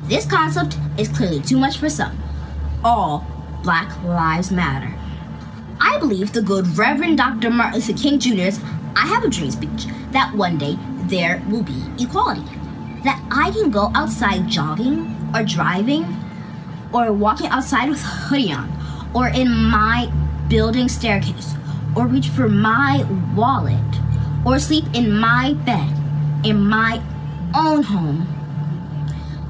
This 0.05 0.27
concept 0.27 0.79
is 0.99 1.09
clearly 1.09 1.41
too 1.41 1.59
much 1.59 1.79
for 1.79 1.89
some. 1.89 2.17
All 2.85 3.27
Black 3.63 3.91
Lives 4.05 4.53
Matter. 4.53 4.95
I 5.81 5.99
believe 5.99 6.33
the 6.33 6.43
good 6.43 6.79
Reverend 6.79 7.19
Dr. 7.19 7.51
Martin 7.51 7.81
Luther 7.81 7.95
King 7.95 8.19
Jr.'s 8.19 8.61
I 8.95 9.07
Have 9.07 9.25
a 9.25 9.29
Dream 9.29 9.51
speech 9.51 9.87
that 10.13 10.33
one 10.35 10.57
day 10.57 10.79
there 11.09 11.43
will 11.49 11.63
be 11.63 11.83
equality. 11.99 12.43
That 13.05 13.23
I 13.31 13.51
can 13.51 13.71
go 13.71 13.91
outside 13.95 14.49
jogging 14.49 15.17
or 15.35 15.43
driving 15.43 16.05
or 16.93 17.13
walking 17.13 17.49
outside 17.49 17.91
with 17.91 18.01
hoodie 18.01 18.53
on 18.53 18.73
or 19.15 19.29
in 19.29 19.53
my 19.53 20.11
building 20.49 20.89
staircase 20.89 21.55
or 21.97 22.07
reach 22.07 22.29
for 22.29 22.49
my 22.49 23.05
wallet 23.35 23.81
or 24.45 24.59
sleep 24.59 24.85
in 24.95 25.11
my 25.13 25.55
bed 25.65 25.89
in 26.45 26.61
my 26.61 27.03
own 27.57 27.83
home 27.83 28.29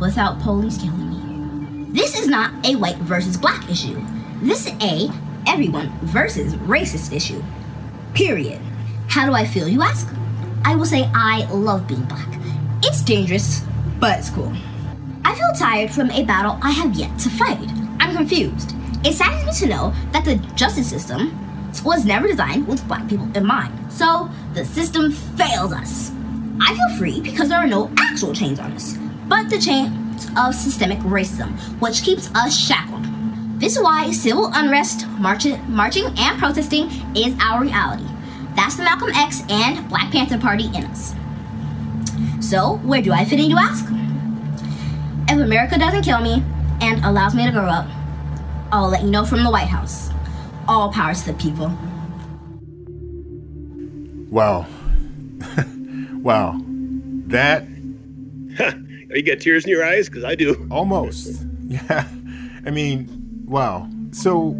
without 0.00 0.40
police 0.40 0.78
killing 0.78 1.10
me. 1.10 1.86
This 1.90 2.18
is 2.18 2.28
not 2.28 2.52
a 2.64 2.76
white 2.76 2.96
versus 2.98 3.36
black 3.36 3.68
issue. 3.68 4.00
This 4.40 4.66
is 4.66 4.74
a 4.80 5.10
everyone 5.46 5.90
versus 6.02 6.54
racist 6.54 7.12
issue. 7.12 7.42
Period. 8.14 8.60
How 9.08 9.26
do 9.26 9.32
I 9.32 9.44
feel, 9.44 9.68
you 9.68 9.82
ask? 9.82 10.08
I 10.64 10.74
will 10.74 10.86
say 10.86 11.10
I 11.14 11.46
love 11.52 11.86
being 11.86 12.04
black. 12.04 12.28
It's 12.82 13.02
dangerous, 13.02 13.64
but 13.98 14.18
it's 14.18 14.30
cool. 14.30 14.52
I 15.24 15.34
feel 15.34 15.52
tired 15.56 15.90
from 15.90 16.10
a 16.10 16.24
battle 16.24 16.58
I 16.62 16.70
have 16.70 16.94
yet 16.94 17.18
to 17.20 17.30
fight. 17.30 17.68
I'm 18.00 18.14
confused. 18.14 18.74
It 19.04 19.14
saddens 19.14 19.44
me 19.44 19.66
to 19.66 19.74
know 19.74 19.94
that 20.12 20.24
the 20.24 20.36
justice 20.54 20.88
system 20.88 21.45
was 21.82 22.04
never 22.04 22.28
designed 22.28 22.66
with 22.66 22.86
black 22.88 23.08
people 23.08 23.28
in 23.34 23.44
mind. 23.44 23.92
So 23.92 24.30
the 24.54 24.64
system 24.64 25.12
fails 25.12 25.72
us. 25.72 26.12
I 26.60 26.74
feel 26.74 26.98
free 26.98 27.20
because 27.20 27.48
there 27.48 27.58
are 27.58 27.66
no 27.66 27.90
actual 27.98 28.34
chains 28.34 28.58
on 28.58 28.72
us, 28.72 28.96
but 29.28 29.50
the 29.50 29.58
chains 29.58 30.26
of 30.36 30.54
systemic 30.54 30.98
racism, 31.00 31.56
which 31.80 32.02
keeps 32.02 32.30
us 32.34 32.56
shackled. 32.56 33.04
This 33.60 33.76
is 33.76 33.82
why 33.82 34.10
civil 34.10 34.50
unrest, 34.54 35.06
marching, 35.18 35.58
marching 35.70 36.06
and 36.18 36.38
protesting 36.38 36.90
is 37.16 37.34
our 37.40 37.62
reality. 37.62 38.06
That's 38.54 38.76
the 38.76 38.82
Malcolm 38.82 39.10
X 39.14 39.42
and 39.48 39.88
Black 39.88 40.10
Panther 40.12 40.38
Party 40.38 40.66
in 40.66 40.84
us. 40.84 41.14
So, 42.40 42.76
where 42.78 43.02
do 43.02 43.12
I 43.12 43.24
fit 43.24 43.40
in, 43.40 43.50
you 43.50 43.56
ask? 43.58 43.84
If 45.28 45.40
America 45.40 45.78
doesn't 45.78 46.02
kill 46.02 46.20
me 46.20 46.42
and 46.80 47.04
allows 47.04 47.34
me 47.34 47.44
to 47.44 47.52
grow 47.52 47.64
up, 47.64 47.88
I'll 48.72 48.88
let 48.88 49.02
you 49.02 49.10
know 49.10 49.24
from 49.24 49.42
the 49.42 49.50
White 49.50 49.68
House. 49.68 50.05
All 50.68 50.92
power 50.92 51.14
to 51.14 51.26
the 51.26 51.34
people. 51.34 51.72
Wow. 54.30 54.66
wow. 56.22 56.60
That. 57.28 57.66
you 59.10 59.22
got 59.22 59.40
tears 59.40 59.64
in 59.64 59.70
your 59.70 59.84
eyes? 59.84 60.08
Because 60.08 60.24
I 60.24 60.34
do. 60.34 60.66
Almost. 60.70 61.44
Yeah. 61.68 62.08
I 62.64 62.70
mean, 62.70 63.08
wow. 63.44 63.90
So, 64.12 64.52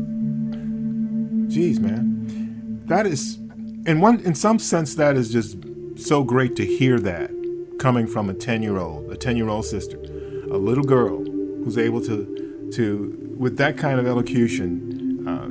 geez, 1.47 1.79
man. 1.79 2.83
That 2.87 3.07
is, 3.07 3.37
in 3.87 4.01
one, 4.01 4.19
in 4.23 4.35
some 4.35 4.59
sense, 4.59 4.97
that 4.97 5.17
is 5.17 5.31
just 5.31 5.57
so 5.97 6.25
great 6.25 6.57
to 6.57 6.67
hear 6.67 6.99
that 6.99 7.31
coming 7.79 8.09
from 8.09 8.29
a 8.29 8.35
10 8.35 8.61
year 8.63 8.79
old, 8.79 9.09
a 9.13 9.17
10 9.17 9.37
year 9.37 9.49
old 9.49 9.67
sister, 9.67 9.99
a 10.51 10.59
little 10.59 10.83
girl 10.83 11.25
who's 11.63 11.79
able 11.79 12.01
to, 12.01 12.71
to 12.73 13.37
with 13.39 13.57
that 13.59 13.79
kind 13.79 14.01
of 14.01 14.07
elocution, 14.09 15.29
uh, 15.29 15.49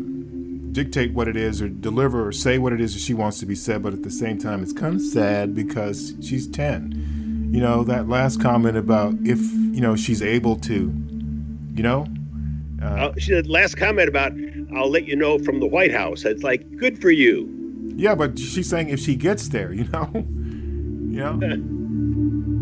dictate 0.76 1.14
what 1.14 1.28
it 1.28 1.38
is 1.38 1.62
or 1.62 1.70
deliver 1.70 2.28
or 2.28 2.32
say 2.34 2.58
what 2.58 2.74
it 2.74 2.82
is 2.82 2.94
that 2.94 3.00
she 3.00 3.14
wants 3.14 3.40
to 3.40 3.46
be 3.46 3.56
said, 3.56 3.82
but 3.82 3.94
at 3.94 4.04
the 4.04 4.12
same 4.12 4.38
time, 4.38 4.62
it's 4.62 4.74
kind 4.74 4.96
of 4.96 5.02
sad 5.02 5.56
because 5.56 6.14
she's 6.22 6.48
10. 6.48 7.50
You 7.52 7.62
know, 7.62 7.86
that 7.86 8.10
last 8.10 8.42
comment 8.42 8.76
about 8.76 9.16
if, 9.24 9.40
you 9.40 9.80
know, 9.80 9.96
she's 9.96 10.22
able 10.22 10.58
to, 10.58 10.94
you 11.74 11.84
know? 11.84 12.06
Uh, 12.84 13.14
she 13.18 13.34
had 13.34 13.48
last 13.48 13.78
comment 13.78 14.10
about, 14.10 14.34
I'll 14.76 14.90
let 14.90 15.06
you 15.06 15.16
know 15.16 15.40
from 15.40 15.62
the 15.62 15.66
White 15.66 15.94
House. 15.94 16.26
It's 16.26 16.44
like, 16.44 16.70
good 16.76 17.00
for 17.02 17.10
you. 17.10 17.50
Yeah, 17.96 18.14
but 18.14 18.38
she's 18.38 18.70
saying 18.70 18.90
if 18.90 19.00
she 19.00 19.16
gets 19.16 19.48
there, 19.48 19.72
you 19.72 19.86
know? 19.86 20.10
you 20.14 21.24
know? 21.24 21.72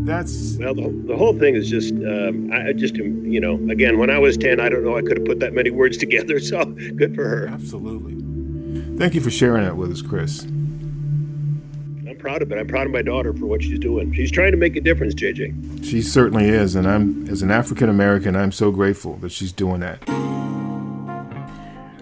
That's 0.05 0.57
well. 0.57 0.75
The, 0.75 0.89
the, 1.07 1.15
whole 1.15 1.37
thing 1.37 1.55
is 1.55 1.69
just, 1.69 1.93
um, 1.93 2.51
I 2.51 2.73
just, 2.73 2.95
you 2.95 3.39
know, 3.39 3.55
again, 3.71 3.97
when 3.97 4.09
I 4.09 4.19
was 4.19 4.35
ten, 4.35 4.59
I 4.59 4.67
don't 4.67 4.83
know, 4.83 4.97
I 4.97 5.01
could 5.01 5.17
have 5.17 5.25
put 5.25 5.39
that 5.39 5.53
many 5.53 5.69
words 5.69 5.97
together. 6.05 6.39
So 6.39 6.65
good 6.65 7.15
for 7.15 7.23
her. 7.23 7.47
Absolutely. 7.47 8.97
Thank 8.97 9.15
you 9.15 9.21
for 9.21 9.31
sharing 9.31 9.63
that 9.63 9.77
with 9.77 9.91
us, 9.91 10.01
Chris. 10.01 10.43
I'm 10.43 12.17
proud 12.19 12.41
of 12.41 12.51
it. 12.51 12.57
I'm 12.59 12.67
proud 12.67 12.85
of 12.85 12.91
my 12.91 13.01
daughter 13.01 13.33
for 13.33 13.45
what 13.45 13.63
she's 13.63 13.79
doing. 13.79 14.13
She's 14.13 14.31
trying 14.31 14.51
to 14.51 14.57
make 14.57 14.75
a 14.75 14.81
difference, 14.81 15.15
JJ. 15.15 15.85
She 15.85 16.01
certainly 16.01 16.49
is, 16.49 16.75
and 16.75 16.87
I'm, 16.87 17.27
as 17.29 17.41
an 17.41 17.49
African 17.49 17.87
American, 17.89 18.35
I'm 18.35 18.51
so 18.51 18.71
grateful 18.71 19.15
that 19.17 19.31
she's 19.31 19.53
doing 19.53 19.79
that. 19.79 20.03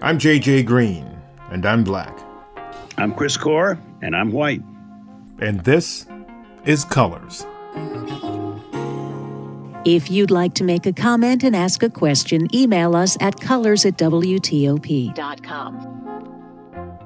I'm 0.02 0.18
JJ 0.18 0.66
Green, 0.66 1.08
and 1.50 1.64
I'm 1.64 1.84
black. 1.84 2.18
I'm 2.98 3.14
Chris 3.14 3.36
Core, 3.36 3.78
and 4.02 4.16
I'm 4.16 4.32
white. 4.32 4.62
And 5.38 5.60
this 5.60 6.06
is 6.64 6.84
Colors. 6.84 7.46
If 9.84 10.12
you'd 10.12 10.30
like 10.30 10.54
to 10.54 10.62
make 10.62 10.86
a 10.86 10.92
comment 10.92 11.42
and 11.42 11.56
ask 11.56 11.82
a 11.82 11.90
question, 11.90 12.46
email 12.54 12.94
us 12.94 13.16
at 13.20 13.40
colors 13.40 13.84
at 13.84 13.96
WTOP.com. 13.96 15.18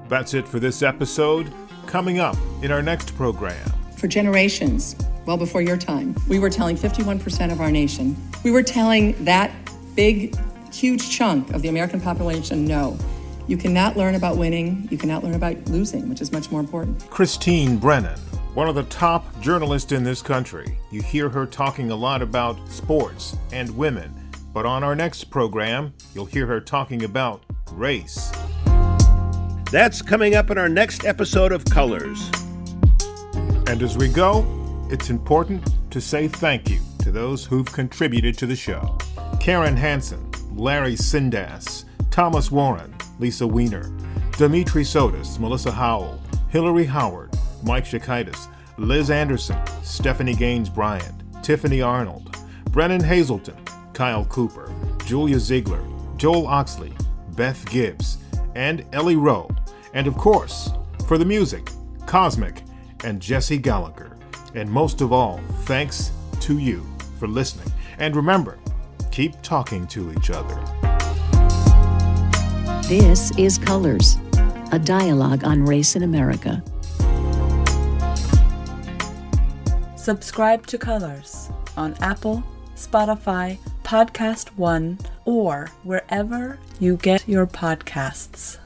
That's 0.08 0.34
it 0.34 0.46
for 0.46 0.60
this 0.60 0.82
episode. 0.82 1.50
Coming 1.86 2.18
up 2.18 2.36
in 2.60 2.70
our 2.70 2.82
next 2.82 3.16
program. 3.16 3.66
For 3.96 4.08
generations, 4.08 4.94
well 5.24 5.38
before 5.38 5.62
your 5.62 5.78
time, 5.78 6.14
we 6.28 6.38
were 6.38 6.50
telling 6.50 6.76
51% 6.76 7.50
of 7.50 7.62
our 7.62 7.70
nation, 7.70 8.14
we 8.44 8.50
were 8.50 8.62
telling 8.62 9.24
that 9.24 9.50
big, 9.94 10.36
huge 10.70 11.08
chunk 11.08 11.54
of 11.54 11.62
the 11.62 11.68
American 11.68 11.98
population 11.98 12.66
no. 12.66 12.98
You 13.46 13.56
cannot 13.56 13.96
learn 13.96 14.14
about 14.14 14.36
winning, 14.36 14.88
you 14.90 14.98
cannot 14.98 15.22
learn 15.22 15.34
about 15.34 15.56
losing, 15.68 16.08
which 16.08 16.20
is 16.20 16.32
much 16.32 16.50
more 16.50 16.60
important. 16.60 17.08
Christine 17.10 17.78
Brennan 17.78 18.18
one 18.56 18.70
of 18.70 18.74
the 18.74 18.84
top 18.84 19.38
journalists 19.42 19.92
in 19.92 20.02
this 20.02 20.22
country. 20.22 20.78
You 20.90 21.02
hear 21.02 21.28
her 21.28 21.44
talking 21.44 21.90
a 21.90 21.94
lot 21.94 22.22
about 22.22 22.56
sports 22.70 23.36
and 23.52 23.68
women, 23.76 24.14
but 24.54 24.64
on 24.64 24.82
our 24.82 24.94
next 24.94 25.24
program, 25.24 25.92
you'll 26.14 26.24
hear 26.24 26.46
her 26.46 26.58
talking 26.58 27.04
about 27.04 27.44
race. 27.72 28.32
That's 29.70 30.00
coming 30.00 30.36
up 30.36 30.50
in 30.50 30.56
our 30.56 30.70
next 30.70 31.04
episode 31.04 31.52
of 31.52 31.66
Colors. 31.66 32.30
And 33.66 33.82
as 33.82 33.98
we 33.98 34.08
go, 34.08 34.46
it's 34.90 35.10
important 35.10 35.62
to 35.90 36.00
say 36.00 36.26
thank 36.26 36.70
you 36.70 36.80
to 37.00 37.12
those 37.12 37.44
who've 37.44 37.70
contributed 37.70 38.38
to 38.38 38.46
the 38.46 38.56
show 38.56 38.96
Karen 39.38 39.76
Hanson, 39.76 40.30
Larry 40.52 40.94
Sindas, 40.94 41.84
Thomas 42.10 42.50
Warren, 42.50 42.95
Lisa 43.18 43.46
Weiner, 43.46 43.90
Dimitri 44.36 44.82
Sotis, 44.82 45.38
Melissa 45.38 45.72
Howell, 45.72 46.20
Hillary 46.48 46.84
Howard, 46.84 47.34
Mike 47.62 47.84
Shakaitis, 47.84 48.48
Liz 48.78 49.10
Anderson, 49.10 49.58
Stephanie 49.82 50.34
Gaines 50.34 50.68
Bryant, 50.68 51.22
Tiffany 51.42 51.80
Arnold, 51.80 52.36
Brennan 52.70 53.02
Haselton, 53.02 53.56
Kyle 53.94 54.24
Cooper, 54.26 54.72
Julia 55.04 55.38
Ziegler, 55.38 55.82
Joel 56.16 56.46
Oxley, 56.46 56.92
Beth 57.34 57.64
Gibbs, 57.70 58.18
and 58.54 58.84
Ellie 58.92 59.16
Rowe, 59.16 59.48
and 59.94 60.06
of 60.06 60.16
course, 60.16 60.70
for 61.06 61.18
the 61.18 61.24
music, 61.24 61.70
Cosmic 62.06 62.62
and 63.04 63.20
Jesse 63.20 63.58
Gallagher. 63.58 64.16
And 64.54 64.70
most 64.70 65.00
of 65.00 65.12
all, 65.12 65.40
thanks 65.64 66.10
to 66.40 66.58
you 66.58 66.84
for 67.18 67.28
listening. 67.28 67.72
And 67.98 68.16
remember, 68.16 68.58
keep 69.10 69.40
talking 69.42 69.86
to 69.88 70.12
each 70.12 70.30
other. 70.30 70.75
This 72.88 73.36
is 73.36 73.58
Colors, 73.58 74.16
a 74.70 74.78
dialogue 74.78 75.42
on 75.42 75.64
race 75.66 75.96
in 75.96 76.04
America. 76.04 76.62
Subscribe 79.96 80.64
to 80.68 80.78
Colors 80.78 81.50
on 81.76 81.96
Apple, 82.00 82.44
Spotify, 82.76 83.58
Podcast 83.82 84.50
One, 84.56 85.00
or 85.24 85.68
wherever 85.82 86.60
you 86.78 86.96
get 86.98 87.28
your 87.28 87.48
podcasts. 87.48 88.58